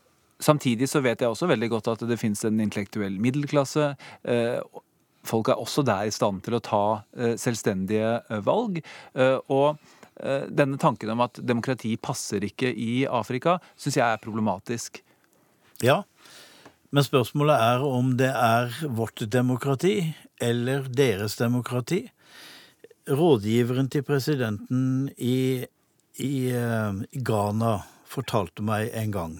samtidig 0.42 0.90
så 0.90 1.04
vet 1.06 1.22
jeg 1.22 1.30
også 1.30 1.52
veldig 1.54 1.70
godt 1.76 1.92
at 1.94 2.08
det 2.10 2.18
finnes 2.18 2.42
en 2.48 2.64
intellektuell 2.66 3.22
middelklasse. 3.22 3.94
Eh, 5.26 5.28
folk 5.28 5.50
er 5.50 5.60
også 5.60 5.84
der 5.86 6.08
i 6.08 6.14
stand 6.14 6.44
til 6.46 6.58
å 6.58 6.64
ta 6.64 7.04
eh, 7.18 7.36
selvstendige 7.38 8.42
valg. 8.46 8.82
og 9.50 9.78
denne 10.16 10.78
tanken 10.80 11.10
om 11.12 11.26
at 11.26 11.42
demokrati 11.44 11.98
passer 12.00 12.40
ikke 12.48 12.70
i 12.72 13.04
Afrika, 13.04 13.58
syns 13.76 13.98
jeg 13.98 14.06
er 14.08 14.22
problematisk. 14.24 15.02
Ja, 15.84 16.06
men 16.96 17.04
spørsmålet 17.04 17.60
er 17.60 17.84
om 17.84 18.14
det 18.16 18.30
er 18.32 18.72
vårt 18.88 19.26
demokrati 19.28 20.16
eller 20.40 20.88
deres 20.88 21.36
demokrati. 21.36 22.06
Rådgiveren 23.12 23.92
til 23.92 24.06
presidenten 24.08 25.10
i, 25.20 25.68
i 26.24 26.36
Ghana 27.12 27.74
fortalte 28.08 28.64
meg 28.64 28.96
en 28.96 29.12
gang. 29.12 29.36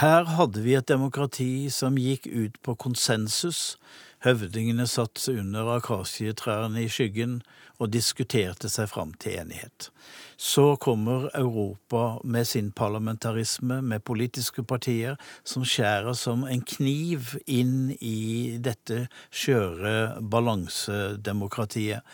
Her 0.00 0.24
hadde 0.38 0.62
vi 0.64 0.76
et 0.78 0.88
demokrati 0.88 1.68
som 1.72 1.98
gikk 1.98 2.28
ut 2.30 2.54
på 2.64 2.76
konsensus. 2.78 3.76
Høvdingene 4.20 4.84
satt 4.84 5.22
under 5.32 5.70
akasietrærne 5.78 6.82
i 6.84 6.90
skyggen 6.92 7.38
og 7.80 7.88
diskuterte 7.94 8.68
seg 8.68 8.90
fram 8.92 9.14
til 9.16 9.38
enighet. 9.40 9.88
Så 10.36 10.76
kommer 10.76 11.30
Europa 11.34 12.18
med 12.24 12.44
sin 12.44 12.68
parlamentarisme, 12.76 13.80
med 13.80 14.04
politiske 14.04 14.62
partier 14.62 15.16
som 15.44 15.64
skjærer 15.64 16.12
som 16.12 16.44
en 16.44 16.60
kniv 16.60 17.38
inn 17.46 17.94
i 17.96 18.58
dette 18.60 19.06
skjøre 19.32 20.20
balansedemokratiet. 20.20 22.04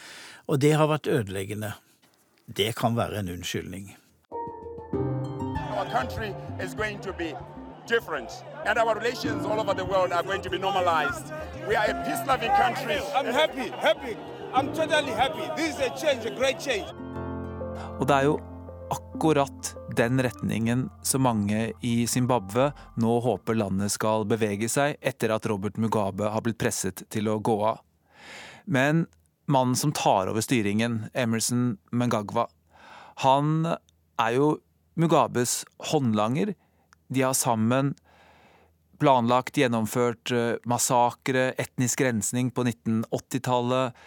Og 0.46 0.62
det 0.62 0.76
har 0.78 0.86
vært 0.92 1.10
ødeleggende. 1.10 1.74
Det 2.46 2.70
kan 2.78 2.94
være 2.94 3.18
en 3.24 3.34
unnskyldning. 3.34 3.96
Our 5.76 5.90
country 5.90 6.30
is 6.62 6.74
going 6.74 7.02
different. 7.86 8.30
And 8.66 8.78
our 8.78 8.94
relations 8.94 9.46
all 9.46 9.60
over 9.60 9.74
the 9.74 9.84
world 9.84 10.12
are 10.12 10.22
going 10.22 10.42
to 10.42 10.50
be 10.50 10.58
normalized. 10.58 11.32
We 11.68 11.76
are 11.76 11.86
a 11.86 11.94
peace-loving 12.04 12.50
country. 12.50 12.98
I'm 13.14 13.32
happy, 13.32 13.70
happy. 13.70 14.16
I'm 14.54 14.72
totally 14.74 15.12
happy. 15.12 15.46
This 15.56 15.74
is 15.74 15.80
a 15.80 15.90
change, 15.96 16.26
a 16.26 16.30
great 16.30 16.60
change. 16.60 16.86
Og 18.00 18.06
det 18.08 18.14
er 18.14 18.28
jo 18.28 18.36
akkurat 18.90 19.74
den 19.96 20.20
retningen 20.22 20.86
som 21.02 21.24
mange 21.26 21.72
i 21.80 22.06
Zimbabwe 22.06 22.70
nå 23.00 23.18
håper 23.24 23.56
landet 23.58 23.92
skal 23.94 24.26
bevege 24.28 24.68
seg 24.70 24.96
etter 25.00 25.32
at 25.34 25.46
Robert 25.50 25.78
Mugabe 25.80 26.30
har 26.32 26.44
blitt 26.44 26.60
presset 26.60 27.02
til 27.12 27.28
å 27.32 27.38
gå 27.40 27.56
av. 27.66 27.82
Men 28.66 29.06
mannen 29.46 29.76
som 29.78 29.92
tar 29.94 30.30
over 30.30 30.44
styringen, 30.44 31.08
Emerson 31.14 31.76
Mengagwa, 31.92 32.46
han 33.24 33.76
er 34.20 34.36
jo 34.36 34.48
Mugabes 34.96 35.64
håndlanger. 35.90 36.54
De 37.08 37.22
har 37.22 37.36
sammen 37.38 37.94
planlagt, 39.00 39.58
gjennomført 39.60 40.32
eh, 40.32 40.54
massakre, 40.68 41.50
etnisk 41.60 42.00
rensning 42.06 42.50
på 42.54 42.64
1980-tallet 42.64 43.98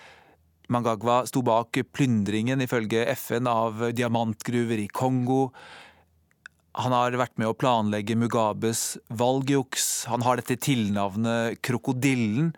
Mangagwa 0.69 1.23
sto 1.25 1.41
bak 1.41 1.79
plyndringen, 1.93 2.61
ifølge 2.61 3.07
FN, 3.15 3.47
av 3.49 3.87
diamantgruver 3.97 4.77
i 4.77 4.85
Kongo. 4.93 5.47
Han 6.77 6.93
har 6.93 7.17
vært 7.17 7.39
med 7.41 7.49
å 7.49 7.55
planlegge 7.57 8.17
Mugabes 8.19 8.99
valgjuks. 9.09 10.05
Han 10.13 10.21
har 10.27 10.37
dette 10.37 10.59
tilnavnet 10.61 11.57
Krokodillen. 11.65 12.51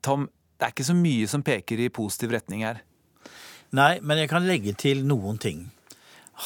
Tom, 0.00 0.30
det 0.56 0.64
er 0.64 0.72
ikke 0.72 0.88
så 0.88 0.96
mye 0.96 1.28
som 1.28 1.44
peker 1.44 1.84
i 1.84 1.92
positiv 1.92 2.32
retning 2.32 2.64
her. 2.64 2.80
Nei, 3.76 3.98
men 4.00 4.22
jeg 4.22 4.32
kan 4.32 4.48
legge 4.48 4.72
til 4.80 5.04
noen 5.04 5.36
ting. 5.40 5.66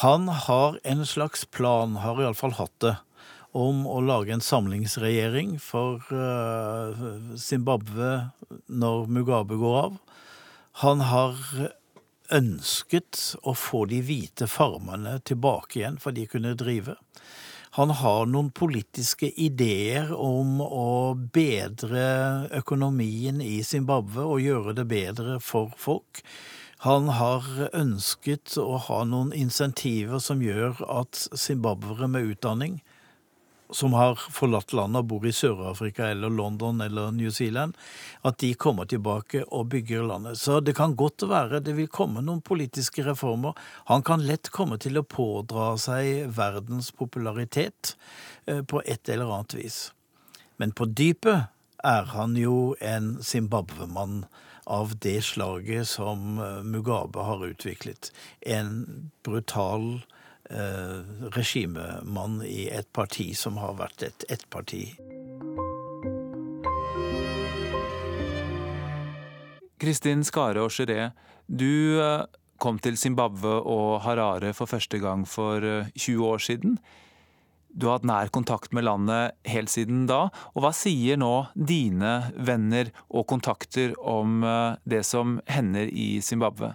Han 0.03 0.27
har 0.27 0.75
en 0.83 1.07
slags 1.07 1.47
plan, 1.47 1.95
har 2.03 2.19
iallfall 2.19 2.57
hatt 2.59 2.75
det, 2.83 2.97
om 3.57 3.85
å 3.89 3.97
lage 4.05 4.35
en 4.35 4.43
samlingsregjering 4.43 5.55
for 5.63 6.03
eh, 6.13 7.01
Zimbabwe 7.41 8.11
når 8.69 9.09
Mugabe 9.09 9.57
går 9.57 9.77
av. 9.81 9.97
Han 10.83 11.01
har 11.09 11.41
ønsket 12.33 13.21
å 13.47 13.55
få 13.57 13.85
de 13.89 14.01
hvite 14.05 14.47
farmene 14.51 15.17
tilbake 15.25 15.79
igjen, 15.79 15.97
for 16.01 16.13
de 16.13 16.27
kunne 16.29 16.53
drive. 16.59 16.97
Han 17.77 17.91
har 17.93 18.25
noen 18.29 18.49
politiske 18.55 19.29
ideer 19.37 20.09
om 20.13 20.61
å 20.63 21.13
bedre 21.13 22.47
økonomien 22.57 23.41
i 23.43 23.59
Zimbabwe 23.65 24.25
og 24.25 24.41
gjøre 24.41 24.73
det 24.79 24.87
bedre 24.89 25.39
for 25.43 25.73
folk. 25.77 26.23
Han 26.85 27.09
har 27.17 27.45
ønsket 27.73 28.57
å 28.61 28.77
ha 28.87 29.01
noen 29.09 29.33
insentiver 29.33 30.21
som 30.21 30.41
gjør 30.45 30.81
at 30.89 31.27
zimbabwere 31.33 32.09
med 32.09 32.33
utdanning 32.33 32.79
som 33.69 33.93
har 33.93 34.15
forlatt 34.15 34.73
landet 34.73 35.03
og 35.03 35.09
bor 35.11 35.25
i 35.27 35.33
Sør-Afrika 35.35 36.07
eller 36.11 36.31
London 36.31 36.81
eller 36.81 37.11
New 37.11 37.31
Zealand, 37.31 37.75
at 38.21 38.39
de 38.43 38.53
kommer 38.53 38.87
tilbake 38.87 39.43
og 39.47 39.67
bygger 39.73 40.07
landet. 40.07 40.39
Så 40.39 40.59
det 40.59 40.75
kan 40.77 40.95
godt 40.95 41.27
være 41.27 41.61
det 41.63 41.75
vil 41.77 41.91
komme 41.91 42.23
noen 42.23 42.41
politiske 42.41 43.03
reformer. 43.07 43.57
Han 43.91 44.05
kan 44.07 44.23
lett 44.27 44.51
komme 44.55 44.79
til 44.81 44.99
å 44.99 45.05
pådra 45.05 45.73
seg 45.81 46.31
verdens 46.37 46.91
popularitet 46.95 47.95
eh, 48.45 48.63
på 48.63 48.81
et 48.85 49.09
eller 49.09 49.31
annet 49.35 49.57
vis. 49.59 49.79
Men 50.57 50.71
på 50.71 50.87
dypet 50.89 51.51
er 51.85 52.11
han 52.13 52.35
jo 52.39 52.75
en 52.81 53.17
Zimbabwe-mann 53.23 54.25
av 54.67 54.97
det 55.03 55.21
slaget 55.21 55.87
som 55.87 56.39
eh, 56.39 56.63
Mugabe 56.63 57.23
har 57.23 57.45
utviklet. 57.45 58.11
En 58.41 59.11
brutal 59.23 60.01
eh, 60.49 61.29
regimemann 61.35 62.41
i 62.45 62.67
et 62.73 62.89
parti 62.93 63.33
som 63.35 63.59
har 63.61 63.77
vært 63.79 64.07
et 64.07 64.27
ettparti. 64.37 64.83
Kristin 69.77 70.23
Skare 70.25 70.63
og 70.65 70.73
Geré, 70.73 71.11
du 71.45 71.99
eh, 72.01 72.25
kom 72.57 72.79
til 72.81 72.97
Zimbabwe 72.97 73.59
og 73.61 74.01
Harare 74.05 74.53
for 74.57 74.69
første 74.69 74.99
gang 75.01 75.27
for 75.29 75.61
20 75.61 76.15
eh, 76.15 76.23
år 76.25 76.41
siden. 76.41 76.79
Du 77.77 77.85
har 77.85 77.99
hatt 77.99 78.07
nær 78.09 78.31
kontakt 78.33 78.73
med 78.73 78.87
landet 78.87 79.35
helt 79.45 79.69
siden 79.69 80.07
da. 80.09 80.27
Og 80.55 80.63
hva 80.65 80.73
sier 80.73 81.19
nå 81.21 81.47
dine 81.53 82.31
venner 82.33 82.89
og 83.09 83.27
kontakter 83.29 83.93
om 84.01 84.41
eh, 84.41 84.81
det 84.89 85.03
som 85.05 85.37
hender 85.51 85.91
i 85.91 86.17
Zimbabwe? 86.25 86.73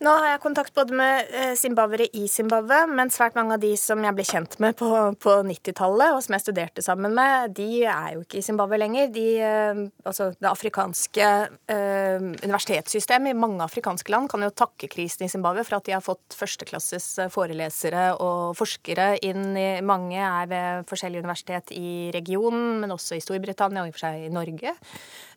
Nå 0.00 0.12
har 0.16 0.30
jeg 0.30 0.40
kontakt 0.40 0.72
både 0.72 0.96
med 0.96 1.28
eh, 1.36 1.50
zimbabwere 1.60 2.06
i 2.16 2.22
Zimbabwe, 2.32 2.86
men 2.88 3.10
svært 3.12 3.34
mange 3.36 3.58
av 3.58 3.60
de 3.60 3.74
som 3.76 4.00
jeg 4.00 4.16
ble 4.16 4.24
kjent 4.24 4.54
med 4.64 4.78
på, 4.80 4.88
på 5.20 5.34
90-tallet, 5.44 6.14
og 6.16 6.22
som 6.24 6.36
jeg 6.38 6.44
studerte 6.46 6.84
sammen 6.84 7.12
med, 7.18 7.52
de 7.58 7.82
er 7.84 8.14
jo 8.14 8.22
ikke 8.22 8.38
i 8.40 8.44
Zimbabwe 8.46 8.78
lenger. 8.80 9.10
De, 9.12 9.26
eh, 9.44 9.82
altså 10.08 10.30
det 10.38 10.48
afrikanske 10.48 11.26
eh, 11.28 12.16
universitetssystemet 12.16 13.34
i 13.34 13.36
mange 13.36 13.60
afrikanske 13.66 14.14
land 14.14 14.30
kan 14.32 14.46
jo 14.46 14.48
takke 14.56 14.88
krisen 14.88 15.26
i 15.26 15.28
Zimbabwe 15.34 15.66
for 15.68 15.82
at 15.82 15.90
de 15.90 15.98
har 15.98 16.06
fått 16.06 16.32
førsteklasses 16.38 17.10
eh, 17.20 17.32
forelesere 17.36 18.06
og 18.24 18.56
forskere 18.56 19.18
inn 19.28 19.52
i 19.52 19.68
Mange 19.84 20.16
er 20.16 20.48
ved 20.48 20.88
forskjellige 20.88 21.26
universitet 21.26 21.74
i 21.76 22.08
regionen, 22.16 22.80
men 22.80 22.96
også 22.96 23.20
i 23.20 23.24
Storbritannia 23.26 23.84
og 23.84 23.92
i 23.92 23.92
og 23.92 24.00
for 24.00 24.06
seg 24.08 24.24
i 24.30 24.32
Norge. 24.32 24.78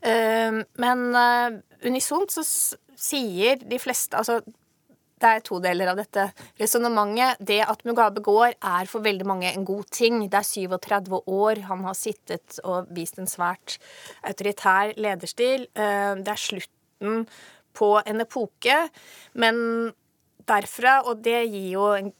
Eh, 0.04 0.60
men 0.84 1.06
eh, 1.16 1.62
unisont 1.88 2.32
så 2.34 2.43
sier 2.43 3.64
de 3.64 3.80
fleste 3.82 4.20
Altså, 4.20 4.41
det 5.24 5.30
er 5.30 5.43
to 5.45 5.60
deler 5.64 5.93
av 5.93 5.99
dette 5.99 6.26
resonnementet. 6.60 7.39
Det 7.39 7.62
at 7.64 7.86
Mugabe 7.88 8.24
går, 8.24 8.58
er 8.60 8.89
for 8.91 9.06
veldig 9.06 9.28
mange 9.28 9.54
en 9.54 9.66
god 9.68 9.88
ting. 9.93 10.20
Det 10.28 10.39
er 10.39 10.49
37 10.68 11.22
år 11.32 11.64
han 11.70 11.86
har 11.88 11.95
sittet 11.95 12.60
og 12.68 12.91
vist 12.95 13.20
en 13.22 13.30
svært 13.30 13.78
autoritær 14.28 14.91
lederstil. 14.99 15.70
Eh, 15.72 16.14
det 16.20 16.34
er 16.34 16.43
slutten 16.47 17.28
på 17.74 17.95
en 18.04 18.24
epoke. 18.26 18.78
Men 19.39 19.58
derfra, 20.49 20.99
og 21.08 21.24
det 21.24 21.39
gir 21.47 21.72
jo 21.78 21.88
en 21.95 22.12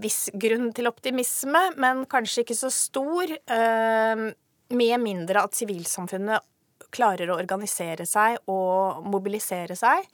viss 0.00 0.30
grunn 0.32 0.70
til 0.72 0.88
optimisme, 0.88 1.60
men 1.76 2.06
kanskje 2.08 2.46
ikke 2.46 2.56
så 2.56 2.72
stor, 2.72 3.36
eh, 3.36 4.26
med 4.66 5.00
mindre 5.00 5.44
at 5.44 5.54
sivilsamfunnet 5.54 6.40
klarer 6.96 7.30
å 7.30 7.38
organisere 7.38 8.06
seg 8.08 8.40
og 8.50 9.06
mobilisere 9.06 9.76
seg. 9.78 10.06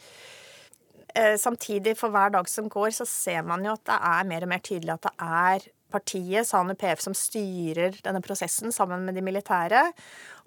Eh, 1.14 1.36
samtidig, 1.36 1.96
for 1.98 2.12
hver 2.12 2.32
dag 2.32 2.48
som 2.48 2.68
går, 2.72 2.90
så 2.96 3.06
ser 3.08 3.44
man 3.46 3.64
jo 3.66 3.74
at 3.76 3.84
det 3.88 3.98
er 4.12 4.28
mer 4.28 4.46
og 4.46 4.52
mer 4.54 4.62
tydelig 4.64 4.94
at 4.94 5.08
det 5.08 5.14
er 5.20 5.72
partiet, 5.92 6.48
SANU 6.48 6.74
PF, 6.78 7.02
som 7.04 7.16
styrer 7.16 7.98
denne 8.04 8.22
prosessen 8.24 8.72
sammen 8.72 9.04
med 9.06 9.18
de 9.18 9.24
militære. 9.24 9.82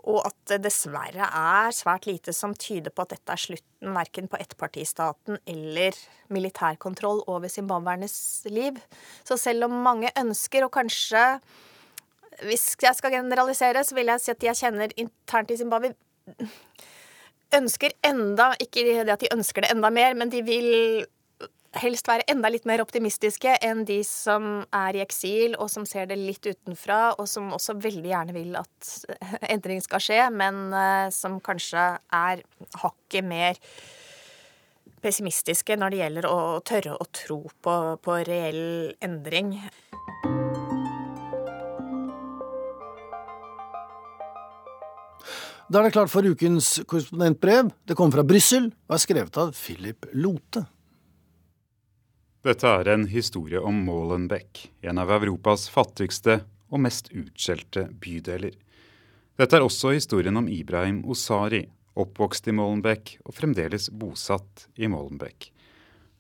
Og 0.06 0.20
at 0.26 0.38
det 0.50 0.60
dessverre 0.68 1.28
er 1.28 1.74
svært 1.74 2.06
lite 2.10 2.34
som 2.34 2.54
tyder 2.58 2.94
på 2.94 3.06
at 3.06 3.16
dette 3.16 3.34
er 3.34 3.42
slutten 3.42 3.94
verken 3.96 4.30
på 4.30 4.40
ettpartistaten 4.42 5.40
eller 5.50 5.98
militærkontroll 6.34 7.24
over 7.32 7.50
zimbabwernes 7.50 8.18
liv. 8.50 8.78
Så 9.26 9.38
selv 9.42 9.70
om 9.70 9.80
mange 9.86 10.14
ønsker, 10.18 10.66
og 10.66 10.74
kanskje 10.78 11.40
Hvis 12.44 12.76
jeg 12.84 12.92
skal 12.98 13.14
generalisere, 13.14 13.80
så 13.88 13.96
vil 13.96 14.10
jeg 14.12 14.20
si 14.20 14.32
at 14.32 14.40
de 14.42 14.48
jeg 14.50 14.58
kjenner 14.60 14.92
internt 15.00 15.52
i 15.52 15.56
Zimbabwe, 15.56 15.94
ønsker 17.56 17.94
enda 18.04 18.54
Ikke 18.62 18.84
det 18.84 19.12
at 19.14 19.22
de 19.22 19.32
ønsker 19.34 19.64
det 19.64 19.72
enda 19.74 19.92
mer, 19.94 20.16
men 20.18 20.32
de 20.34 20.42
vil 20.46 21.06
helst 21.80 22.08
være 22.08 22.26
enda 22.32 22.50
litt 22.52 22.66
mer 22.68 22.82
optimistiske 22.84 23.58
enn 23.66 23.84
de 23.88 24.00
som 24.08 24.64
er 24.76 24.96
i 24.96 25.04
eksil, 25.04 25.58
og 25.60 25.70
som 25.72 25.88
ser 25.88 26.08
det 26.10 26.18
litt 26.20 26.48
utenfra, 26.48 27.16
og 27.20 27.28
som 27.30 27.52
også 27.56 27.78
veldig 27.84 28.12
gjerne 28.12 28.36
vil 28.36 28.56
at 28.60 28.92
endring 29.54 29.84
skal 29.84 30.04
skje, 30.04 30.22
men 30.32 30.70
uh, 30.72 31.12
som 31.12 31.42
kanskje 31.44 31.90
er 32.16 32.46
hakket 32.82 33.28
mer 33.28 33.60
pessimistiske 35.04 35.76
når 35.78 35.94
det 35.94 36.02
gjelder 36.02 36.30
å 36.32 36.40
tørre 36.66 36.96
å 36.98 37.10
tro 37.14 37.42
på, 37.44 37.76
på 38.02 38.20
reell 38.26 38.96
endring. 39.04 39.58
Da 45.66 45.80
er 45.80 45.88
det 45.88 45.96
klart 45.96 46.12
for 46.14 46.22
ukens 46.22 46.76
korrespondentbrev. 46.86 47.72
Det 47.90 47.96
kommer 47.98 48.20
fra 48.20 48.28
Brussel 48.28 48.68
og 48.70 48.98
er 48.98 49.02
skrevet 49.02 49.38
av 49.42 49.56
Philip 49.58 50.06
Lote. 50.14 50.62
Dette 52.46 52.70
er 52.70 52.92
en 52.94 53.08
historie 53.10 53.58
om 53.58 53.80
Molenbeek, 53.88 54.68
en 54.86 55.02
av 55.02 55.10
Europas 55.16 55.66
fattigste 55.74 56.44
og 56.70 56.84
mest 56.86 57.10
utskjelte 57.10 57.88
bydeler. 57.98 58.54
Dette 59.42 59.58
er 59.58 59.66
også 59.66 59.96
historien 59.96 60.38
om 60.38 60.52
Ibrahim 60.54 61.02
Osari, 61.10 61.64
oppvokst 61.98 62.52
i 62.52 62.54
Molenbeek 62.54 63.16
og 63.26 63.34
fremdeles 63.34 63.90
bosatt 63.90 64.68
i 64.78 64.86
Molenbeek. 64.92 65.50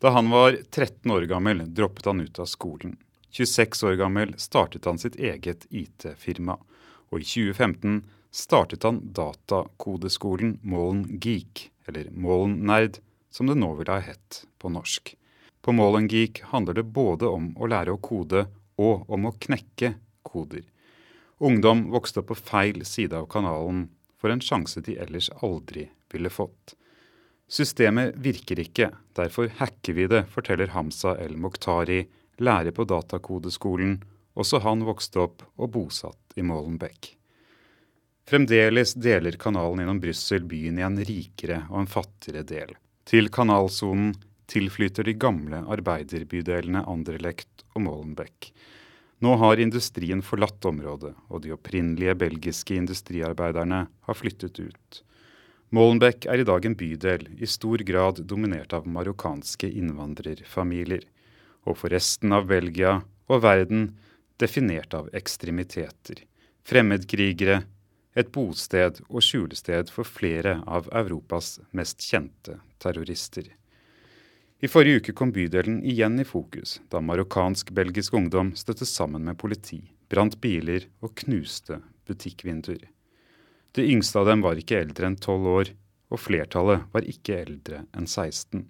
Da 0.02 0.10
han 0.18 0.34
var 0.34 0.58
13 0.58 1.14
år 1.14 1.30
gammel, 1.30 1.62
droppet 1.70 2.10
han 2.10 2.26
ut 2.26 2.42
av 2.42 2.50
skolen. 2.50 2.98
26 3.30 3.86
år 3.86 4.02
gammel 4.02 4.34
startet 4.42 4.90
han 4.90 4.98
sitt 4.98 5.20
eget 5.22 5.70
IT-firma, 5.70 6.58
og 7.14 7.22
i 7.22 7.30
2015 7.30 8.02
startet 8.36 8.84
han 8.84 9.00
datakodeskolen 9.14 10.60
Målen 10.62 11.20
Geek, 11.24 11.72
eller 11.88 12.10
Målen 12.12 12.58
Nerd, 12.68 12.98
som 13.32 13.48
det 13.48 13.56
nå 13.56 13.70
ville 13.80 13.96
ha 13.96 14.04
hett 14.04 14.42
på 14.60 14.70
norsk. 14.70 15.14
På 15.64 15.72
Målen 15.72 16.10
Geek 16.12 16.42
handler 16.52 16.76
det 16.76 16.84
både 16.84 17.30
om 17.32 17.54
å 17.56 17.70
lære 17.72 17.96
å 17.96 18.02
kode 18.04 18.46
og 18.76 19.08
om 19.08 19.30
å 19.30 19.34
knekke 19.40 19.94
koder. 20.28 20.68
Ungdom 21.40 21.88
vokste 21.96 22.22
opp 22.22 22.34
på 22.34 22.40
feil 22.52 22.84
side 22.86 23.16
av 23.16 23.30
kanalen 23.32 23.88
for 24.20 24.34
en 24.34 24.44
sjanse 24.44 24.84
de 24.84 24.98
ellers 25.00 25.32
aldri 25.40 25.88
ville 26.12 26.30
fått. 26.30 26.76
Systemet 27.48 28.16
virker 28.20 28.60
ikke, 28.60 28.92
derfor 29.16 29.52
hacker 29.62 29.96
vi 29.96 30.12
det, 30.12 30.26
forteller 30.28 30.76
Hamza 30.76 31.16
El 31.24 31.38
Mokhtari, 31.40 32.04
lærer 32.44 32.76
på 32.76 32.84
datakodeskolen. 32.84 34.02
Også 34.36 34.60
han 34.60 34.84
vokste 34.84 35.24
opp 35.24 35.46
og 35.56 35.72
bosatt 35.72 36.36
i 36.36 36.44
Molenbeek. 36.44 37.16
Fremdeles 38.26 38.96
deler 38.98 39.38
kanalen 39.38 39.84
gjennom 39.84 40.00
Brussel 40.02 40.46
byen 40.50 40.80
i 40.80 40.86
en 40.86 40.98
rikere 40.98 41.60
og 41.70 41.84
en 41.84 41.90
fattigere 41.90 42.42
del. 42.50 42.72
Til 43.06 43.30
kanalsonen 43.30 44.16
tilflyter 44.50 45.06
de 45.06 45.14
gamle 45.14 45.60
arbeiderbydelene 45.76 46.82
Anderlecht 46.90 47.66
og 47.76 47.84
Molenbeek. 47.86 48.50
Nå 49.22 49.36
har 49.42 49.62
industrien 49.62 50.24
forlatt 50.26 50.66
området, 50.66 51.14
og 51.30 51.44
de 51.44 51.54
opprinnelige 51.54 52.16
belgiske 52.26 52.76
industriarbeiderne 52.76 53.86
har 53.88 54.18
flyttet 54.18 54.58
ut. 54.60 55.04
Molenbeek 55.74 56.26
er 56.30 56.42
i 56.42 56.48
dag 56.48 56.66
en 56.66 56.78
bydel 56.78 57.28
i 57.38 57.50
stor 57.50 57.82
grad 57.86 58.24
dominert 58.26 58.74
av 58.74 58.90
marokkanske 58.90 59.70
innvandrerfamilier, 59.70 61.06
og 61.66 61.78
for 61.78 61.94
resten 61.94 62.34
av 62.34 62.50
Belgia 62.50 63.00
og 63.30 63.46
verden 63.46 63.88
definert 64.42 64.94
av 64.98 65.10
ekstremiteter. 65.14 66.26
Fremmedkrigere, 66.66 67.62
et 68.16 68.32
bosted 68.32 69.02
og 69.10 69.24
skjulested 69.24 69.92
for 69.92 70.08
flere 70.08 70.62
av 70.66 70.88
Europas 70.96 71.60
mest 71.76 72.04
kjente 72.04 72.60
terrorister. 72.80 73.50
I 74.64 74.72
forrige 74.72 75.02
uke 75.02 75.16
kom 75.20 75.34
bydelen 75.36 75.82
igjen 75.84 76.16
i 76.24 76.28
fokus 76.28 76.80
da 76.90 77.02
marokkansk-belgisk 77.04 78.16
ungdom 78.16 78.54
støtte 78.56 78.88
sammen 78.88 79.28
med 79.28 79.38
politi, 79.38 79.82
brant 80.08 80.40
biler 80.42 80.88
og 81.04 81.12
knuste 81.22 81.82
butikkvinduer. 82.08 82.88
De 83.76 83.84
yngste 83.84 84.22
av 84.22 84.30
dem 84.32 84.46
var 84.46 84.56
ikke 84.56 84.80
eldre 84.80 85.10
enn 85.10 85.20
tolv 85.20 85.50
år, 85.52 85.74
og 86.08 86.22
flertallet 86.22 86.86
var 86.94 87.04
ikke 87.12 87.42
eldre 87.44 87.84
enn 87.98 88.08
16. 88.08 88.64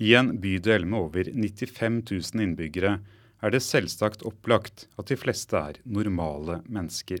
I 0.00 0.14
en 0.16 0.32
bydel 0.40 0.86
med 0.88 0.98
over 1.02 1.28
95 1.28 2.00
000 2.08 2.46
innbyggere 2.46 2.96
er 3.44 3.52
det 3.52 3.60
selvsagt 3.62 4.24
opplagt 4.24 4.86
at 4.96 5.10
de 5.10 5.18
fleste 5.20 5.58
er 5.58 5.82
normale 5.84 6.62
mennesker 6.64 7.20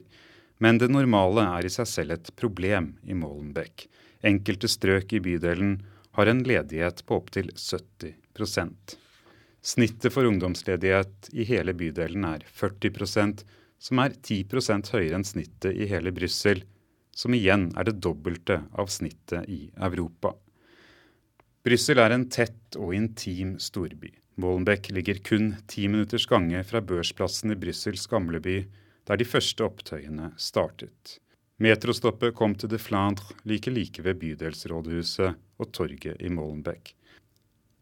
men 0.62 0.78
det 0.78 0.90
normale 0.92 1.46
er 1.58 1.66
i 1.66 1.72
seg 1.72 1.88
selv 1.90 2.16
et 2.16 2.30
problem 2.38 2.94
i 3.02 3.16
Molenbeek. 3.18 3.88
Enkelte 4.24 4.70
strøk 4.70 5.12
i 5.16 5.22
bydelen 5.24 5.78
har 6.18 6.30
en 6.30 6.44
ledighet 6.46 7.02
på 7.06 7.18
opptil 7.22 7.50
70% 7.56 9.00
Snittet 9.64 10.12
for 10.12 10.28
ungdomsledighet 10.28 11.30
i 11.32 11.44
hele 11.48 11.72
bydelen 11.72 12.26
er 12.28 12.42
40% 12.52 13.46
som 13.80 14.00
er 14.02 14.12
10% 14.12 14.90
høyere 14.92 15.16
enn 15.16 15.24
snittet 15.24 15.72
i 15.72 15.86
hele 15.88 16.12
Brussel, 16.12 16.60
som 17.16 17.32
igjen 17.32 17.70
er 17.72 17.88
det 17.88 17.94
dobbelte 18.04 18.58
av 18.76 18.92
snittet 18.92 19.48
i 19.48 19.70
Europa. 19.88 20.34
Brussel 21.64 22.02
er 22.02 22.12
en 22.12 22.26
tett 22.28 22.76
og 22.76 22.92
intim 22.92 23.54
storby. 23.56 24.10
Molenbeek 24.36 24.90
ligger 24.92 25.22
kun 25.24 25.54
ti 25.70 25.86
minutters 25.88 26.28
gange 26.28 26.60
fra 26.68 26.84
børsplassen 26.84 27.54
i 27.54 27.56
Brussels 27.56 28.04
gamleby, 28.10 28.66
der 29.08 29.20
de 29.20 29.26
første 29.28 29.64
opptøyene 29.66 30.32
startet. 30.40 31.18
Metrostoppet 31.62 32.34
kom 32.34 32.56
til 32.58 32.72
de 32.72 32.80
Flandre 32.82 33.36
like 33.46 33.70
like 33.70 34.02
ved 34.02 34.18
bydelsrådhuset 34.22 35.36
og 35.58 35.72
torget 35.72 36.18
i 36.20 36.32
Molenbeek. 36.32 36.94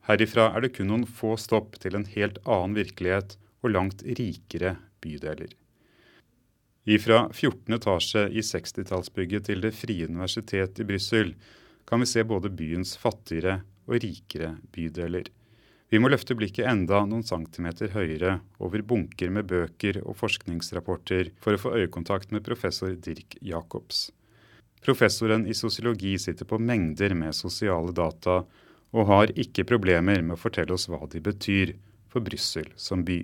Herifra 0.08 0.50
er 0.52 0.64
det 0.64 0.74
kun 0.76 0.90
noen 0.90 1.06
få 1.06 1.36
stopp 1.38 1.78
til 1.80 1.96
en 1.96 2.08
helt 2.16 2.40
annen 2.44 2.76
virkelighet 2.76 3.36
og 3.62 3.72
langt 3.72 4.02
rikere 4.02 4.76
bydeler. 5.02 5.54
Ifra 6.82 7.28
14. 7.30 7.76
etasje 7.76 8.24
i 8.34 8.42
60-tallsbygget 8.42 9.46
til 9.46 9.62
Det 9.62 9.70
frie 9.78 10.08
universitet 10.10 10.80
i 10.82 10.86
Brussel 10.88 11.36
kan 11.86 12.02
vi 12.02 12.08
se 12.10 12.24
både 12.26 12.50
byens 12.50 12.96
fattigere 12.98 13.60
og 13.86 14.02
rikere 14.02 14.56
bydeler. 14.74 15.30
Vi 15.92 15.98
må 16.00 16.08
løfte 16.08 16.32
blikket 16.32 16.64
enda 16.70 17.02
noen 17.04 17.20
centimeter 17.28 17.90
høyere 17.92 18.38
over 18.64 18.80
bunker 18.80 19.28
med 19.28 19.44
bøker 19.50 19.98
og 20.00 20.16
forskningsrapporter 20.16 21.28
for 21.44 21.52
å 21.52 21.60
få 21.60 21.74
øyekontakt 21.82 22.32
med 22.32 22.46
professor 22.46 22.94
Dirk 22.96 23.36
Jacobs. 23.44 24.06
Professoren 24.80 25.44
i 25.44 25.52
sosiologi 25.52 26.14
sitter 26.18 26.48
på 26.48 26.56
mengder 26.56 27.12
med 27.12 27.36
sosiale 27.36 27.92
data 27.92 28.38
og 28.96 29.10
har 29.10 29.34
ikke 29.36 29.66
problemer 29.68 30.24
med 30.24 30.38
å 30.38 30.40
fortelle 30.40 30.72
oss 30.72 30.88
hva 30.88 31.04
de 31.12 31.20
betyr 31.20 31.74
for 32.08 32.24
Brussel 32.24 32.72
som 32.80 33.04
by. 33.04 33.20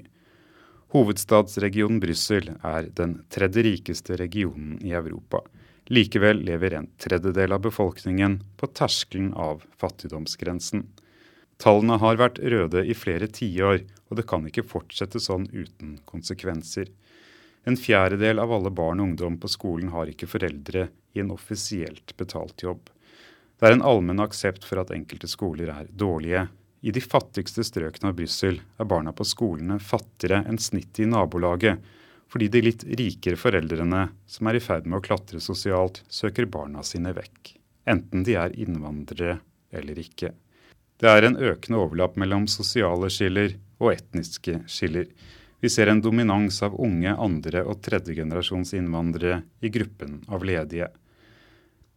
Hovedstadsregionen 0.93 2.05
Brussel 2.05 2.53
er 2.61 2.93
den 3.01 3.23
tredje 3.33 3.65
rikeste 3.65 4.21
regionen 4.21 4.77
i 4.85 4.93
Europa. 4.93 5.41
Likevel 5.89 6.45
lever 6.45 6.77
en 6.77 6.93
tredjedel 7.01 7.57
av 7.57 7.65
befolkningen 7.65 8.43
på 8.61 8.69
terskelen 8.77 9.33
av 9.33 9.65
fattigdomsgrensen. 9.81 10.85
Tallene 11.59 11.97
har 11.99 12.19
vært 12.21 12.39
røde 12.39 12.85
i 12.87 12.95
flere 12.95 13.27
tiår, 13.35 13.81
og 14.09 14.19
det 14.21 14.27
kan 14.31 14.45
ikke 14.47 14.67
fortsette 14.67 15.19
sånn 15.21 15.49
uten 15.51 15.97
konsekvenser. 16.07 16.87
En 17.67 17.77
fjerdedel 17.77 18.39
av 18.39 18.53
alle 18.55 18.71
barn 18.71 19.03
og 19.03 19.11
ungdom 19.11 19.41
på 19.43 19.51
skolen 19.51 19.91
har 19.93 20.09
ikke 20.09 20.31
foreldre 20.31 20.87
i 21.13 21.21
en 21.25 21.35
offisielt 21.35 22.15
betalt 22.17 22.63
jobb. 22.63 22.87
Det 23.59 23.67
er 23.67 23.75
en 23.75 23.85
allmenn 23.91 24.23
aksept 24.23 24.63
for 24.65 24.79
at 24.79 24.95
enkelte 24.95 25.27
skoler 25.29 25.73
er 25.75 25.91
dårlige. 25.91 26.47
I 26.87 26.95
de 26.95 27.03
fattigste 27.03 27.65
strøkene 27.67 28.13
av 28.13 28.19
Brussel 28.21 28.61
er 28.79 28.87
barna 28.87 29.11
på 29.11 29.27
skolene 29.27 29.81
fattigere 29.83 30.45
enn 30.47 30.63
snittet 30.63 31.03
i 31.03 31.11
nabolaget, 31.11 31.83
fordi 32.31 32.49
de 32.55 32.63
litt 32.63 32.85
rikere 32.87 33.41
foreldrene, 33.41 34.09
som 34.31 34.47
er 34.47 34.59
i 34.59 34.63
ferd 34.63 34.87
med 34.87 35.01
å 35.01 35.05
klatre 35.05 35.41
sosialt, 35.43 36.05
søker 36.07 36.47
barna 36.47 36.85
sine 36.87 37.11
vekk. 37.17 37.57
Enten 37.89 38.23
de 38.23 38.37
er 38.39 38.55
innvandrere 38.55 39.41
eller 39.75 39.99
ikke. 39.99 40.37
Det 40.99 41.07
er 41.07 41.29
en 41.29 41.37
økende 41.39 41.79
overlapp 41.79 42.17
mellom 42.19 42.49
sosiale 42.51 43.11
skiller 43.13 43.53
og 43.79 43.93
etniske 43.93 44.65
skiller. 44.67 45.07
Vi 45.63 45.71
ser 45.71 45.91
en 45.91 46.01
dominans 46.03 46.59
av 46.63 46.75
unge 46.75 47.13
andre- 47.15 47.63
og 47.67 47.81
tredjegenerasjons 47.83 48.75
innvandrere 48.75 49.43
i 49.63 49.71
gruppen 49.75 50.25
av 50.29 50.47
ledige. 50.47 50.89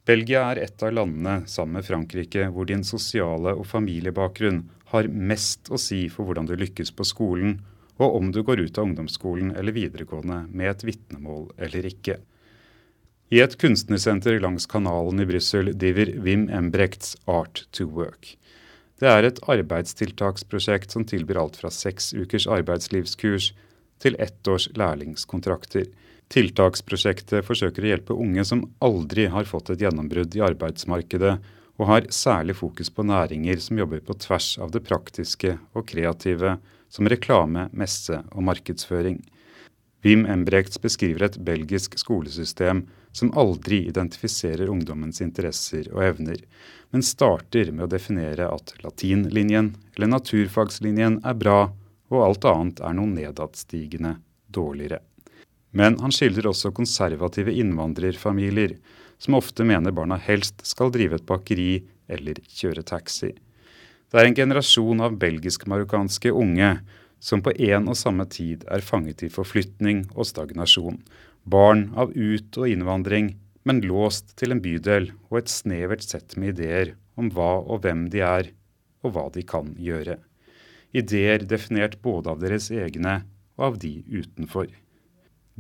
Belgia 0.06 0.48
er 0.50 0.64
et 0.64 0.84
av 0.84 0.94
landene, 0.94 1.48
sammen 1.48 1.78
med 1.78 1.86
Frankrike, 1.86 2.48
hvor 2.50 2.66
din 2.66 2.84
sosiale 2.86 3.54
og 3.54 3.68
familiebakgrunn 3.70 4.64
har 4.94 5.10
mest 5.10 5.70
å 5.70 5.78
si 5.82 6.08
for 6.10 6.26
hvordan 6.26 6.50
du 6.50 6.56
lykkes 6.58 6.94
på 6.98 7.06
skolen, 7.06 7.60
og 8.02 8.18
om 8.18 8.32
du 8.34 8.42
går 8.42 8.66
ut 8.66 8.78
av 8.78 8.88
ungdomsskolen 8.90 9.54
eller 9.54 9.78
videregående 9.78 10.44
med 10.50 10.72
et 10.72 10.86
vitnemål 10.90 11.52
eller 11.58 11.86
ikke. 11.90 12.18
I 13.32 13.40
et 13.46 13.54
kunstnersenter 13.62 14.42
langs 14.42 14.66
kanalen 14.68 15.22
i 15.22 15.28
Brussel 15.30 15.70
driver 15.78 16.10
Wim 16.26 16.50
Embrechts 16.50 17.14
Art 17.30 17.68
to 17.72 17.86
Work. 17.88 18.36
Det 19.02 19.10
er 19.10 19.26
et 19.26 19.40
arbeidstiltaksprosjekt 19.50 20.94
som 20.94 21.08
tilbyr 21.10 21.40
alt 21.42 21.56
fra 21.58 21.72
seks 21.74 22.12
ukers 22.14 22.46
arbeidslivskurs 22.46 23.48
til 24.02 24.18
ett 24.22 24.48
års 24.48 24.68
lærlingskontrakter. 24.78 25.88
Tiltaksprosjektet 26.32 27.48
forsøker 27.48 27.84
å 27.84 27.90
hjelpe 27.90 28.14
unge 28.14 28.46
som 28.46 28.62
aldri 28.86 29.26
har 29.34 29.50
fått 29.50 29.74
et 29.74 29.82
gjennombrudd 29.82 30.38
i 30.38 30.46
arbeidsmarkedet, 30.46 31.34
og 31.82 31.90
har 31.90 32.08
særlig 32.14 32.54
fokus 32.60 32.92
på 32.94 33.04
næringer 33.10 33.58
som 33.64 33.80
jobber 33.82 34.04
på 34.06 34.14
tvers 34.22 34.54
av 34.62 34.70
det 34.76 34.84
praktiske 34.86 35.56
og 35.74 35.88
kreative, 35.90 36.60
som 36.94 37.10
reklame, 37.10 37.70
messe 37.74 38.20
og 38.36 38.46
markedsføring. 38.46 39.18
Wim 40.06 40.28
Embrechts 40.30 40.78
beskriver 40.82 41.26
et 41.26 41.40
belgisk 41.42 41.98
skolesystem 41.98 42.84
som 43.12 43.34
aldri 43.38 43.84
identifiserer 43.90 44.70
ungdommens 44.72 45.22
interesser 45.22 45.90
og 45.94 46.04
evner, 46.06 46.40
men 46.92 47.04
starter 47.04 47.72
med 47.72 47.86
å 47.86 47.92
definere 47.92 48.48
at 48.52 48.74
latinlinjen 48.84 49.74
eller 49.96 50.12
naturfagslinjen 50.16 51.22
er 51.28 51.38
bra, 51.40 51.60
og 52.12 52.26
alt 52.26 52.48
annet 52.48 52.82
er 52.84 52.96
noe 52.98 53.12
nedadstigende 53.12 54.18
dårligere. 54.52 55.00
Men 55.72 55.98
han 56.04 56.12
skildrer 56.12 56.50
også 56.52 56.74
konservative 56.76 57.54
innvandrerfamilier, 57.56 58.76
som 59.22 59.38
ofte 59.38 59.64
mener 59.68 59.94
barna 59.96 60.18
helst 60.20 60.66
skal 60.68 60.92
drive 60.92 61.20
et 61.20 61.28
bakeri 61.30 61.84
eller 62.12 62.42
kjøre 62.50 62.84
taxi. 62.84 63.32
Det 64.12 64.20
er 64.20 64.28
en 64.28 64.36
generasjon 64.36 65.04
av 65.06 65.16
belgisk-marokkanske 65.22 66.34
unge 66.36 66.74
som 67.22 67.44
på 67.46 67.54
en 67.70 67.88
og 67.88 67.96
samme 67.96 68.26
tid 68.28 68.66
er 68.68 68.84
fanget 68.84 69.24
i 69.24 69.30
forflytning 69.32 70.08
og 70.18 70.28
stagnasjon. 70.28 70.98
Barn 71.44 71.90
av 71.98 72.14
ut- 72.14 72.58
og 72.58 72.70
innvandring, 72.70 73.36
men 73.66 73.82
låst 73.82 74.36
til 74.38 74.54
en 74.54 74.62
bydel 74.62 75.12
og 75.30 75.42
et 75.42 75.50
snevert 75.50 76.06
sett 76.06 76.38
med 76.38 76.56
ideer 76.56 76.96
om 77.18 77.30
hva 77.34 77.62
og 77.62 77.82
hvem 77.84 78.08
de 78.14 78.22
er, 78.26 78.52
og 79.02 79.16
hva 79.16 79.28
de 79.34 79.44
kan 79.46 79.74
gjøre. 79.78 80.18
Ideer 80.94 81.46
definert 81.48 82.02
både 82.02 82.34
av 82.34 82.42
deres 82.42 82.70
egne 82.72 83.22
og 83.58 83.66
av 83.72 83.80
de 83.82 84.02
utenfor. 84.10 84.70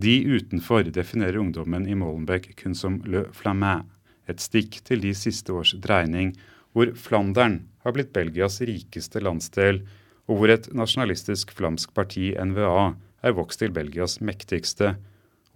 De 0.01 0.15
utenfor 0.25 0.89
definerer 0.93 1.39
ungdommen 1.41 1.87
i 1.89 1.97
Molenbeek 1.97 2.53
kun 2.59 2.75
som 2.77 3.01
le 3.05 3.25
flamin, 3.35 3.85
et 4.29 4.39
stikk 4.39 4.79
til 4.87 5.01
de 5.03 5.11
siste 5.17 5.51
års 5.53 5.73
dreining 5.81 6.35
hvor 6.71 6.93
Flandern 6.95 7.65
har 7.83 7.95
blitt 7.95 8.13
Belgias 8.15 8.61
rikeste 8.63 9.19
landsdel, 9.19 9.81
og 10.29 10.39
hvor 10.39 10.53
et 10.53 10.69
nasjonalistisk 10.77 11.51
flamsk 11.57 11.91
parti, 11.97 12.31
NVA, 12.37 12.93
er 13.21 13.35
vokst 13.35 13.59
til 13.61 13.73
Belgias 13.75 14.19
mektigste, 14.23 14.95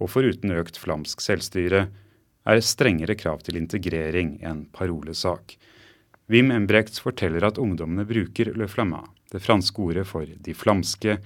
og 0.00 0.10
foruten 0.12 0.52
økt 0.56 0.78
flamsk 0.80 1.22
selvstyre, 1.24 1.86
er 2.46 2.62
strengere 2.62 3.16
krav 3.18 3.40
til 3.46 3.58
integrering 3.58 4.36
en 4.46 4.66
parolesak. 4.72 5.56
Wim 6.30 6.52
Embrechts 6.54 7.02
forteller 7.02 7.46
at 7.46 7.58
ungdommene 7.62 8.06
bruker 8.06 8.52
le 8.54 8.68
flamma, 8.70 9.02
det 9.32 9.42
franske 9.42 9.82
ordet 9.82 10.06
for 10.06 10.26
de 10.26 10.54
flamske, 10.54 11.18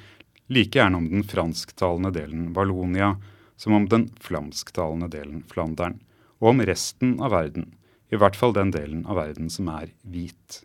like 0.50 0.78
gjerne 0.78 0.98
om 0.98 1.08
den 1.10 1.26
fransktalende 1.26 2.12
delen 2.14 2.50
Vallonia 2.56 3.14
som 3.60 3.76
om 3.76 3.86
den 3.88 4.08
flamsktalende 4.20 5.10
delen 5.12 5.44
Flandern, 5.48 5.98
og 6.40 6.54
om 6.54 6.62
resten 6.64 7.18
av 7.20 7.34
verden, 7.34 7.74
i 8.08 8.16
hvert 8.16 8.36
fall 8.38 8.54
den 8.56 8.72
delen 8.72 9.04
av 9.04 9.20
verden 9.20 9.50
som 9.52 9.68
er 9.68 9.92
hvit. 10.00 10.62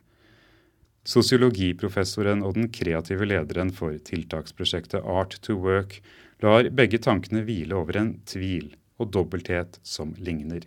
Sosiologiprofessoren 1.05 2.41
og 2.41 2.55
den 2.55 2.69
kreative 2.73 3.27
lederen 3.27 3.73
for 3.75 3.99
tiltaksprosjektet 4.07 5.03
Art 5.03 5.35
to 5.45 5.57
Work 5.59 5.99
lar 6.43 6.69
begge 6.75 6.99
tankene 7.03 7.43
hvile 7.45 7.77
over 7.77 7.99
en 7.99 8.13
tvil 8.27 8.73
og 8.99 9.11
dobbelthet 9.15 9.79
som 9.83 10.13
ligner. 10.19 10.65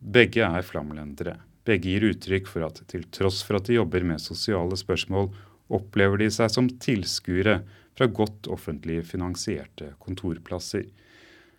Begge 0.00 0.44
er 0.44 0.66
flamlendere. 0.66 1.38
Begge 1.66 1.90
gir 1.90 2.10
uttrykk 2.12 2.48
for 2.50 2.66
at 2.68 2.82
til 2.90 3.06
tross 3.14 3.40
for 3.46 3.58
at 3.58 3.66
de 3.68 3.78
jobber 3.78 4.04
med 4.06 4.22
sosiale 4.22 4.76
spørsmål, 4.78 5.32
opplever 5.66 6.20
de 6.20 6.28
seg 6.30 6.52
som 6.52 6.68
tilskuere 6.82 7.60
fra 7.96 8.06
godt 8.06 8.46
offentlig 8.52 9.00
finansierte 9.08 9.94
kontorplasser. 10.02 10.84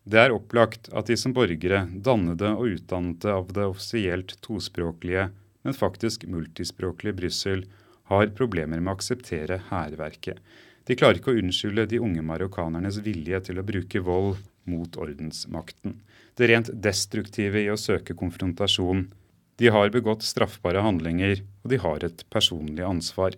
Det 0.08 0.22
er 0.22 0.32
opplagt 0.32 0.88
at 0.95 1.10
de 1.10 1.18
som 1.20 1.34
borgere, 1.36 1.82
dannede 1.91 2.53
og 2.55 2.78
utdannede 2.78 3.34
av 3.34 3.49
det 3.51 3.66
offisielt 3.68 4.38
tospråklige, 4.45 5.28
men 5.68 5.76
faktisk 5.76 6.24
multispråklige 6.32 7.18
Brussel, 7.18 7.66
har 8.08 8.32
problemer 8.38 8.80
med 8.80 8.93
å 8.93 8.95
akseptere 8.95 9.60
hærverket. 9.68 10.39
De 10.88 10.96
klarer 10.96 11.20
ikke 11.20 11.34
å 11.34 11.40
unnskylde 11.42 11.84
de 11.92 12.00
unge 12.00 12.24
marokkanernes 12.24 13.02
vilje 13.04 13.42
til 13.50 13.60
å 13.60 13.66
bruke 13.68 14.00
vold 14.04 14.38
mot 14.72 15.00
ordensmakten. 15.00 15.98
Det 16.40 16.48
rent 16.48 16.70
destruktive 16.72 17.60
i 17.60 17.72
å 17.72 17.80
søke 17.80 18.16
konfrontasjon. 18.16 19.08
De 19.60 19.72
har 19.74 19.92
begått 19.92 20.24
straffbare 20.24 20.84
handlinger, 20.86 21.42
og 21.64 21.74
de 21.74 21.80
har 21.84 22.06
et 22.08 22.24
personlig 22.32 22.86
ansvar. 22.88 23.36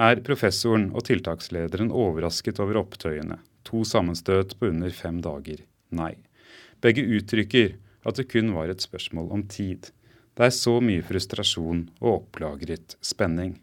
Er 0.00 0.22
professoren 0.26 0.88
og 0.94 1.04
tiltakslederen 1.08 1.92
overrasket 1.92 2.60
over 2.62 2.80
opptøyene? 2.80 3.40
To 3.68 3.82
sammenstøt 3.88 4.56
på 4.58 4.70
under 4.72 4.94
fem 4.94 5.20
dager? 5.24 5.60
Nei. 5.94 6.14
Begge 6.80 7.04
uttrykker 7.18 7.76
at 8.04 8.20
det 8.20 8.28
kun 8.30 8.52
var 8.56 8.72
et 8.72 8.84
spørsmål 8.84 9.30
om 9.36 9.44
tid. 9.48 9.90
Det 10.34 10.48
er 10.48 10.54
så 10.54 10.78
mye 10.82 11.04
frustrasjon 11.06 11.84
og 12.00 12.10
opplagret 12.14 12.96
spenning. 13.04 13.58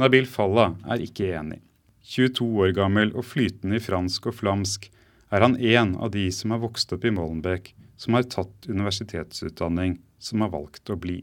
Nabil 0.00 0.28
Falla 0.30 0.70
er 0.88 1.02
ikke 1.04 1.34
enig. 1.36 1.60
22 2.06 2.46
år 2.64 2.72
gammel 2.76 3.12
og 3.14 3.26
flytende 3.28 3.76
i 3.76 3.82
fransk 3.84 4.30
og 4.30 4.38
flamsk 4.40 4.88
er 5.30 5.44
han 5.44 5.56
en 5.56 5.94
av 5.96 6.12
de 6.14 6.26
som 6.34 6.54
har 6.54 6.62
vokst 6.62 6.92
opp 6.96 7.04
i 7.04 7.12
Molenbeek, 7.14 7.74
som 8.00 8.16
har 8.16 8.26
tatt 8.32 8.66
universitetsutdanning, 8.66 9.98
som 10.18 10.42
har 10.42 10.50
valgt 10.54 10.90
å 10.90 10.96
bli. 10.98 11.20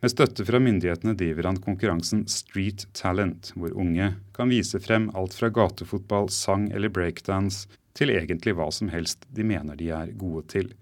Med 0.00 0.12
støtte 0.12 0.46
fra 0.48 0.60
myndighetene 0.62 1.14
driver 1.16 1.50
han 1.50 1.60
konkurransen 1.60 2.24
Street 2.28 2.86
Talent, 2.96 3.52
hvor 3.54 3.74
unge 3.76 4.14
kan 4.36 4.52
vise 4.52 4.80
frem 4.80 5.10
alt 5.16 5.36
fra 5.36 5.50
gatefotball, 5.52 6.30
sang 6.32 6.70
eller 6.72 6.92
breakdance 6.92 7.68
til 7.96 8.12
egentlig 8.14 8.54
hva 8.56 8.70
som 8.72 8.88
helst 8.92 9.26
de 9.28 9.44
mener 9.44 9.76
de 9.76 9.90
er 9.92 10.14
gode 10.16 10.46
til. 10.52 10.72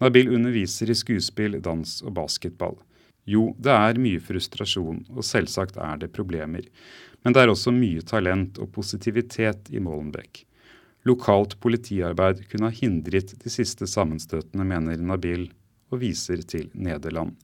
Nabil 0.00 0.32
underviser 0.32 0.90
i 0.92 0.96
skuespill, 0.96 1.60
dans 1.64 2.00
og 2.04 2.16
basketball. 2.16 2.76
Jo, 3.26 3.50
det 3.58 3.72
er 3.74 4.00
mye 4.00 4.22
frustrasjon, 4.22 5.02
og 5.10 5.24
selvsagt 5.26 5.76
er 5.82 6.00
det 6.00 6.12
problemer. 6.14 6.64
Men 7.24 7.34
det 7.34 7.42
er 7.42 7.52
også 7.52 7.72
mye 7.74 8.04
talent 8.06 8.58
og 8.62 8.70
positivitet 8.74 9.70
i 9.72 9.82
Molenbeek. 9.82 10.44
Lokalt 11.06 11.54
politiarbeid 11.62 12.42
kunne 12.50 12.70
ha 12.70 12.74
hindret 12.74 13.36
de 13.42 13.52
siste 13.52 13.86
sammenstøtene, 13.86 14.66
mener 14.66 14.98
Nabil, 14.98 15.48
og 15.94 16.00
viser 16.02 16.42
til 16.42 16.68
Nederland. 16.74 17.36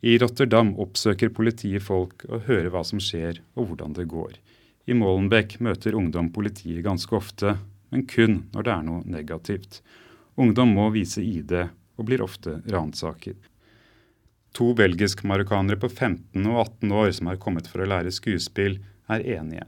I 0.00 0.16
Rotterdam 0.20 0.74
oppsøker 0.80 1.32
politiet 1.34 1.84
folk 1.84 2.24
og 2.28 2.46
hører 2.48 2.70
hva 2.72 2.82
som 2.84 3.00
skjer 3.02 3.40
og 3.56 3.70
hvordan 3.70 3.96
det 3.96 4.08
går. 4.08 4.36
I 4.86 4.94
Molenbeek 4.96 5.58
møter 5.64 5.96
ungdom 5.98 6.30
politiet 6.32 6.84
ganske 6.86 7.16
ofte, 7.16 7.56
men 7.90 8.04
kun 8.08 8.44
når 8.54 8.66
det 8.66 8.72
er 8.72 8.86
noe 8.86 9.02
negativt. 9.08 9.80
Ungdom 10.36 10.72
må 10.76 10.90
vise 10.94 11.24
ID 11.24 11.52
og 11.96 12.06
blir 12.08 12.22
ofte 12.24 12.60
ransaket. 12.70 13.36
To 14.56 14.70
belgisk-marokkanere 14.76 15.80
på 15.80 15.90
15 15.90 16.46
og 16.48 16.60
18 16.62 16.92
år 17.00 17.10
som 17.18 17.32
har 17.32 17.40
kommet 17.40 17.68
for 17.68 17.82
å 17.82 17.88
lære 17.90 18.12
skuespill, 18.14 18.78
er 19.08 19.24
enige. 19.38 19.66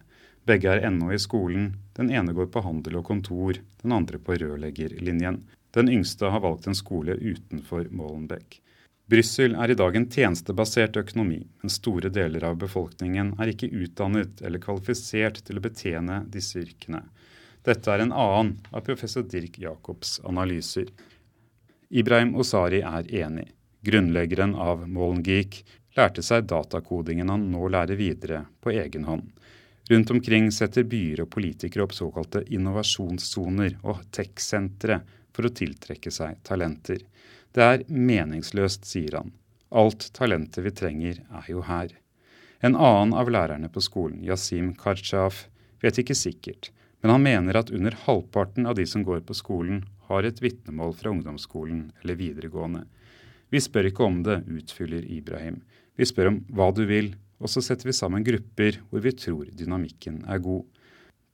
Begge 0.49 0.71
er 0.73 0.87
ennå 0.89 1.13
i 1.13 1.21
skolen. 1.21 1.75
Den 1.97 2.11
ene 2.11 2.33
går 2.33 2.49
på 2.53 2.63
handel 2.65 3.01
og 3.01 3.09
kontor, 3.11 3.59
den 3.83 3.93
andre 3.93 4.21
på 4.23 4.39
rørleggerlinjen. 4.41 5.43
Den 5.77 5.91
yngste 5.93 6.31
har 6.33 6.41
valgt 6.41 6.67
en 6.67 6.79
skole 6.79 7.19
utenfor 7.21 7.91
Molenbeek. 7.93 8.63
Brussel 9.09 9.55
er 9.57 9.73
i 9.73 9.77
dag 9.77 9.97
en 9.97 10.07
tjenestebasert 10.13 10.97
økonomi, 11.01 11.41
men 11.63 11.73
store 11.73 12.11
deler 12.13 12.45
av 12.45 12.59
befolkningen 12.61 13.35
er 13.41 13.53
ikke 13.53 13.71
utdannet 13.73 14.43
eller 14.45 14.61
kvalifisert 14.61 15.41
til 15.47 15.61
å 15.61 15.65
betjene 15.65 16.23
disse 16.29 16.61
yrkene. 16.61 17.01
Dette 17.65 17.93
er 17.93 18.05
en 18.05 18.13
annen 18.13 18.59
av 18.69 18.85
professor 18.85 19.25
Dirk 19.25 19.57
Jacobs 19.61 20.19
analyser. 20.29 20.91
Ibrahim 21.89 22.35
Osari 22.37 22.83
er 22.85 23.09
enig. 23.25 23.49
Grunnleggeren 23.85 24.53
av 24.61 24.85
Molengeek 24.89 25.63
lærte 25.99 26.23
seg 26.25 26.47
datakodingen 26.49 27.31
han 27.33 27.49
nå 27.53 27.69
lærer 27.75 27.99
videre 27.99 28.45
på 28.63 28.73
egen 28.75 29.05
hånd. 29.09 29.27
Rundt 29.91 30.11
omkring 30.13 30.51
setter 30.53 30.85
byer 30.85 31.25
og 31.25 31.31
politikere 31.33 31.87
opp 31.87 31.95
såkalte 31.97 32.45
innovasjonssoner 32.53 33.79
og 33.89 34.03
tech-sentre 34.13 35.01
for 35.33 35.49
å 35.49 35.55
tiltrekke 35.55 36.13
seg 36.13 36.43
talenter. 36.45 37.01
Det 37.53 37.65
er 37.65 37.87
meningsløst, 37.89 38.85
sier 38.85 39.17
han. 39.21 39.33
Alt 39.71 40.11
talentet 40.17 40.65
vi 40.65 40.73
trenger, 40.77 41.23
er 41.29 41.49
jo 41.49 41.63
her. 41.65 41.95
En 42.61 42.77
annen 42.77 43.15
av 43.17 43.31
lærerne 43.33 43.71
på 43.73 43.81
skolen, 43.85 44.21
Yasim 44.27 44.75
Karchaf, 44.77 45.47
vet 45.81 46.01
ikke 46.03 46.17
sikkert, 46.19 46.71
men 47.01 47.15
han 47.15 47.25
mener 47.25 47.57
at 47.61 47.71
under 47.71 47.97
halvparten 48.05 48.67
av 48.67 48.77
de 48.77 48.87
som 48.87 49.05
går 49.07 49.23
på 49.25 49.37
skolen, 49.39 49.85
har 50.09 50.25
et 50.25 50.41
vitnemål 50.43 50.95
fra 50.97 51.13
ungdomsskolen 51.13 51.91
eller 52.03 52.17
videregående. 52.17 52.85
Vi 53.53 53.61
spør 53.61 53.91
ikke 53.91 54.05
om 54.05 54.23
det, 54.25 54.41
utfyller 54.49 55.05
Ibrahim. 55.05 55.61
Vi 55.99 56.07
spør 56.07 56.31
om 56.31 56.43
hva 56.55 56.71
du 56.71 56.85
vil, 56.87 57.13
og 57.43 57.51
så 57.51 57.63
setter 57.65 57.91
vi 57.91 57.97
sammen 57.97 58.27
grupper 58.27 58.79
hvor 58.89 59.03
vi 59.03 59.15
tror 59.19 59.51
dynamikken 59.51 60.23
er 60.31 60.43
god. 60.43 60.65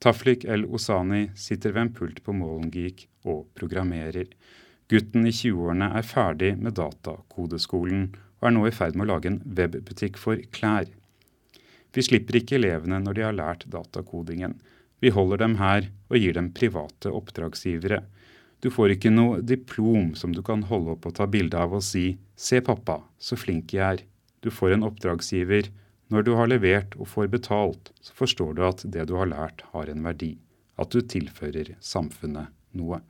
Taflik 0.00 0.44
El 0.48 0.66
Osani 0.66 1.26
sitter 1.36 1.72
ved 1.72 1.86
en 1.86 1.94
pult 1.96 2.20
på 2.24 2.34
Molengeek 2.36 3.06
og 3.28 3.46
programmerer. 3.56 4.28
Gutten 4.90 5.24
i 5.28 5.32
20-årene 5.32 5.90
er 5.96 6.04
ferdig 6.04 6.54
med 6.60 6.76
datakodeskolen 6.76 8.10
og 8.40 8.48
er 8.48 8.54
nå 8.56 8.66
i 8.68 8.74
ferd 8.74 8.96
med 8.96 9.06
å 9.06 9.14
lage 9.14 9.30
en 9.30 9.40
webbutikk 9.56 10.20
for 10.20 10.40
klær. 10.52 10.88
Vi 11.94 12.04
slipper 12.04 12.40
ikke 12.40 12.58
elevene 12.58 12.98
når 13.00 13.16
de 13.16 13.24
har 13.24 13.36
lært 13.36 13.68
datakodingen. 13.70 14.58
Vi 15.00 15.12
holder 15.14 15.40
dem 15.44 15.58
her 15.60 15.88
og 16.10 16.18
gir 16.20 16.36
dem 16.36 16.50
private 16.56 17.12
oppdragsgivere. 17.12 18.02
Du 18.60 18.70
får 18.72 18.96
ikke 18.96 19.12
noe 19.12 19.42
diplom 19.44 20.14
som 20.18 20.32
du 20.32 20.42
kan 20.44 20.64
holde 20.68 20.96
opp 20.96 21.08
og 21.08 21.16
ta 21.16 21.28
bilde 21.28 21.56
av 21.60 21.76
og 21.76 21.84
si 21.84 22.18
'Se, 22.36 22.60
pappa, 22.60 23.02
så 23.18 23.36
flink 23.36 23.72
jeg 23.72 23.84
er'. 23.84 24.13
Du 24.44 24.50
får 24.52 24.76
en 24.76 24.84
oppdragsgiver. 24.84 25.70
Når 26.12 26.26
du 26.26 26.34
har 26.36 26.50
levert 26.52 26.92
og 27.00 27.08
får 27.08 27.30
betalt, 27.32 27.90
så 28.04 28.12
forstår 28.18 28.52
du 28.58 28.62
at 28.68 28.84
det 28.84 29.06
du 29.08 29.16
har 29.16 29.30
lært, 29.30 29.64
har 29.72 29.88
en 29.88 30.04
verdi. 30.04 30.34
At 30.76 30.92
du 30.92 31.00
tilfører 31.00 31.72
samfunnet 31.80 32.52
noe. 32.76 33.00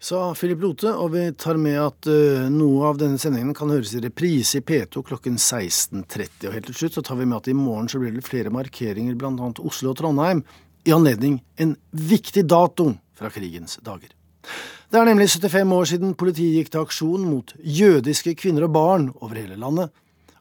Sa 0.00 0.30
Philip 0.36 0.60
Lote, 0.64 0.92
og 0.96 1.12
vi 1.12 1.26
tar 1.36 1.58
med 1.60 1.76
at 1.80 2.08
uh, 2.08 2.46
noe 2.52 2.86
av 2.88 3.00
denne 3.00 3.20
sendingen 3.20 3.56
kan 3.56 3.72
høres 3.72 3.92
i 3.96 4.00
reprise 4.04 4.60
i 4.60 4.64
P2 4.64 5.02
klokken 5.10 5.36
16.30. 5.36 6.48
Og 6.48 6.56
helt 6.56 6.70
til 6.70 6.78
slutt 6.78 6.96
så 6.96 7.04
tar 7.04 7.20
vi 7.20 7.28
med 7.28 7.40
at 7.40 7.50
i 7.52 7.56
morgen 7.56 7.88
så 7.88 8.00
blir 8.00 8.16
det 8.16 8.24
flere 8.24 8.52
markeringer, 8.52 9.16
bl.a. 9.16 9.50
Oslo 9.60 9.92
og 9.92 10.00
Trondheim, 10.00 10.44
i 10.88 10.96
anledning 10.96 11.42
en 11.60 11.76
viktig 11.92 12.46
dato 12.48 12.94
fra 13.16 13.28
krigens 13.32 13.76
dager. 13.84 14.12
Det 14.90 14.98
er 14.98 15.06
nemlig 15.06 15.28
75 15.30 15.72
år 15.76 15.88
siden 15.92 16.14
politiet 16.18 16.56
gikk 16.58 16.70
til 16.72 16.84
aksjon 16.84 17.26
mot 17.28 17.52
jødiske 17.62 18.34
kvinner 18.40 18.66
og 18.66 18.74
barn 18.74 19.08
over 19.20 19.38
hele 19.38 19.58
landet, 19.60 19.92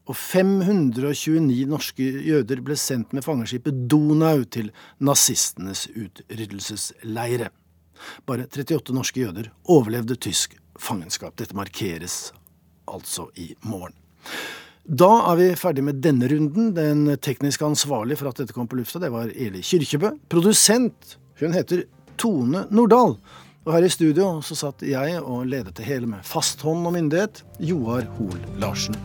og 0.10 0.18
529 0.18 1.68
norske 1.70 2.06
jøder 2.26 2.64
ble 2.66 2.78
sendt 2.80 3.14
med 3.14 3.26
fangeskipet 3.26 3.84
Donau 3.91 4.41
til 4.50 4.72
nazistenes 5.06 5.86
utryddelsesleire. 5.93 7.52
Bare 8.26 8.47
38 8.47 8.95
norske 8.95 9.22
jøder 9.22 9.52
overlevde 9.70 10.18
tysk 10.18 10.56
fangenskap. 10.80 11.36
Dette 11.38 11.58
markeres 11.58 12.32
altså 12.89 13.28
i 13.38 13.52
morgen. 13.62 13.93
Da 14.89 15.10
er 15.30 15.38
vi 15.38 15.50
ferdig 15.60 15.84
med 15.86 16.00
denne 16.02 16.26
runden. 16.32 16.72
Den 16.74 17.06
tekniske 17.22 17.68
ansvarlig 17.68 18.18
for 18.18 18.32
at 18.32 18.41
dette 18.41 18.56
kom 18.56 18.70
på 18.70 18.80
lufta, 18.80 19.02
det 19.04 19.12
var 19.14 19.30
Eli 19.30 19.62
Kyrkjebø. 19.62 20.16
Produsent, 20.32 21.20
hun 21.43 21.54
heter 21.54 21.86
Tone 22.18 22.66
Nordahl. 22.74 23.20
Og 23.68 23.74
her 23.76 23.86
i 23.86 23.91
studio 23.91 24.30
så 24.45 24.55
satt 24.55 24.86
jeg 24.88 25.20
og 25.20 25.47
ledet 25.49 25.76
det 25.78 25.88
hele 25.88 26.07
med 26.10 26.24
fast 26.28 26.64
hånd 26.64 26.88
og 26.88 26.95
myndighet, 26.95 27.43
Joar 27.60 28.07
Hoel 28.18 28.39
Larsen. 28.62 28.95